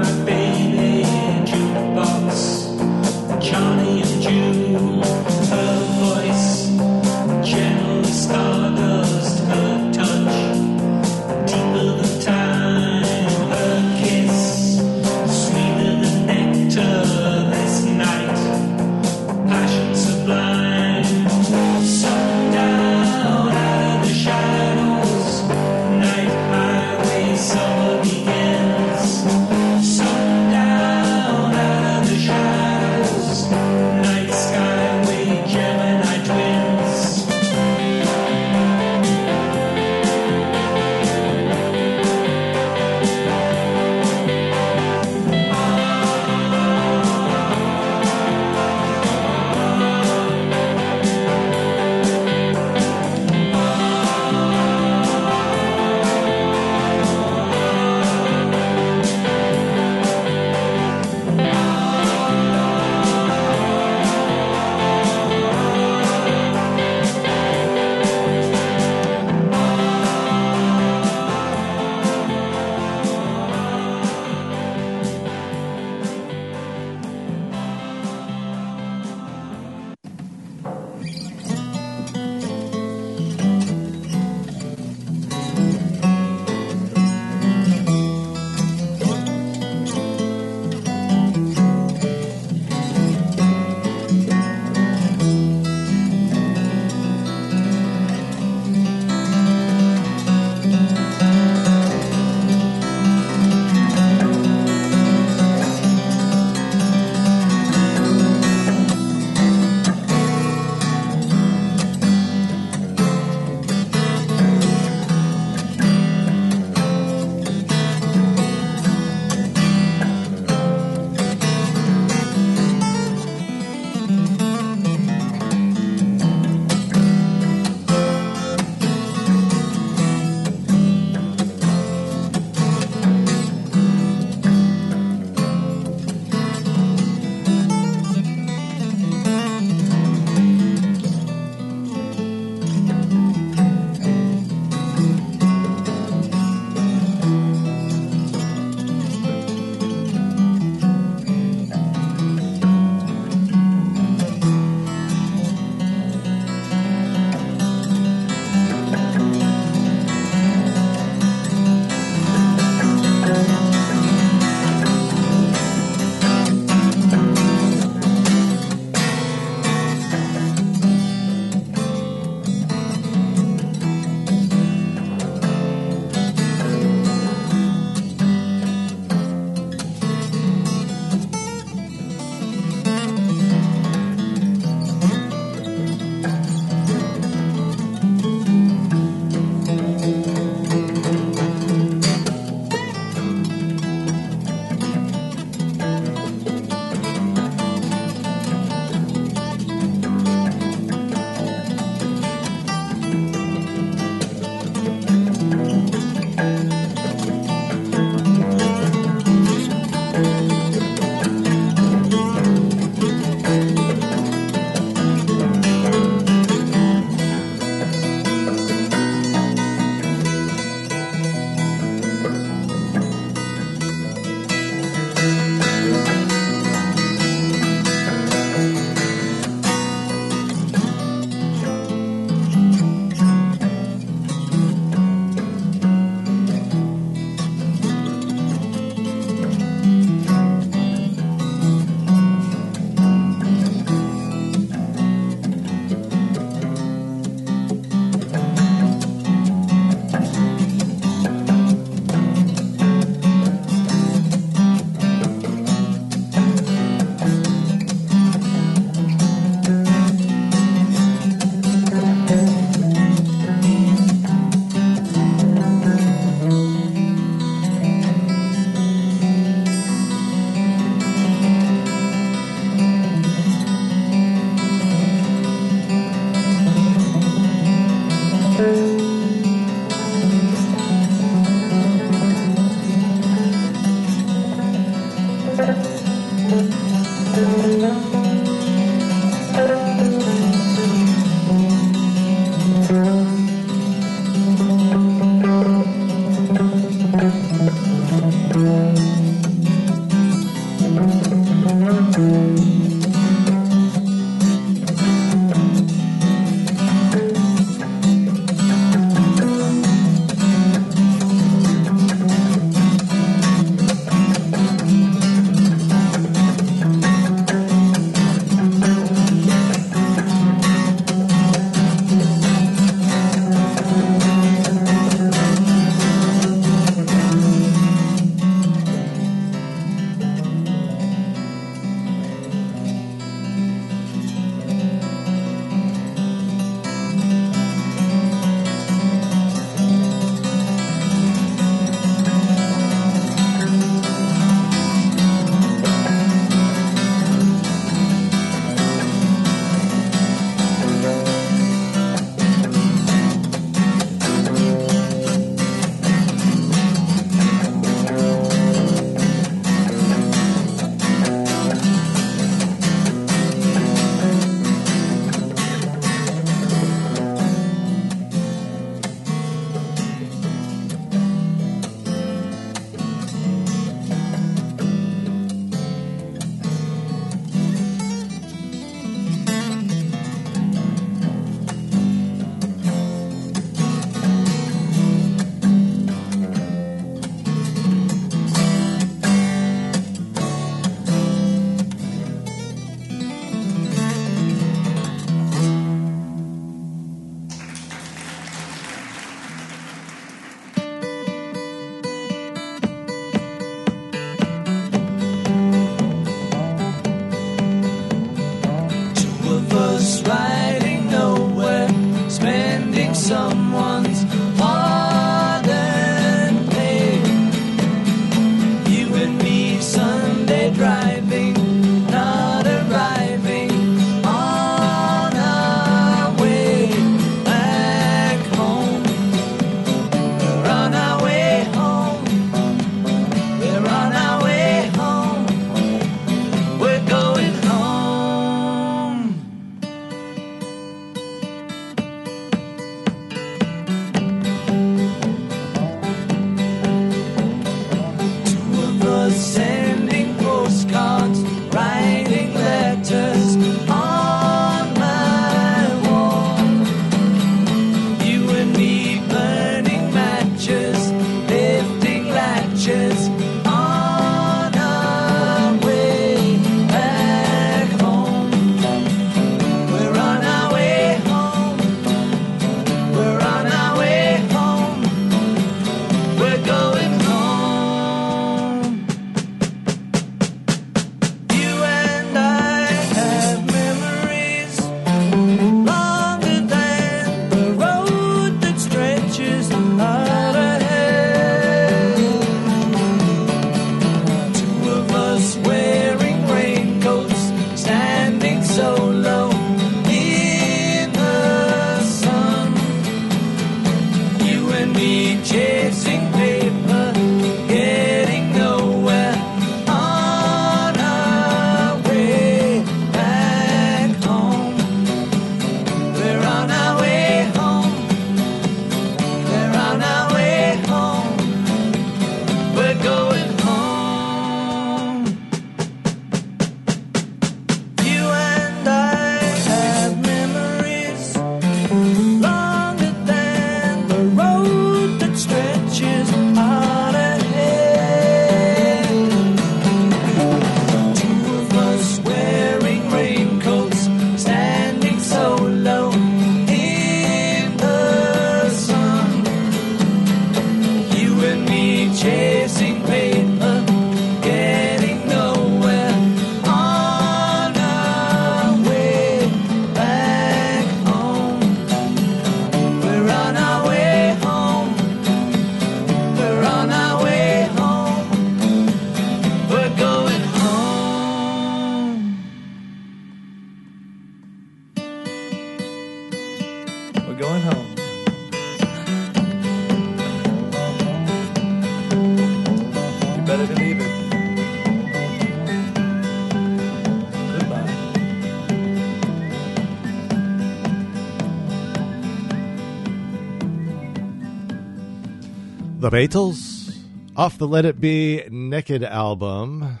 Beatles 596.26 596.92
off 597.36 597.56
the 597.56 597.68
Let 597.68 597.84
It 597.84 598.00
Be 598.00 598.42
Naked 598.50 599.04
album. 599.04 600.00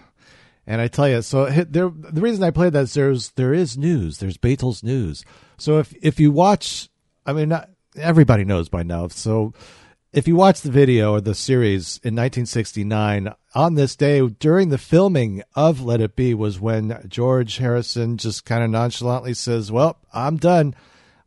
And 0.66 0.80
I 0.80 0.88
tell 0.88 1.08
you, 1.08 1.22
so 1.22 1.48
there, 1.48 1.88
the 1.88 2.20
reason 2.20 2.42
I 2.42 2.50
played 2.50 2.72
that 2.72 2.82
is 2.82 2.94
there's 2.94 3.30
there 3.32 3.54
is 3.54 3.78
news. 3.78 4.18
There's 4.18 4.36
Beatles 4.36 4.82
news. 4.82 5.24
So 5.56 5.78
if 5.78 5.94
if 6.02 6.18
you 6.18 6.32
watch, 6.32 6.88
I 7.24 7.32
mean, 7.32 7.50
not, 7.50 7.70
everybody 7.96 8.44
knows 8.44 8.68
by 8.68 8.82
now. 8.82 9.06
So 9.06 9.54
if 10.12 10.26
you 10.26 10.34
watch 10.34 10.62
the 10.62 10.70
video 10.72 11.12
or 11.12 11.20
the 11.20 11.34
series 11.34 11.98
in 11.98 12.16
1969, 12.16 13.32
on 13.54 13.74
this 13.74 13.94
day 13.94 14.26
during 14.26 14.70
the 14.70 14.78
filming 14.78 15.44
of 15.54 15.80
Let 15.80 16.00
It 16.00 16.16
Be 16.16 16.34
was 16.34 16.58
when 16.58 17.04
George 17.06 17.58
Harrison 17.58 18.16
just 18.16 18.44
kind 18.44 18.64
of 18.64 18.70
nonchalantly 18.70 19.34
says, 19.34 19.70
"Well, 19.70 19.98
I'm 20.12 20.38
done. 20.38 20.74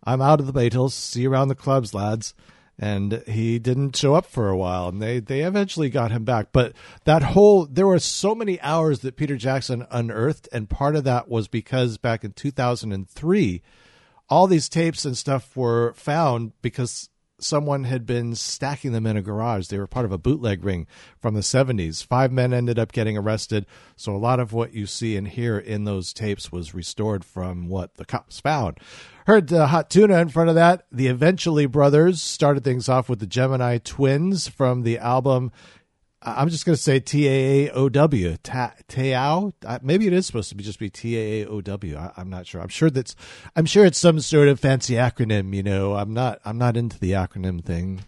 I'm 0.03 0.21
out 0.21 0.41
of 0.41 0.51
the 0.51 0.59
Beatles. 0.59 0.91
See 0.91 1.21
you 1.21 1.31
around 1.31 1.47
the 1.47 1.55
clubs, 1.55 1.93
lads." 1.93 2.33
And 2.79 3.21
he 3.27 3.59
didn't 3.59 3.95
show 3.95 4.15
up 4.15 4.25
for 4.25 4.49
a 4.49 4.57
while 4.57 4.87
and 4.87 5.01
they 5.01 5.19
they 5.19 5.41
eventually 5.41 5.89
got 5.89 6.11
him 6.11 6.23
back 6.23 6.47
but 6.51 6.73
that 7.03 7.21
whole 7.21 7.65
there 7.65 7.85
were 7.85 7.99
so 7.99 8.33
many 8.33 8.59
hours 8.61 8.99
that 8.99 9.17
Peter 9.17 9.35
Jackson 9.35 9.85
unearthed 9.91 10.47
and 10.51 10.69
part 10.69 10.95
of 10.95 11.03
that 11.03 11.27
was 11.27 11.47
because 11.47 11.97
back 11.97 12.23
in 12.23 12.31
2003 12.31 13.61
all 14.29 14.47
these 14.47 14.69
tapes 14.69 15.05
and 15.05 15.17
stuff 15.17 15.55
were 15.57 15.93
found 15.93 16.53
because 16.61 17.09
someone 17.41 17.85
had 17.85 18.05
been 18.05 18.35
stacking 18.35 18.91
them 18.91 19.05
in 19.05 19.17
a 19.17 19.21
garage. 19.21 19.67
They 19.67 19.77
were 19.77 19.87
part 19.87 20.05
of 20.05 20.11
a 20.11 20.17
bootleg 20.17 20.63
ring 20.63 20.87
from 21.19 21.33
the 21.33 21.41
70s. 21.41 22.05
Five 22.05 22.31
men 22.31 22.53
ended 22.53 22.77
up 22.77 22.91
getting 22.91 23.17
arrested. 23.17 23.65
So 23.95 24.15
a 24.15 24.17
lot 24.17 24.39
of 24.39 24.53
what 24.53 24.73
you 24.73 24.85
see 24.85 25.15
and 25.15 25.27
hear 25.27 25.57
in 25.57 25.85
those 25.85 26.13
tapes 26.13 26.51
was 26.51 26.73
restored 26.73 27.23
from 27.23 27.67
what 27.67 27.95
the 27.95 28.05
cops 28.05 28.39
found. 28.39 28.77
Heard 29.29 29.53
uh, 29.53 29.67
Hot 29.67 29.91
Tuna 29.91 30.17
in 30.17 30.29
front 30.29 30.49
of 30.49 30.55
that. 30.55 30.87
The 30.91 31.05
Eventually 31.05 31.67
Brothers 31.67 32.19
started 32.19 32.63
things 32.63 32.89
off 32.89 33.09
with 33.09 33.19
the 33.19 33.27
Gemini 33.27 33.77
Twins 33.77 34.47
from 34.47 34.81
the 34.81 34.97
album 34.97 35.51
I'm 36.21 36.49
just 36.49 36.65
going 36.65 36.75
to 36.75 36.81
say 36.81 36.99
T 36.99 37.27
A 37.27 37.67
A 37.67 37.71
O 37.71 37.87
W. 37.87 38.35
Ta- 38.43 38.73
Tao. 38.87 39.53
Maybe 39.81 40.05
it 40.05 40.13
is 40.13 40.25
supposed 40.25 40.49
to 40.49 40.55
be 40.55 40.63
just 40.63 40.79
be 40.79 40.89
T 40.89 41.15
A 41.17 41.43
A 41.43 41.47
O 41.47 41.61
W. 41.61 41.97
I'm 42.17 42.29
not 42.29 42.45
sure. 42.45 42.59
I'm 42.59 42.67
sure 42.67 42.89
that's. 42.89 43.15
I'm 43.55 43.65
sure 43.65 43.85
it's 43.85 43.97
some 43.97 44.19
sort 44.19 44.49
of 44.49 44.59
fancy 44.59 44.95
acronym. 44.95 45.55
You 45.55 45.63
know, 45.63 45.93
I'm 45.93 46.13
not. 46.13 46.39
I'm 46.43 46.57
not 46.57 46.75
into 46.75 46.99
the 46.99 47.11
acronym 47.11 47.63
thing. 47.63 48.01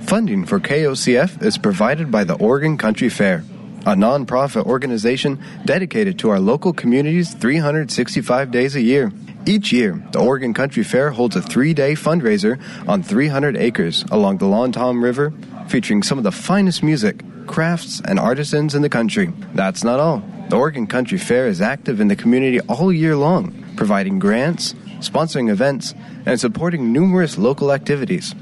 Funding 0.00 0.44
for 0.44 0.58
KOCF 0.58 1.42
is 1.42 1.56
provided 1.56 2.10
by 2.10 2.24
the 2.24 2.34
Oregon 2.34 2.76
Country 2.76 3.08
Fair, 3.08 3.44
a 3.86 3.94
nonprofit 3.94 4.66
organization 4.66 5.40
dedicated 5.64 6.18
to 6.18 6.30
our 6.30 6.40
local 6.40 6.72
communities 6.72 7.32
365 7.34 8.50
days 8.50 8.74
a 8.74 8.80
year. 8.80 9.12
Each 9.44 9.72
year, 9.72 10.00
the 10.12 10.20
Oregon 10.20 10.54
Country 10.54 10.84
Fair 10.84 11.10
holds 11.10 11.34
a 11.34 11.42
three 11.42 11.74
day 11.74 11.94
fundraiser 11.94 12.60
on 12.86 13.02
300 13.02 13.56
acres 13.56 14.04
along 14.12 14.38
the 14.38 14.46
Long 14.46 14.70
Tom 14.70 15.02
River, 15.02 15.32
featuring 15.66 16.04
some 16.04 16.16
of 16.16 16.22
the 16.22 16.30
finest 16.30 16.84
music, 16.84 17.24
crafts, 17.48 18.00
and 18.04 18.20
artisans 18.20 18.76
in 18.76 18.82
the 18.82 18.88
country. 18.88 19.32
That's 19.54 19.82
not 19.82 19.98
all. 19.98 20.22
The 20.48 20.56
Oregon 20.56 20.86
Country 20.86 21.18
Fair 21.18 21.48
is 21.48 21.60
active 21.60 22.00
in 22.00 22.06
the 22.06 22.14
community 22.14 22.60
all 22.60 22.92
year 22.92 23.16
long, 23.16 23.74
providing 23.76 24.20
grants, 24.20 24.74
sponsoring 25.00 25.50
events, 25.50 25.92
and 26.24 26.38
supporting 26.38 26.92
numerous 26.92 27.36
local 27.36 27.72
activities. 27.72 28.36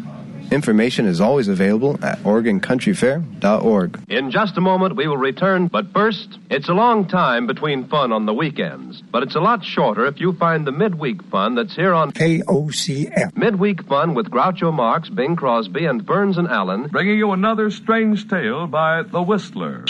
Information 0.51 1.07
is 1.07 1.21
always 1.21 1.47
available 1.47 2.05
at 2.05 2.19
OregonCountryFair.org. 2.21 4.01
In 4.09 4.31
just 4.33 4.57
a 4.57 4.61
moment, 4.61 4.97
we 4.97 5.07
will 5.07 5.17
return, 5.17 5.69
but 5.69 5.93
first, 5.93 6.39
it's 6.51 6.69
a 6.69 6.73
long 6.73 7.07
time 7.07 7.47
between 7.47 7.87
fun 7.87 8.11
on 8.13 8.27
the 8.27 8.35
weekends, 8.35 9.01
but 9.13 9.23
it's 9.23 9.37
a 9.37 9.41
lot 9.41 9.65
shorter 9.65 10.07
if 10.07 10.19
you 10.21 10.33
find 10.33 10.67
the 10.67 10.73
midweek 10.73 11.23
fun 11.25 11.55
that's 11.55 11.77
here 11.77 11.95
on 11.95 12.11
KOCF. 12.11 13.37
Midweek 13.37 13.85
fun 13.85 14.15
with 14.15 14.29
Groucho 14.31 14.73
Marx, 14.73 15.09
Bing 15.09 15.37
Crosby, 15.37 15.85
and 15.85 16.05
Burns 16.05 16.37
and 16.37 16.49
Allen. 16.49 16.89
Bringing 16.89 17.17
you 17.19 17.31
another 17.31 17.71
strange 17.71 18.29
tale 18.29 18.67
by 18.67 19.03
The 19.05 19.23
Whistler. 19.23 19.85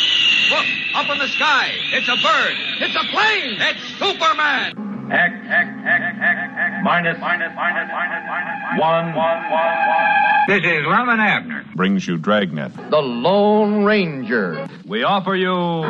Look, 0.50 0.66
up 0.94 1.08
in 1.08 1.18
the 1.18 1.28
sky. 1.28 1.70
It's 1.92 2.08
a 2.08 2.16
bird. 2.16 2.56
It's 2.80 2.97
a 2.97 3.05
plane. 3.10 3.56
It's 3.60 3.82
Superman. 3.98 4.90
X, 5.10 5.34
X, 5.44 5.68
X, 5.84 6.05
X, 6.05 6.18
X, 6.22 6.49
minus, 6.83 7.18
minus, 7.20 7.52
minus, 7.55 7.89
minus, 7.91 8.25
minus, 8.26 8.81
one, 8.81 9.07
one, 9.15 9.50
one, 9.50 9.89
one. 9.89 10.20
This 10.49 10.65
is 10.65 10.84
Lum 10.86 11.09
and 11.09 11.20
Abner. 11.20 11.65
Brings 11.75 12.07
you 12.07 12.17
Dragnet. 12.17 12.73
The 12.91 12.99
Lone 12.99 13.84
Ranger. 13.84 14.68
We 14.86 15.02
offer 15.02 15.34
you 15.34 15.84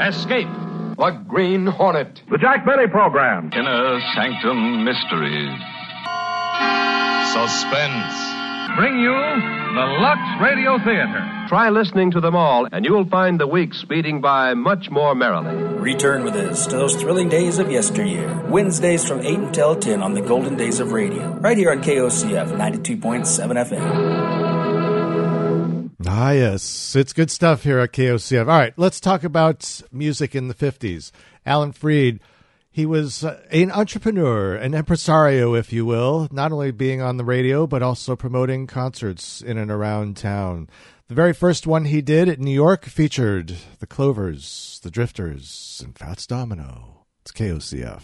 Escape. 0.00 0.48
The 0.96 1.10
Green 1.28 1.66
Hornet. 1.66 2.22
The 2.30 2.38
Jack 2.38 2.64
Benny 2.64 2.86
Program. 2.86 3.50
Inner 3.52 4.00
Sanctum 4.14 4.84
Mysteries. 4.84 5.60
Suspense. 7.32 8.35
Bring 8.74 8.98
you 8.98 9.12
the 9.12 9.86
Lux 10.00 10.20
Radio 10.40 10.78
Theater. 10.78 11.22
Try 11.48 11.70
listening 11.70 12.10
to 12.10 12.20
them 12.20 12.34
all, 12.34 12.66
and 12.72 12.84
you 12.84 12.92
will 12.92 13.06
find 13.06 13.38
the 13.38 13.46
week 13.46 13.72
speeding 13.72 14.20
by 14.20 14.54
much 14.54 14.90
more 14.90 15.14
merrily. 15.14 15.54
Return 15.78 16.24
with 16.24 16.34
us 16.34 16.66
to 16.66 16.76
those 16.76 16.96
thrilling 16.96 17.28
days 17.28 17.58
of 17.58 17.70
yesteryear. 17.70 18.44
Wednesdays 18.48 19.06
from 19.06 19.20
8 19.20 19.38
until 19.38 19.76
10 19.76 20.02
on 20.02 20.14
the 20.14 20.20
Golden 20.20 20.56
Days 20.56 20.80
of 20.80 20.92
Radio. 20.92 21.34
Right 21.36 21.56
here 21.56 21.70
on 21.70 21.82
KOCF 21.82 22.56
92.7 22.56 23.56
FM. 23.56 25.90
Ah, 26.08 26.32
yes, 26.32 26.94
it's 26.96 27.12
good 27.12 27.30
stuff 27.30 27.62
here 27.62 27.78
at 27.78 27.92
KOCF. 27.92 28.40
All 28.40 28.46
right, 28.58 28.74
let's 28.76 29.00
talk 29.00 29.22
about 29.24 29.80
music 29.92 30.34
in 30.34 30.48
the 30.48 30.54
'50s. 30.54 31.12
Alan 31.46 31.72
Freed. 31.72 32.20
He 32.76 32.84
was 32.84 33.24
uh, 33.24 33.40
an 33.50 33.72
entrepreneur, 33.72 34.54
an 34.54 34.74
impresario, 34.74 35.54
if 35.54 35.72
you 35.72 35.86
will, 35.86 36.28
not 36.30 36.52
only 36.52 36.72
being 36.72 37.00
on 37.00 37.16
the 37.16 37.24
radio, 37.24 37.66
but 37.66 37.82
also 37.82 38.16
promoting 38.16 38.66
concerts 38.66 39.40
in 39.40 39.56
and 39.56 39.70
around 39.70 40.18
town. 40.18 40.68
The 41.08 41.14
very 41.14 41.32
first 41.32 41.66
one 41.66 41.86
he 41.86 42.02
did 42.02 42.28
at 42.28 42.38
New 42.38 42.50
York 42.52 42.84
featured 42.84 43.54
the 43.78 43.86
Clovers, 43.86 44.78
the 44.82 44.90
Drifters, 44.90 45.80
and 45.82 45.96
Fats 45.96 46.26
Domino. 46.26 47.06
It's 47.22 47.32
KOCF. 47.32 48.02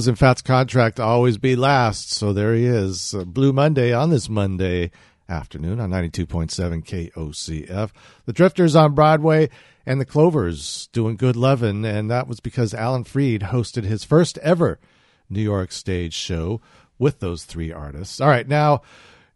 Was 0.00 0.08
in 0.08 0.14
Fat's 0.14 0.40
contract 0.40 0.96
to 0.96 1.02
always 1.02 1.36
be 1.36 1.54
last, 1.54 2.10
so 2.10 2.32
there 2.32 2.54
he 2.54 2.64
is. 2.64 3.12
Uh, 3.12 3.22
Blue 3.22 3.52
Monday 3.52 3.92
on 3.92 4.08
this 4.08 4.30
Monday 4.30 4.90
afternoon 5.28 5.78
on 5.78 5.90
92.7 5.90 6.82
KOCF. 6.82 7.90
The 8.24 8.32
Drifters 8.32 8.74
on 8.74 8.94
Broadway 8.94 9.50
and 9.84 10.00
the 10.00 10.06
Clovers 10.06 10.88
doing 10.94 11.16
good 11.16 11.36
lovin', 11.36 11.84
and 11.84 12.10
that 12.10 12.26
was 12.26 12.40
because 12.40 12.72
Alan 12.72 13.04
Freed 13.04 13.42
hosted 13.42 13.84
his 13.84 14.02
first 14.02 14.38
ever 14.38 14.80
New 15.28 15.42
York 15.42 15.70
stage 15.70 16.14
show 16.14 16.62
with 16.98 17.20
those 17.20 17.44
three 17.44 17.70
artists. 17.70 18.22
All 18.22 18.28
right, 18.28 18.48
now 18.48 18.80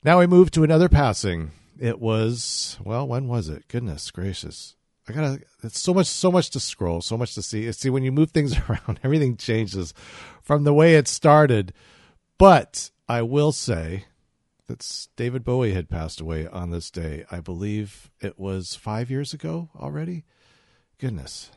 now 0.03 0.19
we 0.19 0.27
move 0.27 0.51
to 0.53 0.65
another 0.65 0.89
passing. 0.89 1.51
It 1.79 2.01
was 2.01 2.79
well, 2.83 3.07
when 3.07 3.29
was 3.29 3.51
it? 3.51 3.69
Goodness 3.69 4.11
gracious. 4.11 4.77
I 5.07 5.13
gotta 5.13 5.41
it's 5.63 5.79
so 5.79 5.93
much 5.93 6.07
so 6.07 6.33
much 6.33 6.49
to 6.51 6.61
scroll, 6.61 7.03
so 7.03 7.19
much 7.19 7.35
to 7.35 7.43
see. 7.43 7.71
See 7.73 7.91
when 7.91 8.05
you 8.05 8.13
move 8.13 8.31
things 8.31 8.57
around, 8.71 8.99
everything 9.05 9.37
changes 9.37 9.93
from 10.45 10.65
the 10.65 10.75
way 10.75 10.95
it 10.95 11.09
started. 11.09 11.73
But 12.39 12.91
I 13.09 13.23
will 13.23 13.51
say 13.53 14.05
that 14.67 15.09
David 15.17 15.45
Bowie 15.45 15.75
had 15.75 15.89
passed 15.89 16.21
away 16.21 16.47
on 16.47 16.71
this 16.71 16.91
day. 16.91 17.25
I 17.31 17.41
believe 17.41 18.11
it 18.21 18.39
was 18.39 18.75
five 18.75 19.11
years 19.11 19.33
ago 19.33 19.71
already. 19.77 20.25
Goodness. 20.99 21.51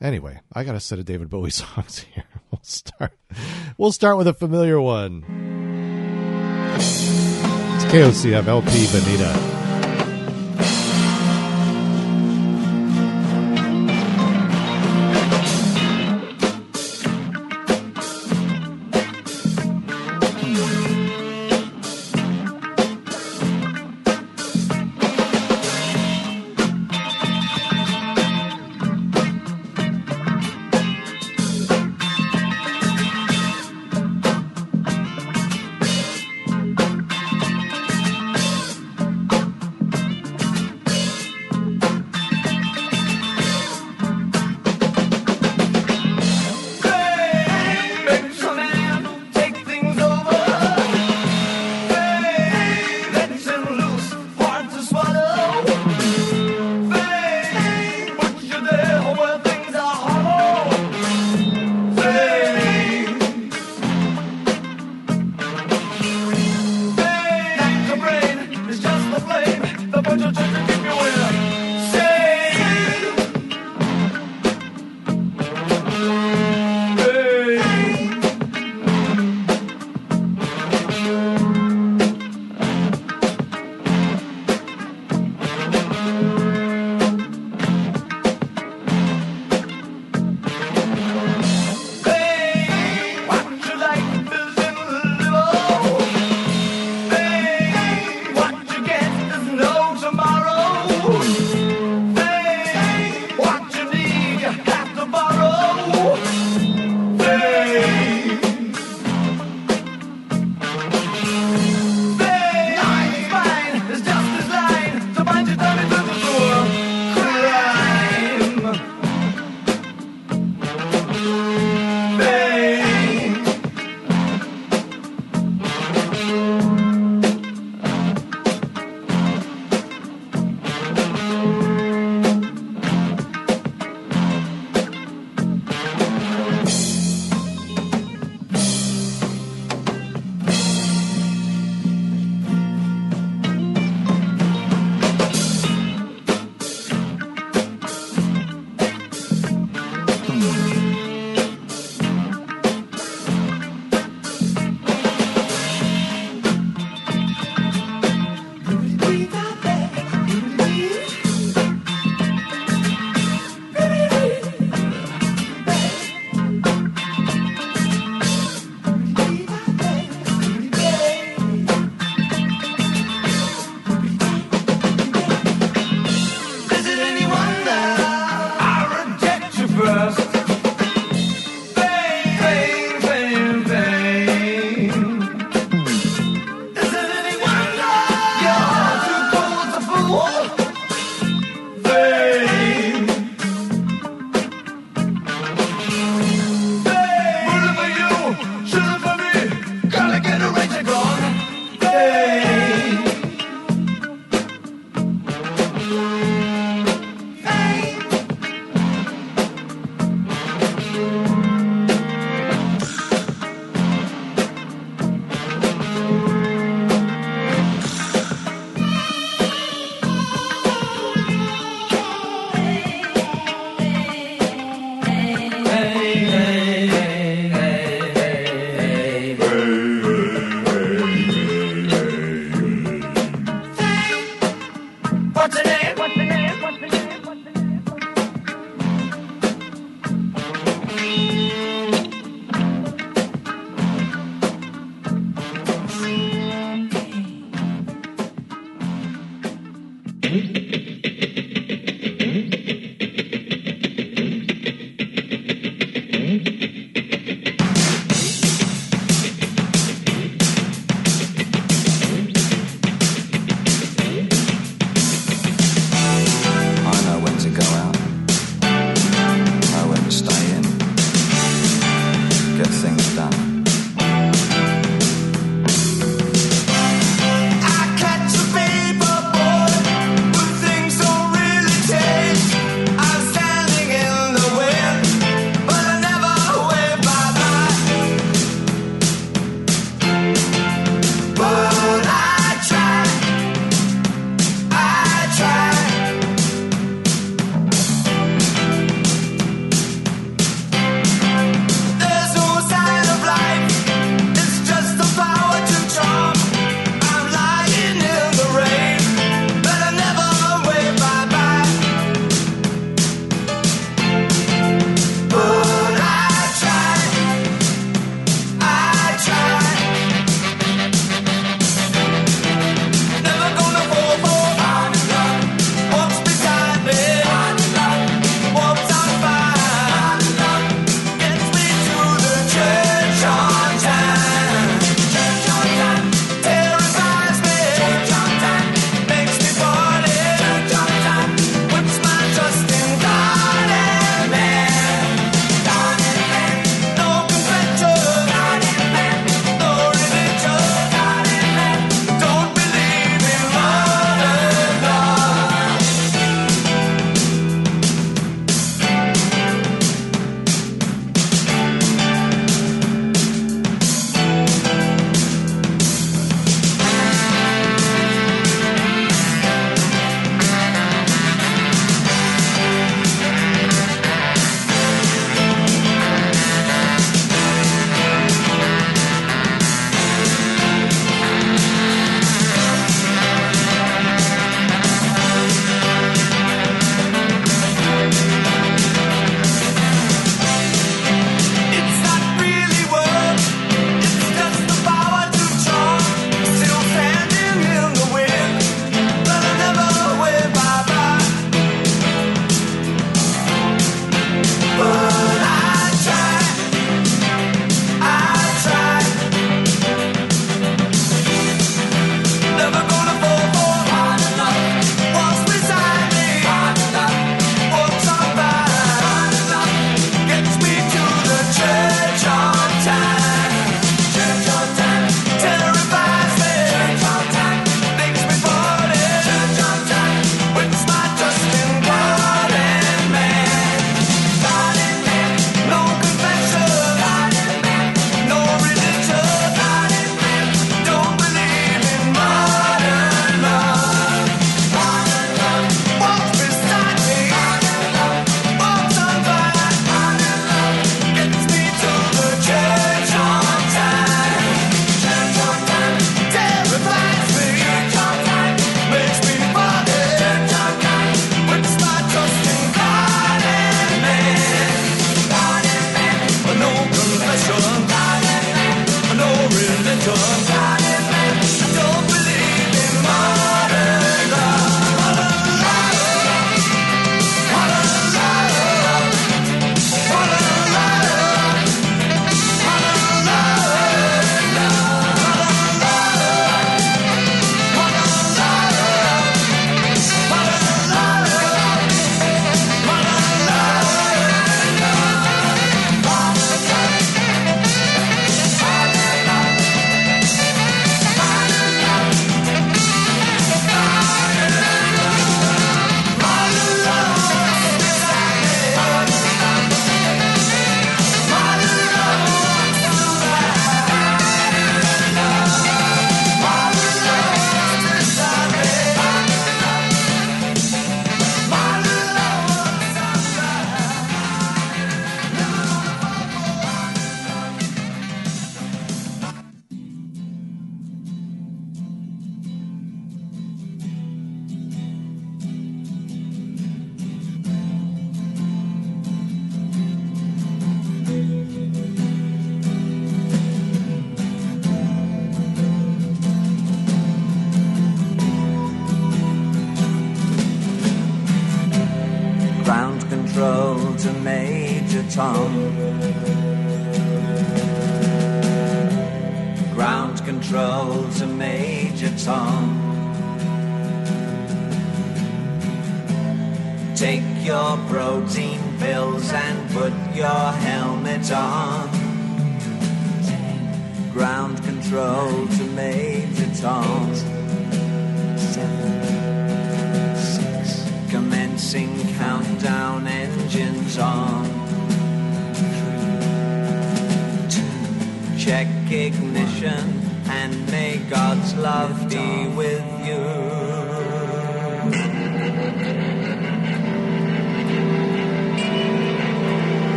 Anyway, 0.00 0.40
I 0.52 0.64
got 0.64 0.74
a 0.74 0.80
set 0.80 0.98
of 0.98 1.04
David 1.04 1.30
Bowie 1.30 1.50
songs 1.52 2.00
here. 2.00 2.24
We'll 2.50 2.60
start. 2.62 3.12
We'll 3.78 3.92
start 3.92 4.18
with 4.18 4.26
a 4.26 4.34
familiar 4.34 4.80
one. 4.80 5.24
It's 6.74 7.84
KOCF 7.84 8.46
LP 8.46 9.51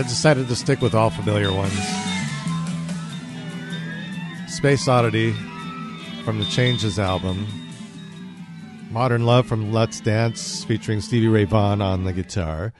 I 0.00 0.02
decided 0.02 0.48
to 0.48 0.56
stick 0.56 0.80
with 0.80 0.94
all 0.94 1.10
familiar 1.10 1.52
ones. 1.52 1.78
Space 4.48 4.88
Oddity 4.88 5.34
from 6.24 6.38
the 6.38 6.46
Changes 6.46 6.98
album. 6.98 7.46
Modern 8.90 9.26
Love 9.26 9.46
from 9.46 9.72
Let's 9.74 10.00
Dance 10.00 10.64
featuring 10.64 11.02
Stevie 11.02 11.28
Ray 11.28 11.44
Vaughan 11.44 11.82
on 11.82 12.04
the 12.04 12.14
guitar. 12.14 12.72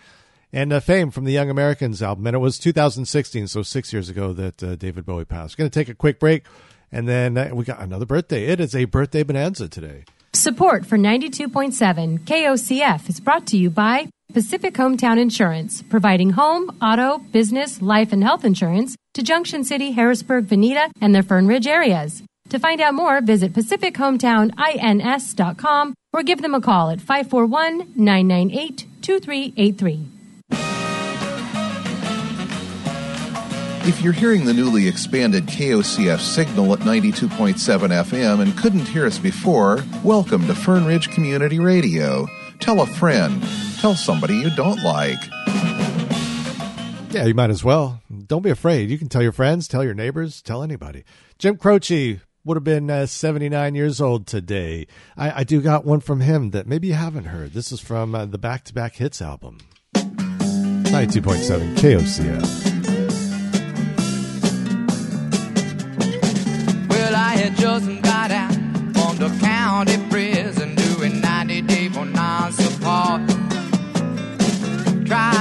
And 0.51 0.73
uh, 0.73 0.81
Fame 0.81 1.11
from 1.11 1.25
the 1.27 1.33
Young 1.33 1.51
Americans 1.51 2.03
album. 2.03 2.27
And 2.27 2.35
it 2.35 2.39
was 2.39 2.59
2016, 2.59 3.49
so 3.49 3.63
six 3.63 3.93
years 3.93 4.09
ago, 4.09 4.33
that 4.33 4.63
uh, 4.63 4.77
David 4.77 5.05
Bowie 5.05 5.27
passed. 5.27 5.59
Going 5.59 5.69
to 5.69 5.79
take 5.79 5.91
a 5.91 5.95
quick 5.95 6.19
break, 6.19 6.47
and 6.91 7.07
then 7.07 7.37
uh, 7.37 7.51
we 7.53 7.67
got 7.67 7.81
another 7.81 8.07
birthday. 8.07 8.47
It 8.47 8.61
is 8.61 8.75
a 8.75 8.87
birthday 8.87 9.25
bonanza 9.25 9.69
today. 9.69 10.05
Support 10.33 10.87
for 10.87 10.97
92.7 10.97 12.21
KOCF 12.21 13.11
is 13.11 13.21
brought 13.21 13.47
to 13.49 13.59
you 13.59 13.69
by 13.69 14.09
Pacific 14.33 14.75
Hometown 14.75 15.19
Insurance, 15.19 15.83
providing 15.83 16.31
home, 16.31 16.77
auto, 16.81 17.19
business, 17.19 17.83
life, 17.83 18.13
and 18.13 18.23
health 18.23 18.45
insurance 18.45 18.97
to 19.15 19.23
Junction 19.23 19.65
City, 19.65 19.91
Harrisburg, 19.91 20.47
Veneta, 20.47 20.91
and 21.01 21.15
the 21.15 21.23
Fern 21.23 21.47
Ridge 21.47 21.67
areas. 21.67 22.23
To 22.51 22.59
find 22.59 22.81
out 22.81 22.95
more, 22.95 23.21
visit 23.21 23.53
PacificHometownINS.com 23.53 25.95
or 26.13 26.23
give 26.23 26.43
them 26.43 26.55
a 26.55 26.61
call 26.61 26.91
at 26.91 27.01
541 27.01 27.93
998 27.97 28.87
2383. 29.03 30.07
If 33.83 34.03
you're 34.03 34.13
hearing 34.13 34.45
the 34.45 34.53
newly 34.53 34.87
expanded 34.87 35.47
KOCF 35.47 36.21
signal 36.21 36.75
at 36.75 36.81
92.7 36.81 37.55
FM 37.55 38.41
and 38.41 38.57
couldn't 38.57 38.87
hear 38.87 39.07
us 39.07 39.19
before, 39.19 39.83
welcome 40.05 40.47
to 40.47 40.55
Fern 40.55 40.85
Ridge 40.85 41.11
Community 41.11 41.59
Radio. 41.59 42.29
Tell 42.59 42.83
a 42.83 42.87
friend 42.87 43.43
Tell 43.81 43.95
somebody 43.95 44.37
you 44.37 44.51
don't 44.51 44.83
like. 44.83 45.19
Yeah, 47.13 47.25
you 47.25 47.33
might 47.33 47.49
as 47.49 47.65
well. 47.65 48.03
Don't 48.27 48.43
be 48.43 48.51
afraid. 48.51 48.91
You 48.91 48.99
can 48.99 49.09
tell 49.09 49.23
your 49.23 49.33
friends, 49.33 49.67
tell 49.67 49.83
your 49.83 49.95
neighbors, 49.95 50.43
tell 50.43 50.63
anybody. 50.63 51.03
Jim 51.39 51.57
Croce 51.57 52.21
would 52.45 52.57
have 52.57 52.65
been 52.65 52.91
uh, 52.91 53.07
79 53.07 53.75
years 53.75 53.99
old 53.99 54.27
today. 54.27 54.87
I, 55.17 55.41
I 55.41 55.45
do 55.45 55.63
got 55.63 55.87
one 55.87 56.01
from 56.01 56.21
him 56.21 56.51
that 56.51 56.67
maybe 56.67 56.89
you 56.89 56.95
haven't 56.95 57.25
heard. 57.25 57.55
This 57.55 57.73
is 57.73 57.81
from 57.81 58.15
uh, 58.15 58.27
the 58.27 58.37
Back 58.37 58.65
to 58.65 58.75
Back 58.75 58.97
Hits 58.97 59.23
album. 59.23 59.59
92.7 59.95 61.77
KOCF. 61.77 62.71
Well, 66.89 67.15
I 67.17 67.37
had 67.37 67.57
just 67.57 67.87
Tried 75.11 75.40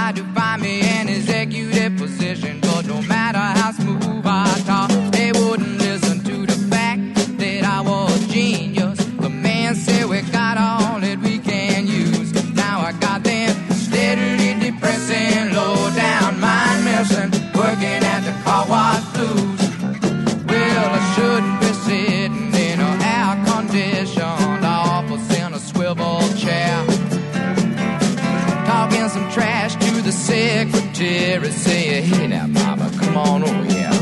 secretary, 30.29 31.51
saying, 31.51 32.03
Hey 32.05 32.27
now, 32.27 32.45
mama, 32.47 32.91
come 32.99 33.17
on 33.17 33.43
over 33.43 33.65
here. 33.73 33.95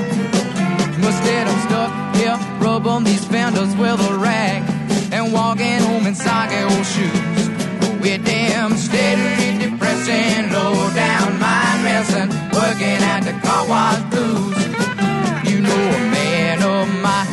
Instead, 1.07 1.47
I'm 1.47 1.59
stuck 1.67 1.91
here, 2.19 2.37
rubbing 2.59 3.05
these 3.05 3.25
fenders 3.25 3.73
with 3.75 3.99
a 4.09 4.13
rag 4.17 4.61
and 5.13 5.31
walking 5.31 5.79
home 5.87 6.05
in 6.05 6.15
soggy 6.15 6.61
old 6.71 6.85
shoes. 6.93 7.41
We're 8.01 8.23
damn 8.33 8.75
steadily 8.75 9.51
depressing, 9.63 10.51
low 10.51 10.75
down 10.93 11.39
mind 11.39 11.79
messing, 11.87 12.29
working 12.57 12.99
at 13.13 13.21
the 13.27 13.35
car 13.45 13.63
wash 13.71 14.01
blues. 14.11 14.57
You 15.49 15.61
know 15.61 15.83
a 15.99 16.03
man 16.17 16.57
of 16.75 16.85
my 17.07 17.23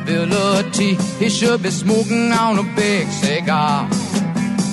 ability, 0.00 0.94
he 1.22 1.28
should 1.28 1.62
be 1.62 1.70
smoking 1.70 2.32
on 2.32 2.58
a 2.58 2.66
big 2.74 3.06
cigar. 3.08 3.88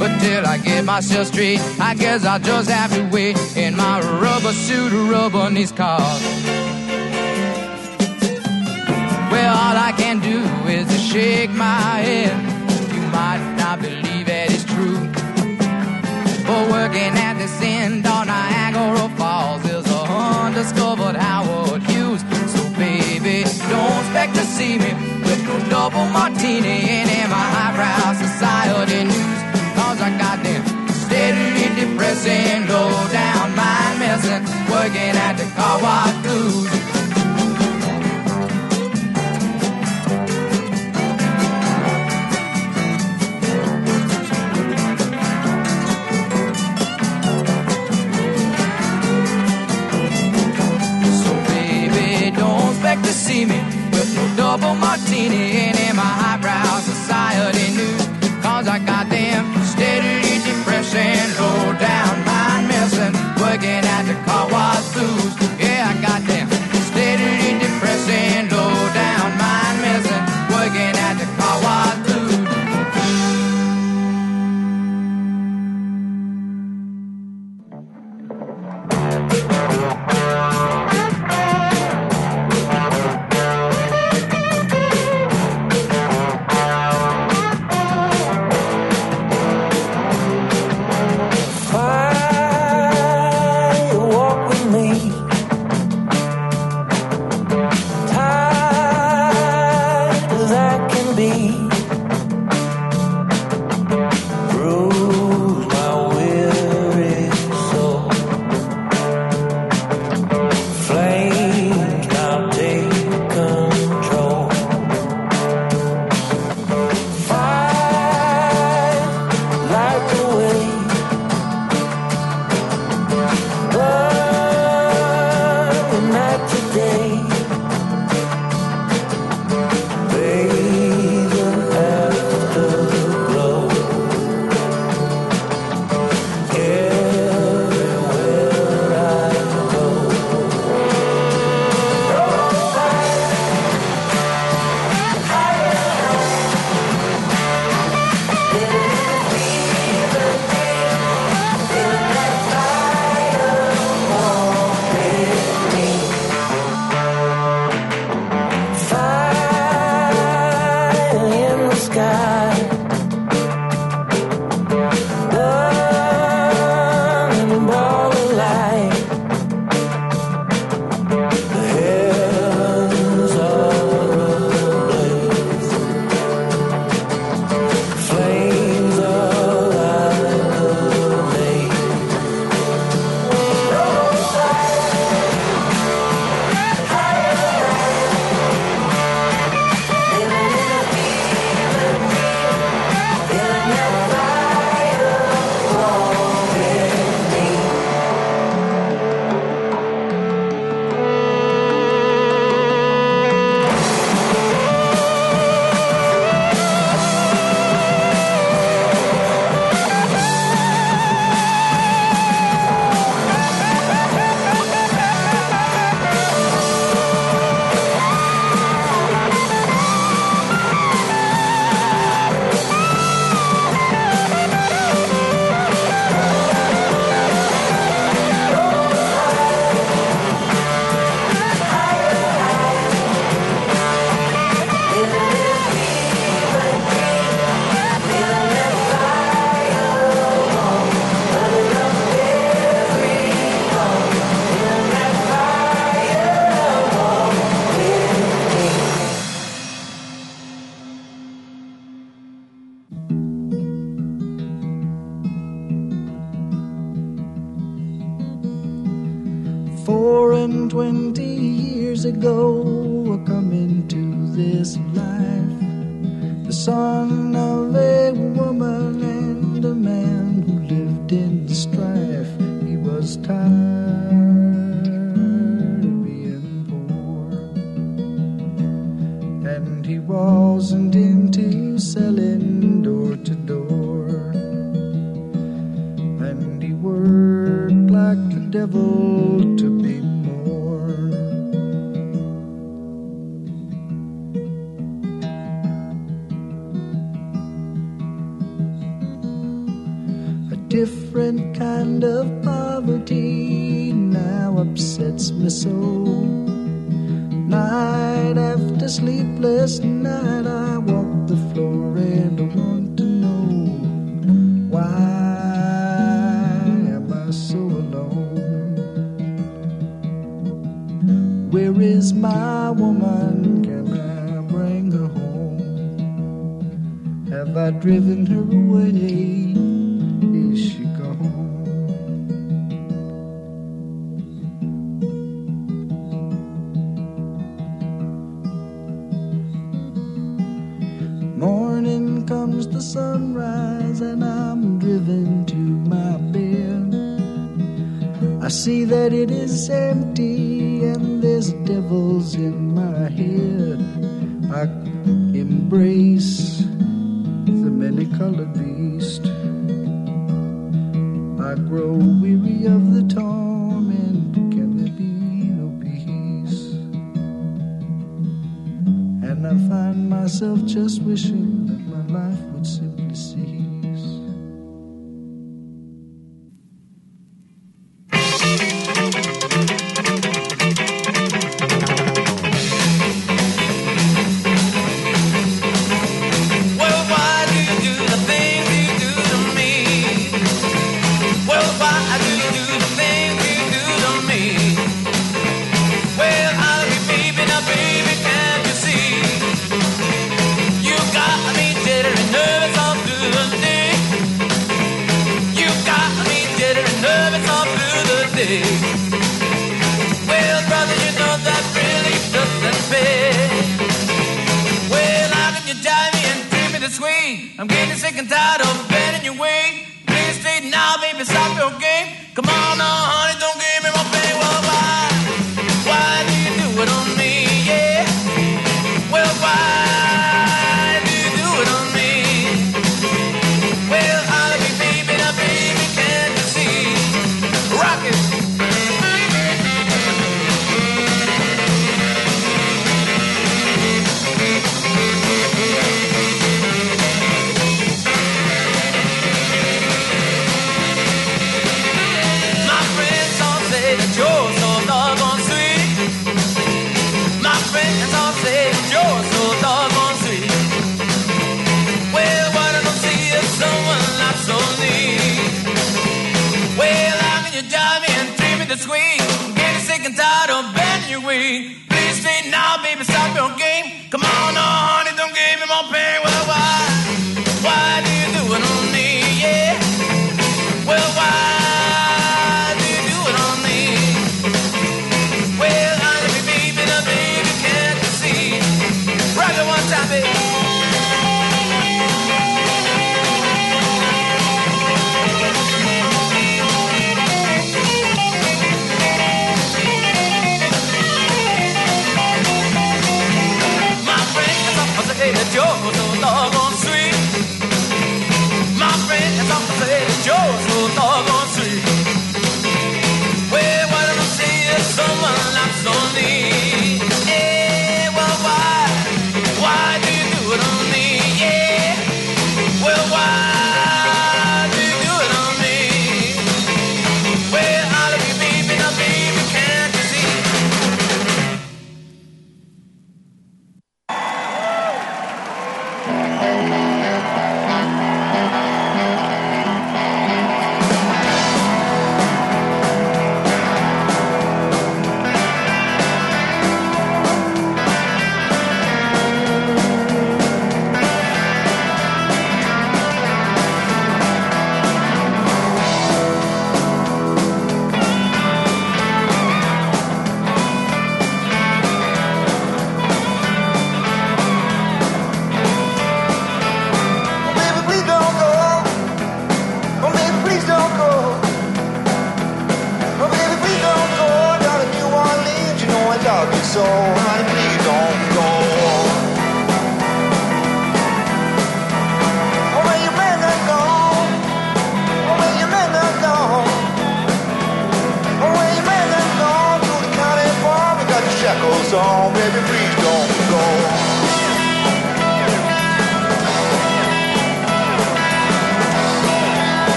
But 0.00 0.18
till 0.18 0.46
I 0.46 0.56
get 0.56 0.86
myself 0.86 1.26
straight, 1.26 1.60
I 1.78 1.94
guess 1.94 2.24
I'll 2.24 2.40
just 2.40 2.70
have 2.70 2.90
to 2.94 3.02
wait 3.12 3.36
in 3.54 3.76
my 3.76 4.00
rubber 4.18 4.54
suit, 4.54 4.92
rubbing 5.12 5.52
these 5.52 5.72
cars. 5.72 6.22
Well, 9.30 9.54
all 9.62 9.76
I 9.76 9.92
can 9.98 10.20
do 10.20 10.38
is 10.70 10.88
to 10.88 10.98
shake 10.98 11.50
my 11.50 12.00
head. 12.08 12.32
You 12.94 13.02
might 13.12 13.44
not 13.58 13.82
believe 13.82 14.24
that 14.24 14.50
it's 14.50 14.64
true. 14.64 15.00
But 16.46 16.70
working 16.70 17.12
at 17.28 17.34
this 17.34 17.60
end 17.60 18.06
on 18.06 18.28
Niagara 18.28 19.06
Falls 19.18 19.62
is 19.66 19.84
a 19.86 20.00
undiscovered 20.46 21.16
Howard 21.16 21.82
Hughes. 21.82 22.22
So 22.54 22.62
baby, 22.78 23.44
don't 23.68 24.00
expect 24.00 24.34
to 24.36 24.44
see 24.46 24.78
me 24.78 24.94
with 25.28 25.44
no 25.44 25.58
double 25.68 26.06
martini 26.06 26.88
and 26.88 27.10
in 27.10 27.28
my 27.28 27.46
highbrow 27.54 28.29
depressing, 32.10 32.66
low 32.68 33.08
down 33.12 33.54
mind 33.54 33.98
messing, 33.98 34.42
working 34.70 35.14
at 35.16 35.34
the 35.34 35.44
car 35.54 35.80
wash 35.80 36.16
blues. 36.22 36.70
So 51.22 51.32
baby, 51.48 52.36
don't 52.36 52.70
expect 52.70 53.04
to 53.04 53.12
see 53.12 53.44
me 53.44 53.60
with 53.92 54.16
no 54.16 54.36
double 54.36 54.74
martini 54.74 55.79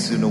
Jesu 0.00 0.16
no 0.16 0.29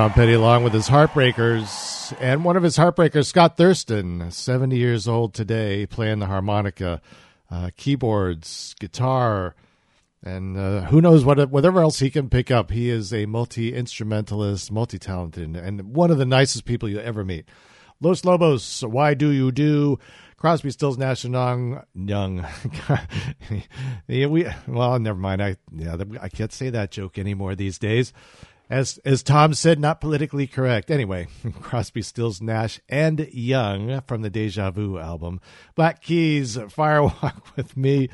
Tom 0.00 0.14
Petty, 0.14 0.32
along 0.32 0.64
with 0.64 0.72
his 0.72 0.88
Heartbreakers, 0.88 2.16
and 2.22 2.42
one 2.42 2.56
of 2.56 2.62
his 2.62 2.78
Heartbreakers, 2.78 3.26
Scott 3.26 3.58
Thurston, 3.58 4.30
70 4.30 4.74
years 4.74 5.06
old 5.06 5.34
today, 5.34 5.84
playing 5.84 6.20
the 6.20 6.26
harmonica, 6.26 7.02
uh, 7.50 7.68
keyboards, 7.76 8.74
guitar, 8.80 9.54
and 10.22 10.56
uh, 10.56 10.80
who 10.84 11.02
knows 11.02 11.22
what 11.22 11.50
whatever 11.50 11.82
else 11.82 11.98
he 11.98 12.08
can 12.08 12.30
pick 12.30 12.50
up. 12.50 12.70
He 12.70 12.88
is 12.88 13.12
a 13.12 13.26
multi 13.26 13.74
instrumentalist, 13.74 14.72
multi 14.72 14.98
talented, 14.98 15.54
and 15.54 15.94
one 15.94 16.10
of 16.10 16.16
the 16.16 16.24
nicest 16.24 16.64
people 16.64 16.88
you 16.88 16.98
ever 16.98 17.22
meet. 17.22 17.44
Los 18.00 18.24
Lobos, 18.24 18.80
Why 18.80 19.12
Do 19.12 19.28
You 19.28 19.52
Do? 19.52 19.98
Crosby, 20.38 20.70
Stills, 20.70 20.96
Nash 20.96 21.24
and 21.24 21.34
Young. 21.34 21.82
Young. 21.94 22.46
yeah, 24.08 24.26
we, 24.26 24.46
well, 24.66 24.98
never 24.98 25.18
mind. 25.18 25.42
I, 25.42 25.56
yeah, 25.70 25.96
I 26.22 26.30
can't 26.30 26.54
say 26.54 26.70
that 26.70 26.90
joke 26.90 27.18
anymore 27.18 27.54
these 27.54 27.78
days. 27.78 28.14
As 28.70 28.98
as 29.04 29.24
Tom 29.24 29.52
said, 29.52 29.80
not 29.80 30.00
politically 30.00 30.46
correct. 30.46 30.92
Anyway, 30.92 31.26
Crosby, 31.60 32.02
Stills, 32.02 32.40
Nash 32.40 32.80
and 32.88 33.28
Young 33.32 34.00
from 34.02 34.22
the 34.22 34.30
Deja 34.30 34.70
Vu 34.70 34.96
album. 34.96 35.40
Black 35.74 36.00
Keys, 36.00 36.56
Firewalk 36.56 37.42
with 37.56 37.76
Me, 37.76 38.08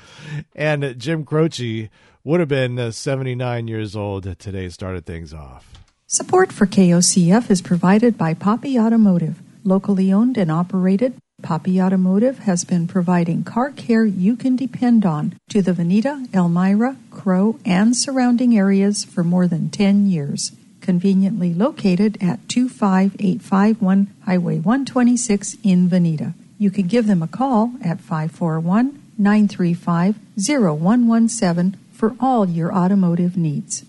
and 0.54 0.98
Jim 0.98 1.24
Croce 1.26 1.90
would 2.24 2.40
have 2.40 2.48
been 2.48 2.78
uh, 2.78 2.90
79 2.90 3.68
years 3.68 3.94
old 3.94 4.38
today. 4.38 4.70
Started 4.70 5.04
things 5.04 5.34
off. 5.34 5.74
Support 6.06 6.52
for 6.52 6.66
KOCF 6.66 7.50
is 7.50 7.60
provided 7.60 8.16
by 8.16 8.32
Poppy 8.32 8.78
Automotive. 8.78 9.42
Locally 9.62 10.12
owned 10.12 10.38
and 10.38 10.50
operated, 10.50 11.18
Poppy 11.46 11.80
Automotive 11.80 12.40
has 12.40 12.64
been 12.64 12.88
providing 12.88 13.44
car 13.44 13.70
care 13.70 14.04
you 14.04 14.34
can 14.34 14.56
depend 14.56 15.06
on 15.06 15.38
to 15.48 15.62
the 15.62 15.70
Veneta, 15.70 16.26
Elmira, 16.34 16.96
Crow, 17.12 17.56
and 17.64 17.96
surrounding 17.96 18.58
areas 18.58 19.04
for 19.04 19.22
more 19.22 19.46
than 19.46 19.70
10 19.70 20.08
years. 20.08 20.50
Conveniently 20.80 21.54
located 21.54 22.18
at 22.20 22.48
25851 22.48 24.12
Highway 24.24 24.56
126 24.56 25.56
in 25.62 25.88
Veneta. 25.88 26.34
You 26.58 26.72
can 26.72 26.88
give 26.88 27.06
them 27.06 27.22
a 27.22 27.28
call 27.28 27.74
at 27.80 28.00
541 28.00 29.00
935 29.16 30.16
0117 30.36 31.78
for 31.92 32.16
all 32.18 32.48
your 32.48 32.74
automotive 32.74 33.36
needs. 33.36 33.84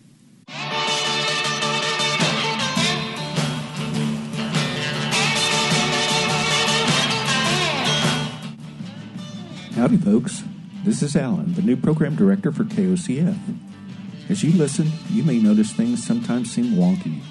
Howdy, 9.77 9.97
folks. 9.97 10.43
This 10.83 11.03
is 11.03 11.15
Alan, 11.15 11.53
the 11.53 11.61
new 11.61 11.77
program 11.77 12.15
director 12.15 12.51
for 12.51 12.63
KOCF. 12.63 13.37
As 14.27 14.43
you 14.43 14.51
listen, 14.53 14.89
you 15.11 15.21
may 15.21 15.37
notice 15.37 15.71
things 15.71 16.03
sometimes 16.03 16.51
seem 16.51 16.73
wonky. 16.73 17.21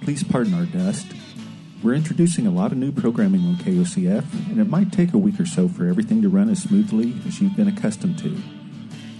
Please 0.00 0.24
pardon 0.24 0.54
our 0.54 0.64
dust. 0.64 1.08
We're 1.82 1.92
introducing 1.92 2.46
a 2.46 2.50
lot 2.50 2.72
of 2.72 2.78
new 2.78 2.90
programming 2.90 3.42
on 3.42 3.56
KOCF, 3.56 4.48
and 4.48 4.58
it 4.58 4.70
might 4.70 4.92
take 4.92 5.12
a 5.12 5.18
week 5.18 5.38
or 5.38 5.44
so 5.44 5.68
for 5.68 5.86
everything 5.88 6.22
to 6.22 6.30
run 6.30 6.48
as 6.48 6.62
smoothly 6.62 7.14
as 7.28 7.42
you've 7.42 7.54
been 7.54 7.68
accustomed 7.68 8.18
to. 8.20 8.34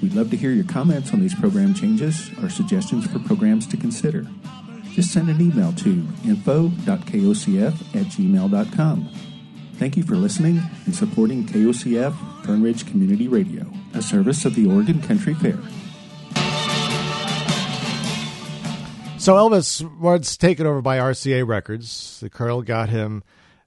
We'd 0.01 0.15
love 0.15 0.31
to 0.31 0.39
hear 0.39 0.53
your 0.53 0.65
comments 0.65 1.13
on 1.13 1.21
these 1.21 1.35
program 1.35 1.75
changes 1.75 2.31
or 2.43 2.49
suggestions 2.49 3.07
for 3.07 3.19
programs 3.19 3.67
to 3.67 3.77
consider. 3.77 4.27
Just 4.93 5.13
send 5.13 5.29
an 5.29 5.39
email 5.39 5.75
to 5.75 6.07
info.kocf 6.25 7.75
at 7.95 8.07
gmail.com. 8.07 9.30
Thank 9.81 9.97
you 9.97 10.03
for 10.03 10.15
listening 10.15 10.61
and 10.85 10.95
supporting 10.95 11.47
KOCF 11.47 12.45
Fern 12.45 12.63
Ridge 12.63 12.85
Community 12.85 13.29
Radio, 13.29 13.65
a 13.95 14.03
service 14.03 14.45
of 14.45 14.55
the 14.55 14.67
Oregon 14.67 15.01
Country 15.01 15.33
Fair. 15.33 15.59
So 19.19 19.37
Elvis 19.37 19.81
was 19.99 20.37
taken 20.37 20.67
over 20.67 20.83
by 20.83 20.99
RCA 20.99 21.49
Records. 21.49 22.21
The 22.21 22.29
Colonel 22.29 22.61
got 22.61 22.91
him 22.91 23.23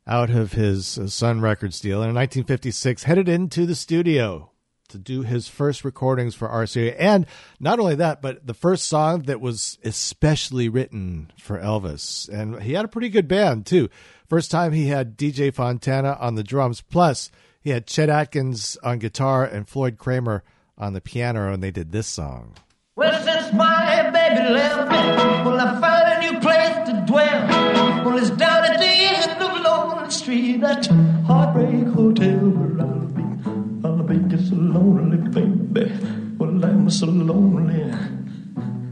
out 0.06 0.30
of 0.30 0.54
his 0.54 1.00
uh, 1.00 1.08
Sun 1.08 1.42
Records 1.42 1.80
deal, 1.80 2.04
and 2.04 2.12
in 2.12 2.16
1956 2.16 3.06
headed 3.06 3.28
into 3.28 3.66
the 3.66 3.74
studio 3.74 4.52
to 4.94 4.98
do 4.98 5.24
his 5.24 5.48
first 5.48 5.84
recordings 5.84 6.34
for 6.34 6.48
RCA. 6.48 6.96
And 6.98 7.26
not 7.60 7.80
only 7.80 7.96
that, 7.96 8.22
but 8.22 8.48
the 8.48 8.54
first 8.54 8.88
song 8.88 9.24
that 9.24 9.42
was 9.42 9.78
especially 9.84 10.70
written 10.70 11.32
for 11.38 11.60
Elvis. 11.60 12.30
And 12.30 12.62
he 12.64 12.74
had 12.74 12.86
a 12.86 12.88
pretty 12.88 13.10
good 13.10 13.28
band, 13.28 13.66
too. 13.66 13.90
First 14.28 14.50
time 14.50 14.72
he 14.72 14.88
had 14.88 15.18
DJ 15.18 15.54
Fontana 15.54 16.18
on 16.20 16.36
the 16.36 16.44
drums, 16.44 16.82
plus 16.82 17.30
he 17.60 17.72
had 17.72 17.88
Chet 17.88 18.10
Atkins 18.10 18.78
on 18.84 19.00
guitar 19.00 19.44
and 19.44 19.68
Floyd 19.68 19.98
Cramer 19.98 20.44
on 20.78 20.94
the 20.94 21.02
piano, 21.02 21.52
and 21.52 21.62
they 21.62 21.72
did 21.72 21.92
this 21.92 22.08
song. 22.08 22.56
Well, 22.96 23.24
since 23.24 23.52
my 23.54 24.12
baby 24.12 24.54
left 24.54 24.92
me, 24.92 24.98
well, 25.46 25.60
I 25.60 25.82
found 25.82 26.26
a 26.26 26.32
new 26.32 26.40
place 26.40 26.88
to 26.88 27.04
dwell. 27.08 28.06
Well, 28.06 28.18
it's 28.18 28.30
down 28.30 28.66
at 28.66 28.80
the 28.80 28.86
end 28.86 29.42
of 29.42 29.64
Lonely 29.64 30.12
Street, 30.12 30.62
that 30.62 30.86
heartbreak 31.26 31.88
hotel 31.88 32.38
where 32.38 32.86
I'll 32.86 33.13
so 34.54 34.60
lonely, 34.60 35.18
baby. 35.18 35.92
Well, 36.38 36.64
I'm 36.66 36.90
so 36.90 37.08
lonely. 37.08 37.92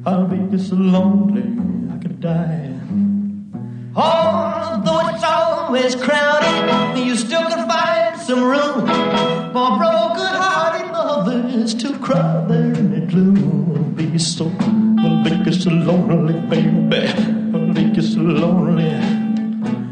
I'll 0.05 0.25
be 0.25 0.57
so 0.57 0.75
lonely, 0.75 1.45
I 1.93 1.97
could 2.01 2.19
die. 2.19 2.73
Although 3.95 5.09
it's 5.09 5.23
always 5.23 5.95
crowded, 5.95 6.97
you 6.97 7.15
still 7.15 7.47
can 7.47 7.69
find 7.69 8.19
some 8.19 8.43
room 8.43 8.87
for 9.53 9.77
broken-hearted 9.77 10.91
lovers 10.91 11.75
to 11.75 11.97
cry 11.99 12.43
there 12.47 12.73
in 12.73 12.91
the 12.91 13.01
gloom. 13.05 13.93
Be 13.95 14.17
so, 14.17 14.51
I'll 14.59 15.23
be 15.23 15.51
so 15.51 15.69
lonely, 15.69 16.39
baby. 16.49 17.07
I'll 17.53 17.73
be 17.73 18.01
so 18.01 18.19
lonely. 18.19 18.95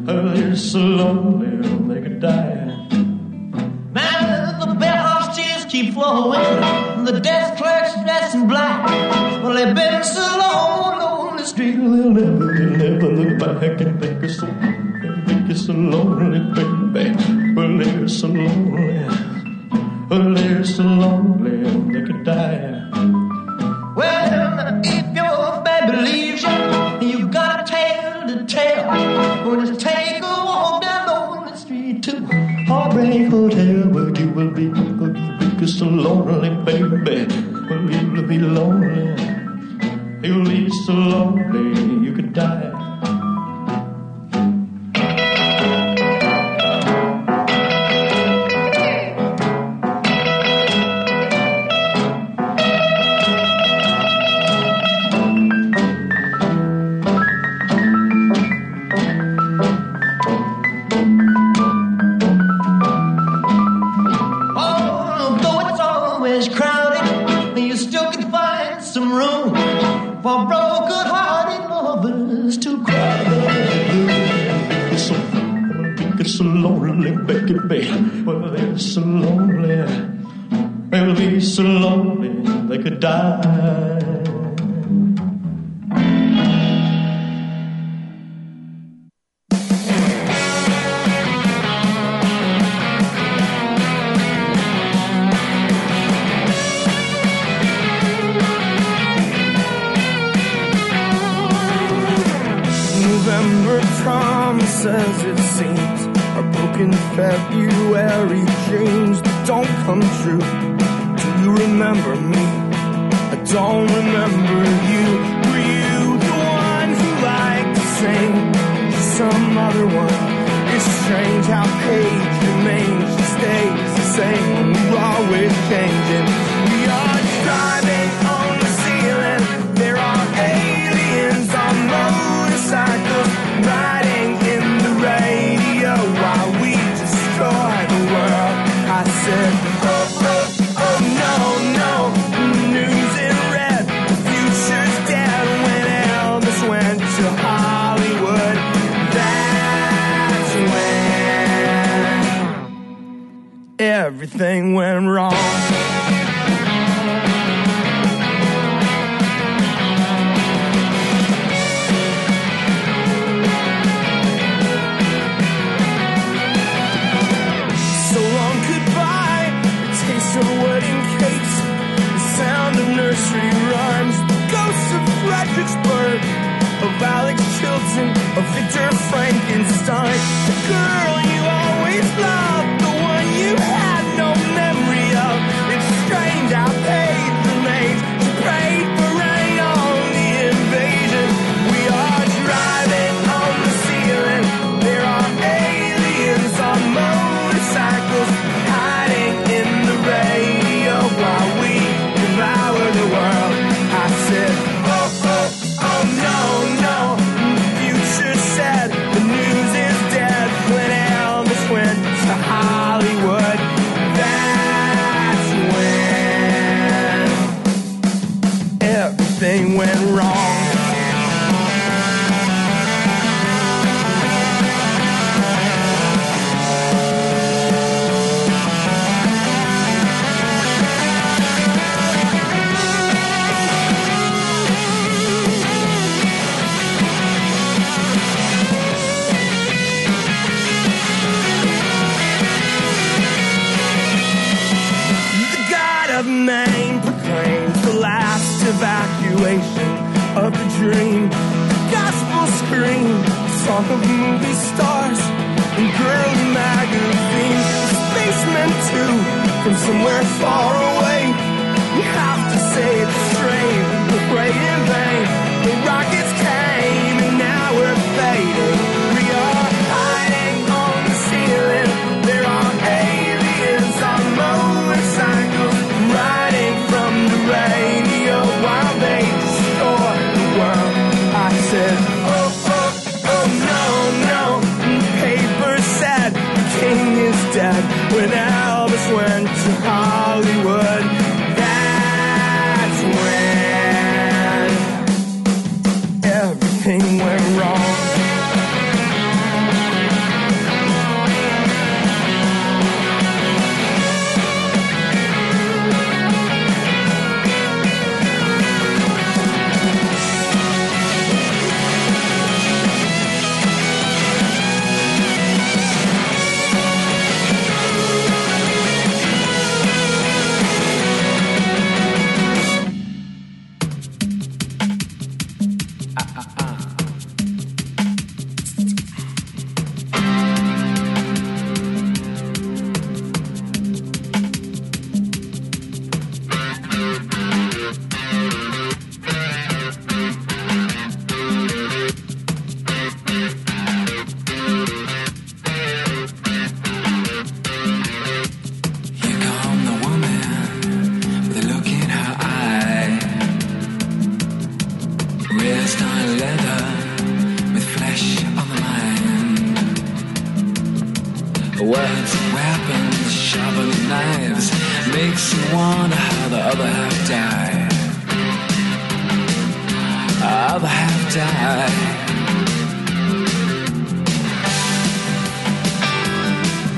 I'll 0.07 0.33
be 0.33 0.55
so 0.55 0.79
lonely, 0.79 1.93
they 1.93 2.01
could 2.01 2.19
die. 2.19 2.68
Keep 5.81 5.93
flowing. 5.93 7.05
The 7.05 7.19
desk 7.19 7.57
clerk's 7.57 7.93
dressed 8.03 8.35
in 8.35 8.47
black. 8.47 8.85
Well, 9.43 9.53
they've 9.53 9.75
been 9.75 10.03
so 10.03 10.21
long 10.21 11.01
on 11.01 11.37
the 11.37 11.45
street, 11.45 11.75
they'll 11.75 12.11
never, 12.11 12.53
they'll 12.53 12.91
never 12.91 13.11
look 13.11 13.39
back 13.39 13.81
and 13.81 13.99
think 13.99 14.23
it's 14.23 14.39
so, 14.39 14.47
think 15.27 15.49
it's 15.49 15.65
so 15.65 15.73
lonely, 15.73 16.39
baby. 16.93 17.53
Well, 17.55 17.77
they're 17.77 18.07
so 18.07 18.27
lonely. 18.27 19.07
Well, 20.09 20.33
they're 20.33 20.63
so 20.63 20.83
lonely, 20.83 21.63
they 21.93 22.05
could 22.05 22.23
die. 22.25 22.89
Well, 23.95 24.81
if 24.83 25.05
your 25.15 25.63
baby 25.63 25.97
leaves 26.01 26.43
you, 26.43 27.07
you've 27.07 27.31
got 27.31 27.61
a 27.61 27.71
tale 27.71 28.27
to 28.27 28.45
tell. 28.45 28.87
Well, 29.45 29.65
just 29.65 29.79
take 29.79 30.21
a 30.21 30.27
walk 30.27 30.81
down 30.81 31.09
on 31.09 31.45
the 31.47 31.55
street 31.55 32.03
to 32.03 32.25
Heartbreak 32.67 33.29
Hotel 33.29 33.89
where 33.89 34.09
you 34.19 34.29
will 34.31 34.51
be, 34.51 35.28
where 35.59 35.67
you 35.67 35.67
will 35.67 35.67
be 35.67 35.67
so 35.67 35.85
lonely, 35.85 36.49
baby. 36.63 37.35
Well, 37.69 37.91
you 37.91 38.27
be 38.27 38.37
lonely. 38.37 39.15
You'll 40.23 40.45
be 40.45 40.69
so 40.85 40.93
lonely 40.93 42.05
you 42.05 42.13
could 42.13 42.28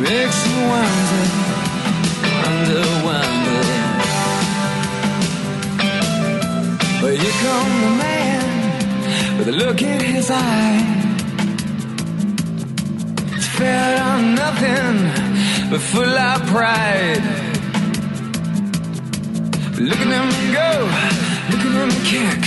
Bricks 0.02 0.48
and 0.48 0.70
winding, 0.72 1.32
under 2.48 2.86
wonder. 3.06 3.62
But 7.02 7.14
here 7.22 7.38
comes 7.44 7.76
the 7.86 7.92
man 8.02 9.38
with 9.38 9.48
a 9.50 9.52
look 9.52 9.80
in 9.84 10.00
his 10.00 10.32
eye. 10.32 10.82
It's 13.36 13.48
fed 13.60 14.02
on 14.02 14.34
nothing 14.34 15.70
but 15.70 15.82
full 15.82 16.18
of 16.32 16.48
pride. 16.48 17.24
Look 19.78 20.00
at 20.00 20.12
him 20.18 20.30
go, 20.52 20.72
look 21.52 21.64
at 21.70 21.74
him 21.80 21.92
kick. 22.10 22.42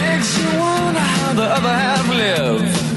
Makes 0.00 0.38
you 0.38 0.58
wonder 0.58 1.00
how 1.00 1.32
the 1.34 1.48
other 1.56 1.74
half 1.84 2.08
lives. 2.08 2.87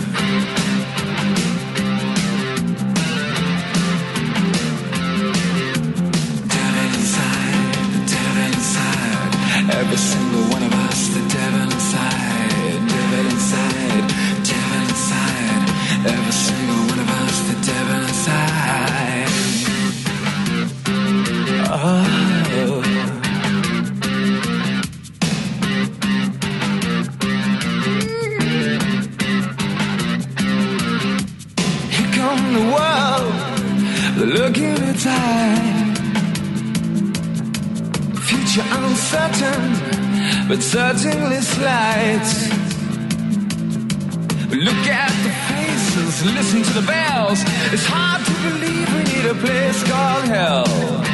every 9.91 10.05
single 10.07 10.43
one 10.43 10.63
of 10.63 10.73
us, 10.73 11.07
the 11.09 11.19
devil 11.27 11.63
inside, 11.63 12.79
devil 12.87 13.25
inside, 13.29 14.07
devil 14.47 14.81
inside, 14.87 15.69
every 16.07 16.31
single 16.31 16.81
one 16.91 16.99
of 16.99 17.09
us, 17.19 17.35
the 17.49 17.55
devil 17.67 17.99
inside. 18.07 19.31
Oh. 21.73 22.07
Here 31.91 32.11
come 32.15 32.43
the 32.53 32.63
world, 32.75 33.35
looking 34.39 34.77
at 34.87 34.95
time, 34.99 35.95
future 38.21 38.67
uncertain 38.71 39.80
but 40.47 40.61
certainly 40.61 41.41
slight. 41.41 42.27
Look 44.51 44.85
at 44.87 45.13
the 45.23 45.33
faces, 45.49 46.25
listen 46.25 46.63
to 46.63 46.73
the 46.73 46.85
bells. 46.85 47.39
It's 47.73 47.85
hard 47.85 48.25
to 48.25 48.33
believe 48.49 48.87
we 48.95 49.03
need 49.13 49.25
a 49.25 49.35
place 49.35 49.83
called 49.83 50.25
hell. 50.25 51.10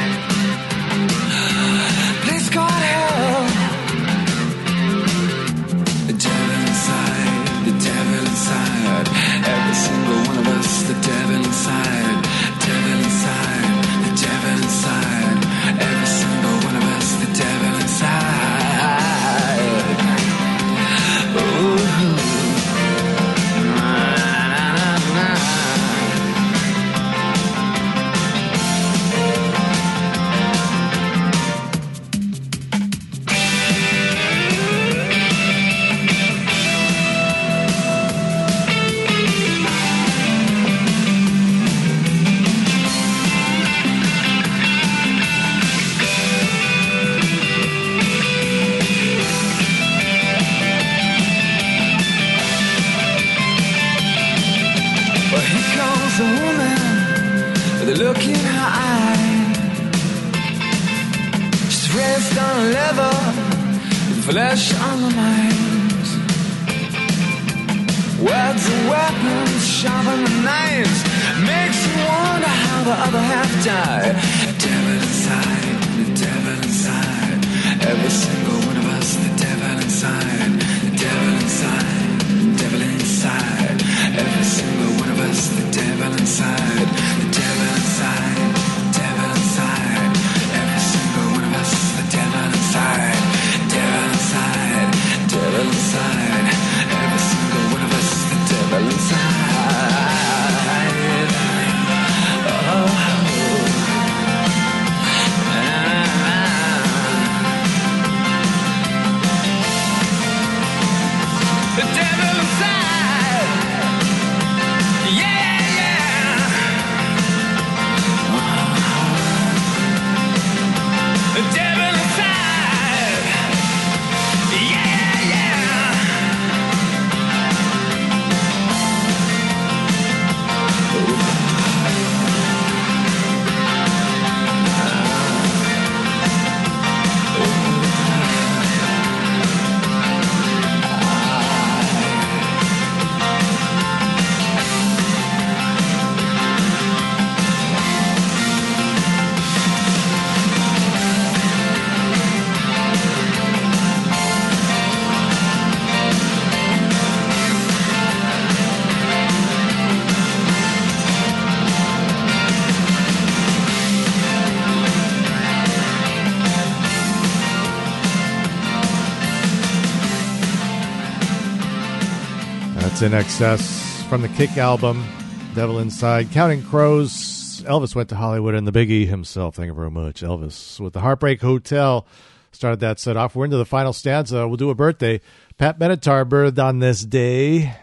INXS 173.07 174.03
from 174.09 174.21
the 174.21 174.27
Kick 174.27 174.57
album, 174.57 175.07
Devil 175.55 175.79
Inside, 175.79 176.29
Counting 176.31 176.61
Crows. 176.61 177.63
Elvis 177.65 177.95
went 177.95 178.09
to 178.09 178.15
Hollywood 178.15 178.53
and 178.53 178.67
the 178.67 178.71
Biggie 178.73 179.07
himself. 179.07 179.55
Thank 179.55 179.67
you 179.67 179.73
very 179.73 179.89
much, 179.89 180.21
Elvis. 180.21 180.77
With 180.81 180.91
the 180.91 180.99
Heartbreak 180.99 181.39
Hotel, 181.39 182.05
started 182.51 182.81
that 182.81 182.99
set 182.99 183.15
off. 183.15 183.33
We're 183.33 183.45
into 183.45 183.55
the 183.55 183.65
final 183.65 183.93
stanza. 183.93 184.45
We'll 184.45 184.57
do 184.57 184.69
a 184.71 184.75
birthday. 184.75 185.21
Pat 185.57 185.79
Benatar, 185.79 186.27
birthed 186.27 186.61
on 186.61 186.79
this 186.79 187.05
day, 187.05 187.73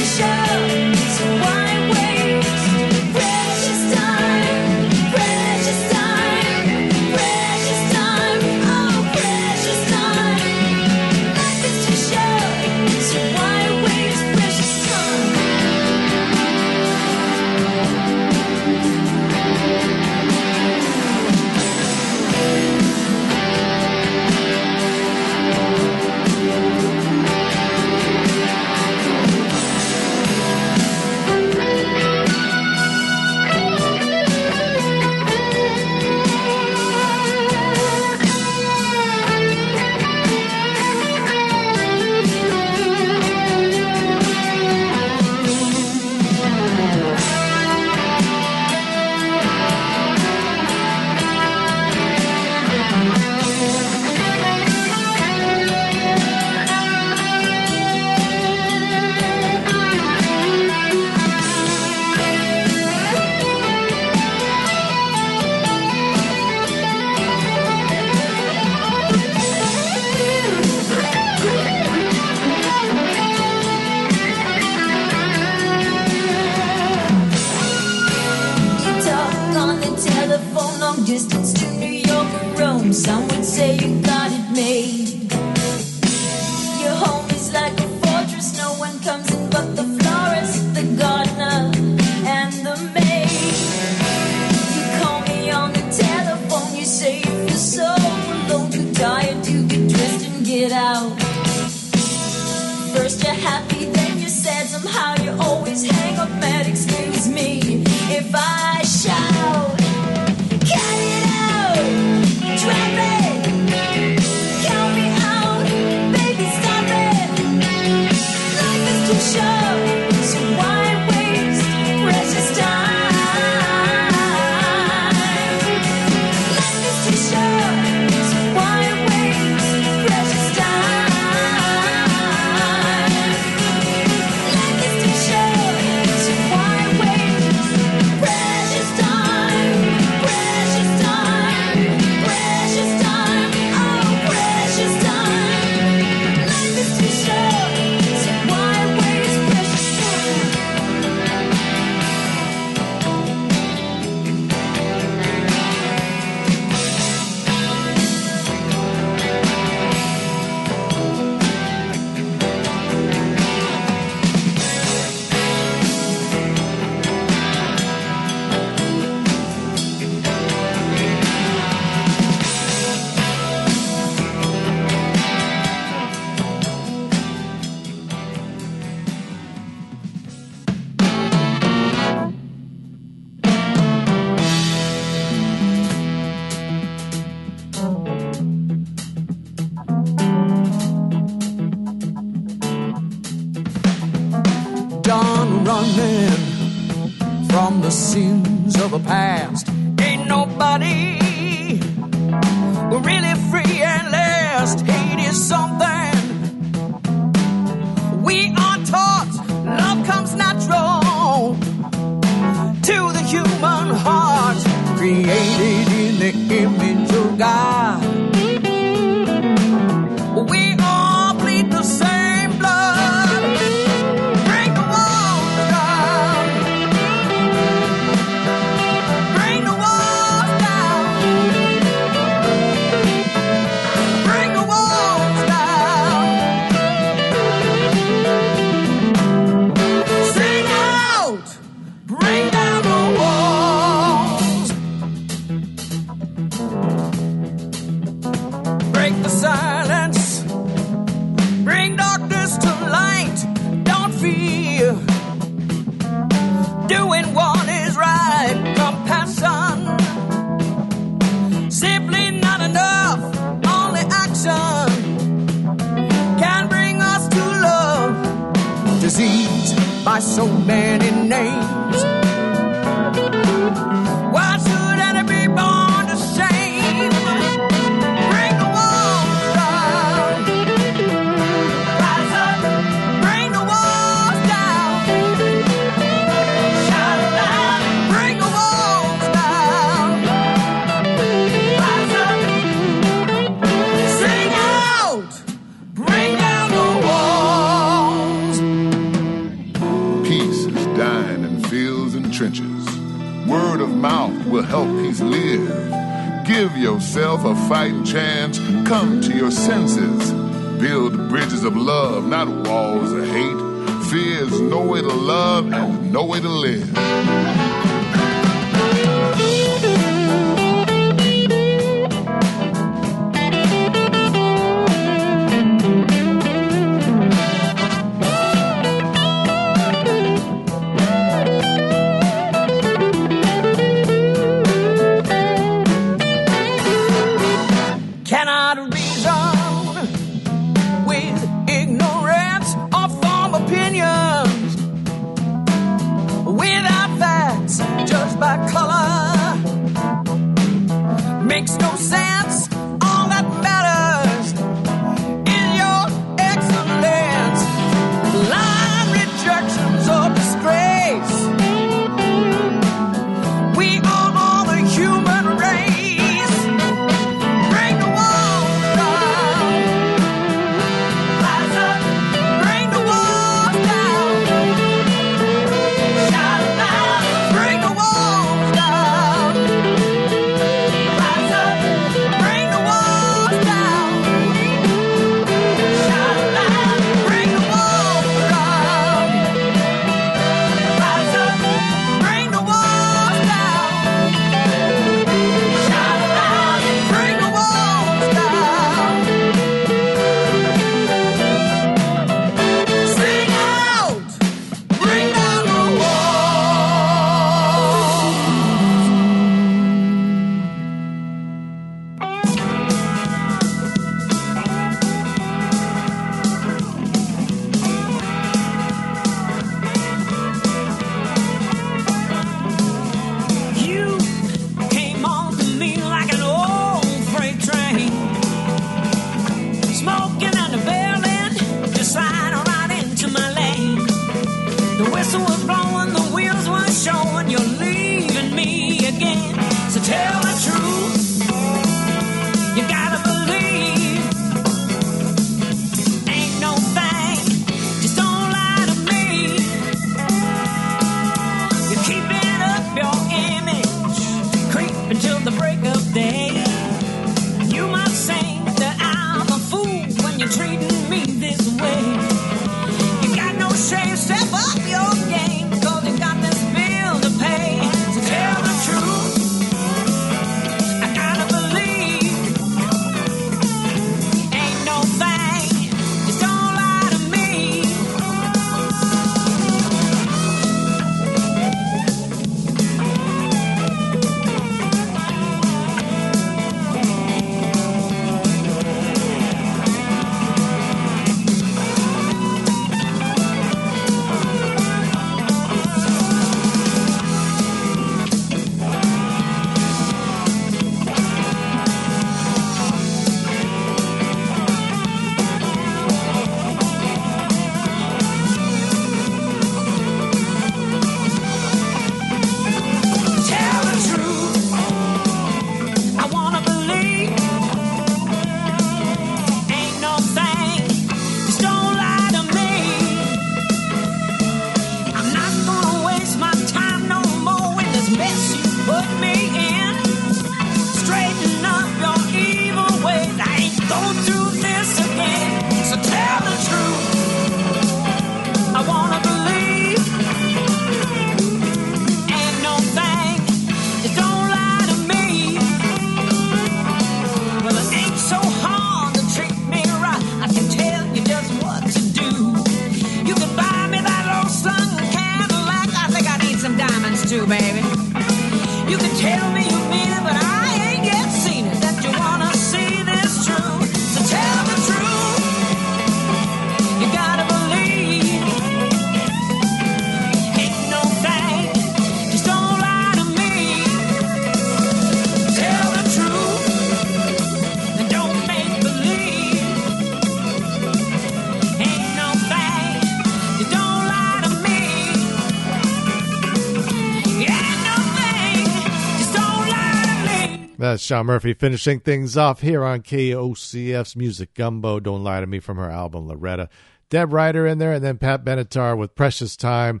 Sean 591.06 591.26
Murphy 591.26 591.54
finishing 591.54 592.00
things 592.00 592.36
off 592.36 592.62
here 592.62 592.82
on 592.82 593.00
KOCF's 593.00 594.16
Music 594.16 594.52
Gumbo. 594.54 594.98
Don't 594.98 595.22
lie 595.22 595.40
to 595.40 595.46
me 595.46 595.60
from 595.60 595.76
her 595.76 595.88
album 595.88 596.26
Loretta. 596.26 596.68
Deb 597.10 597.32
Ryder 597.32 597.64
in 597.64 597.78
there, 597.78 597.92
and 597.92 598.04
then 598.04 598.18
Pat 598.18 598.44
Benatar 598.44 598.98
with 598.98 599.14
Precious 599.14 599.54
Time, 599.54 600.00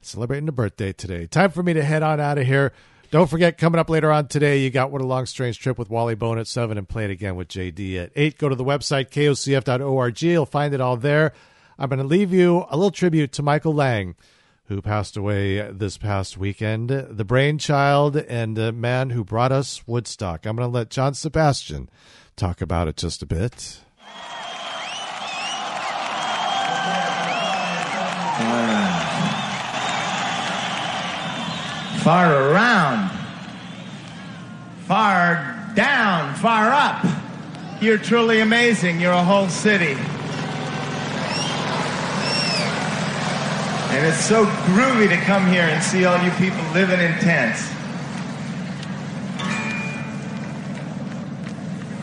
celebrating 0.00 0.48
a 0.48 0.52
birthday 0.52 0.92
today. 0.92 1.26
Time 1.26 1.52
for 1.52 1.62
me 1.62 1.72
to 1.72 1.84
head 1.84 2.02
on 2.02 2.18
out 2.18 2.36
of 2.36 2.48
here. 2.48 2.72
Don't 3.12 3.30
forget, 3.30 3.58
coming 3.58 3.78
up 3.78 3.88
later 3.88 4.10
on 4.10 4.26
today, 4.26 4.58
you 4.58 4.70
got 4.70 4.90
What 4.90 5.02
a 5.02 5.06
Long 5.06 5.24
Strange 5.24 5.60
Trip 5.60 5.78
with 5.78 5.88
Wally 5.88 6.16
Bone 6.16 6.38
at 6.38 6.48
7 6.48 6.76
and 6.76 6.88
play 6.88 7.04
it 7.04 7.12
again 7.12 7.36
with 7.36 7.46
JD 7.46 8.02
at 8.02 8.10
8. 8.16 8.38
Go 8.38 8.48
to 8.48 8.56
the 8.56 8.64
website, 8.64 9.10
kocf.org. 9.10 10.20
You'll 10.20 10.46
find 10.46 10.74
it 10.74 10.80
all 10.80 10.96
there. 10.96 11.32
I'm 11.78 11.88
going 11.88 12.00
to 12.00 12.04
leave 12.04 12.32
you 12.32 12.66
a 12.70 12.76
little 12.76 12.90
tribute 12.90 13.30
to 13.34 13.42
Michael 13.44 13.72
Lang, 13.72 14.16
who 14.68 14.82
passed 14.82 15.16
away 15.16 15.72
this 15.72 15.96
past 15.96 16.36
weekend, 16.36 16.90
the 16.90 17.24
brainchild 17.24 18.16
and 18.16 18.54
the 18.54 18.70
man 18.70 19.10
who 19.10 19.24
brought 19.24 19.50
us 19.50 19.86
Woodstock. 19.88 20.44
I'm 20.44 20.56
going 20.56 20.68
to 20.68 20.72
let 20.72 20.90
John 20.90 21.14
Sebastian 21.14 21.88
talk 22.36 22.60
about 22.60 22.86
it 22.86 22.96
just 22.96 23.22
a 23.22 23.26
bit. 23.26 23.80
Far 32.02 32.50
around, 32.52 33.10
far 34.86 35.72
down, 35.74 36.34
far 36.36 36.72
up. 36.72 37.04
You're 37.80 37.98
truly 37.98 38.40
amazing. 38.40 39.00
You're 39.00 39.12
a 39.12 39.22
whole 39.22 39.48
city. 39.48 39.96
And 43.90 44.06
it's 44.06 44.22
so 44.24 44.44
groovy 44.44 45.08
to 45.08 45.16
come 45.16 45.46
here 45.46 45.62
and 45.62 45.82
see 45.82 46.04
all 46.04 46.22
you 46.22 46.30
people 46.32 46.62
living 46.72 47.00
in 47.00 47.12
tents. 47.20 47.66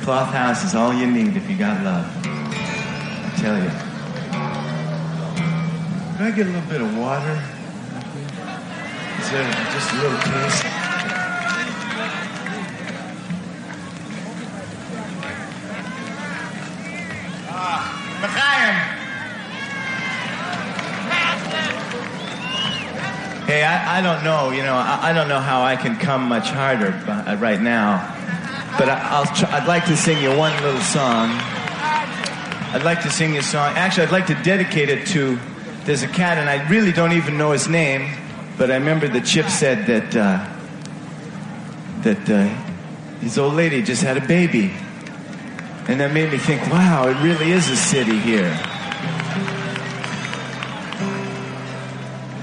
Cloth 0.04 0.34
house 0.34 0.64
is 0.64 0.76
all 0.76 0.94
you 0.94 1.06
need 1.06 1.38
if 1.38 1.50
you 1.50 1.58
got 1.58 1.84
love. 1.84 2.06
I 2.26 3.34
tell 3.38 3.58
you. 3.58 3.70
Can 6.18 6.26
I 6.26 6.32
get 6.32 6.48
a 6.48 6.50
little 6.50 6.70
bit 6.70 6.82
of 6.82 6.98
water? 6.98 7.42
Is 9.20 9.32
there 9.32 9.52
just 9.74 9.92
a 9.92 9.96
little 9.96 10.18
taste? 10.20 10.64
Ah. 17.48 19.05
Hey, 23.46 23.64
I, 23.64 24.00
I 24.00 24.02
don't 24.02 24.24
know, 24.24 24.50
you 24.50 24.64
know, 24.64 24.74
I, 24.74 25.10
I 25.10 25.14
don't 25.14 25.30
know 25.30 25.40
how 25.40 25.62
I 25.62 25.76
can 25.76 25.98
come 25.98 26.24
much 26.24 26.50
harder 26.50 26.92
b- 26.92 27.12
uh, 27.12 27.36
right 27.38 27.62
now, 27.62 28.00
but 28.80 28.90
I, 28.90 28.98
I'll 29.12 29.26
try, 29.28 29.52
I'd 29.52 29.68
like 29.68 29.86
to 29.86 29.96
sing 29.96 30.22
you 30.22 30.36
one 30.36 30.52
little 30.64 30.82
song. 30.82 31.30
I'd 32.74 32.82
like 32.84 33.04
to 33.04 33.12
sing 33.12 33.34
you 33.34 33.42
a 33.42 33.44
song. 33.44 33.74
Actually, 33.78 34.08
I'd 34.08 34.12
like 34.12 34.26
to 34.28 34.36
dedicate 34.44 34.90
it 34.90 35.06
to. 35.10 35.38
There's 35.86 36.02
a 36.02 36.08
cat, 36.08 36.40
and 36.40 36.50
I 36.50 36.68
really 36.70 36.92
don't 36.92 37.12
even 37.12 37.38
know 37.38 37.52
his 37.52 37.68
name, 37.70 38.12
but 38.58 38.72
I 38.72 38.76
remember 38.78 39.08
the 39.08 39.22
Chip 39.22 39.48
said 39.48 39.86
that 39.86 40.16
uh, 40.16 40.44
that 42.02 42.28
uh, 42.30 42.48
his 43.22 43.38
old 43.38 43.54
lady 43.54 43.84
just 43.84 44.02
had 44.02 44.18
a 44.18 44.26
baby, 44.28 44.74
and 45.88 46.00
that 46.02 46.12
made 46.12 46.32
me 46.32 46.40
think, 46.40 46.64
wow, 46.72 47.08
it 47.08 47.22
really 47.22 47.52
is 47.52 47.70
a 47.70 47.78
city 47.78 48.18
here. 48.18 48.52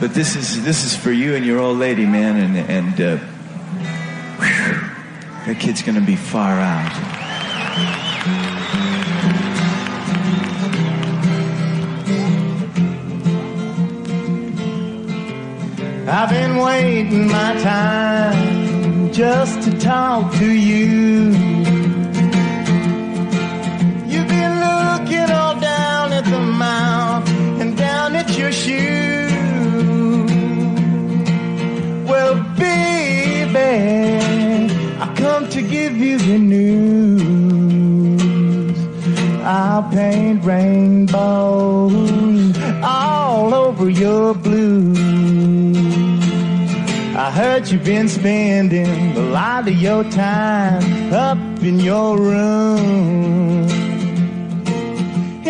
But 0.03 0.15
this 0.15 0.35
is 0.35 0.65
this 0.65 0.85
is 0.85 0.97
for 0.97 1.13
you 1.13 1.37
and 1.37 1.47
your 1.47 1.61
old 1.61 1.79
lady, 1.79 2.07
man, 2.07 2.37
and 2.37 2.57
and 2.69 3.01
uh, 3.01 3.17
whew, 4.43 4.81
that 5.47 5.61
kid's 5.61 5.81
gonna 5.81 6.01
be 6.01 6.17
far 6.17 6.59
out. 6.59 6.91
I've 16.09 16.31
been 16.31 16.57
waiting 16.57 17.29
my 17.29 17.57
time 17.63 19.13
just 19.13 19.63
to 19.71 19.79
talk 19.79 20.33
to 20.33 20.51
you. 20.51 21.52
give 36.03 36.23
you 36.27 36.39
news. 36.39 37.93
I'll 39.45 39.85
paint 39.91 40.45
rainbows 40.45 41.93
all 42.83 43.55
over 43.55 43.89
your 43.89 44.35
blue. 44.35 44.95
I 47.25 47.31
heard 47.31 47.69
you've 47.69 47.85
been 47.85 48.09
spending 48.09 49.17
a 49.17 49.21
lot 49.39 49.69
of 49.69 49.77
your 49.77 50.03
time 50.11 51.13
up 51.13 51.39
in 51.63 51.79
your 51.79 52.19
room. 52.19 53.69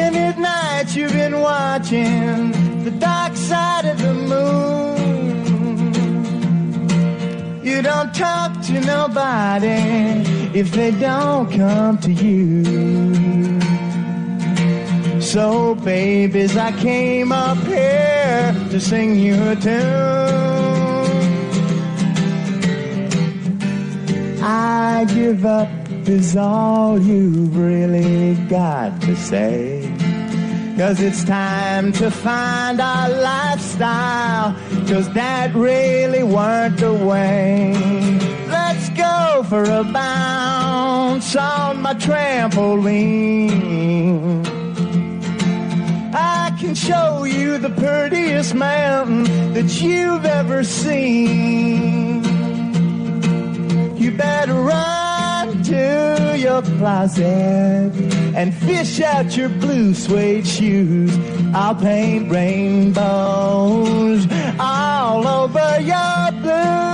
And 0.03 0.15
at 0.27 0.39
night 0.39 0.95
you've 0.95 1.13
been 1.13 1.41
watching 1.41 2.53
the 2.85 2.91
dark 2.91 3.37
side 3.37 3.87
of 3.87 3.99
the 4.07 4.15
moon. 4.33 4.93
You 7.65 7.81
don't 7.81 8.13
talk 8.15 8.61
to 8.67 8.81
nobody 8.81 10.42
if 10.55 10.71
they 10.73 10.91
don't 10.91 11.51
come 11.51 11.99
to 11.99 12.13
you. 12.13 13.61
So, 15.21 15.75
babies, 15.77 16.57
I 16.57 16.73
came 16.73 17.33
up 17.33 17.59
here 17.59 18.53
to 18.71 18.81
sing 18.81 19.15
you 19.19 19.35
a 19.51 19.57
tune. 19.57 20.43
I 24.43 25.07
give 25.15 25.47
up 25.47 25.69
is 26.09 26.37
all 26.37 27.01
you've 27.01 27.57
really 27.57 28.35
got 28.49 29.01
to 29.03 29.17
say. 29.17 29.89
Cause 30.77 31.01
it's 31.01 31.25
time 31.25 31.93
to 31.93 32.11
find 32.11 32.81
our 32.81 33.09
lifestyle. 33.09 34.55
Cause 34.89 35.09
that 35.15 35.55
really 35.55 36.23
weren't 36.23 36.79
the 36.79 36.93
way. 36.93 38.22
Go 38.97 39.43
for 39.49 39.65
a 39.65 39.85
bounce 39.85 41.35
on 41.37 41.81
my 41.83 41.95
trampoline. 41.95 43.53
I 46.15 46.57
can 46.61 46.75
show 46.75 47.25
you 47.25 47.59
the 47.59 47.71
prettiest 47.71 48.55
mountain 48.55 49.25
that 49.55 49.81
you've 49.81 50.25
ever 50.25 50.63
seen. 50.65 52.23
You 53.97 54.11
better 54.13 54.55
run 54.55 55.63
to 55.65 56.37
your 56.39 56.63
closet 56.63 57.93
and 58.35 58.55
fish 58.55 59.01
out 59.01 59.37
your 59.37 59.49
blue 59.49 59.95
suede 59.95 60.47
shoes. 60.47 61.17
I'll 61.55 61.75
paint 61.75 62.31
rainbows 62.31 64.27
all 64.59 65.27
over 65.27 65.81
your 65.81 66.33
blue. 66.43 66.92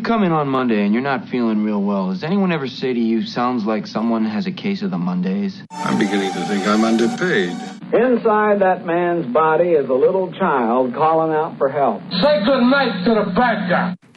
You 0.00 0.06
come 0.06 0.22
in 0.22 0.32
on 0.32 0.48
Monday 0.48 0.82
and 0.82 0.94
you're 0.94 1.02
not 1.02 1.28
feeling 1.28 1.62
real 1.62 1.82
well, 1.82 2.08
does 2.08 2.24
anyone 2.24 2.52
ever 2.52 2.66
say 2.66 2.94
to 2.94 2.98
you, 2.98 3.22
sounds 3.22 3.64
like 3.64 3.86
someone 3.86 4.24
has 4.24 4.46
a 4.46 4.52
case 4.52 4.80
of 4.80 4.90
the 4.90 4.96
Mondays? 4.96 5.62
I'm 5.70 5.98
beginning 5.98 6.32
to 6.32 6.44
think 6.46 6.66
I'm 6.66 6.84
underpaid. 6.84 7.50
Inside 7.92 8.60
that 8.60 8.86
man's 8.86 9.26
body 9.26 9.70
is 9.70 9.90
a 9.90 9.92
little 9.92 10.32
child 10.32 10.94
calling 10.94 11.34
out 11.34 11.58
for 11.58 11.68
help. 11.68 12.00
Say 12.22 12.42
good 12.44 12.62
night 12.62 13.04
to 13.04 13.14
the 13.14 13.32
bad 13.36 13.68
guy. 13.68 14.09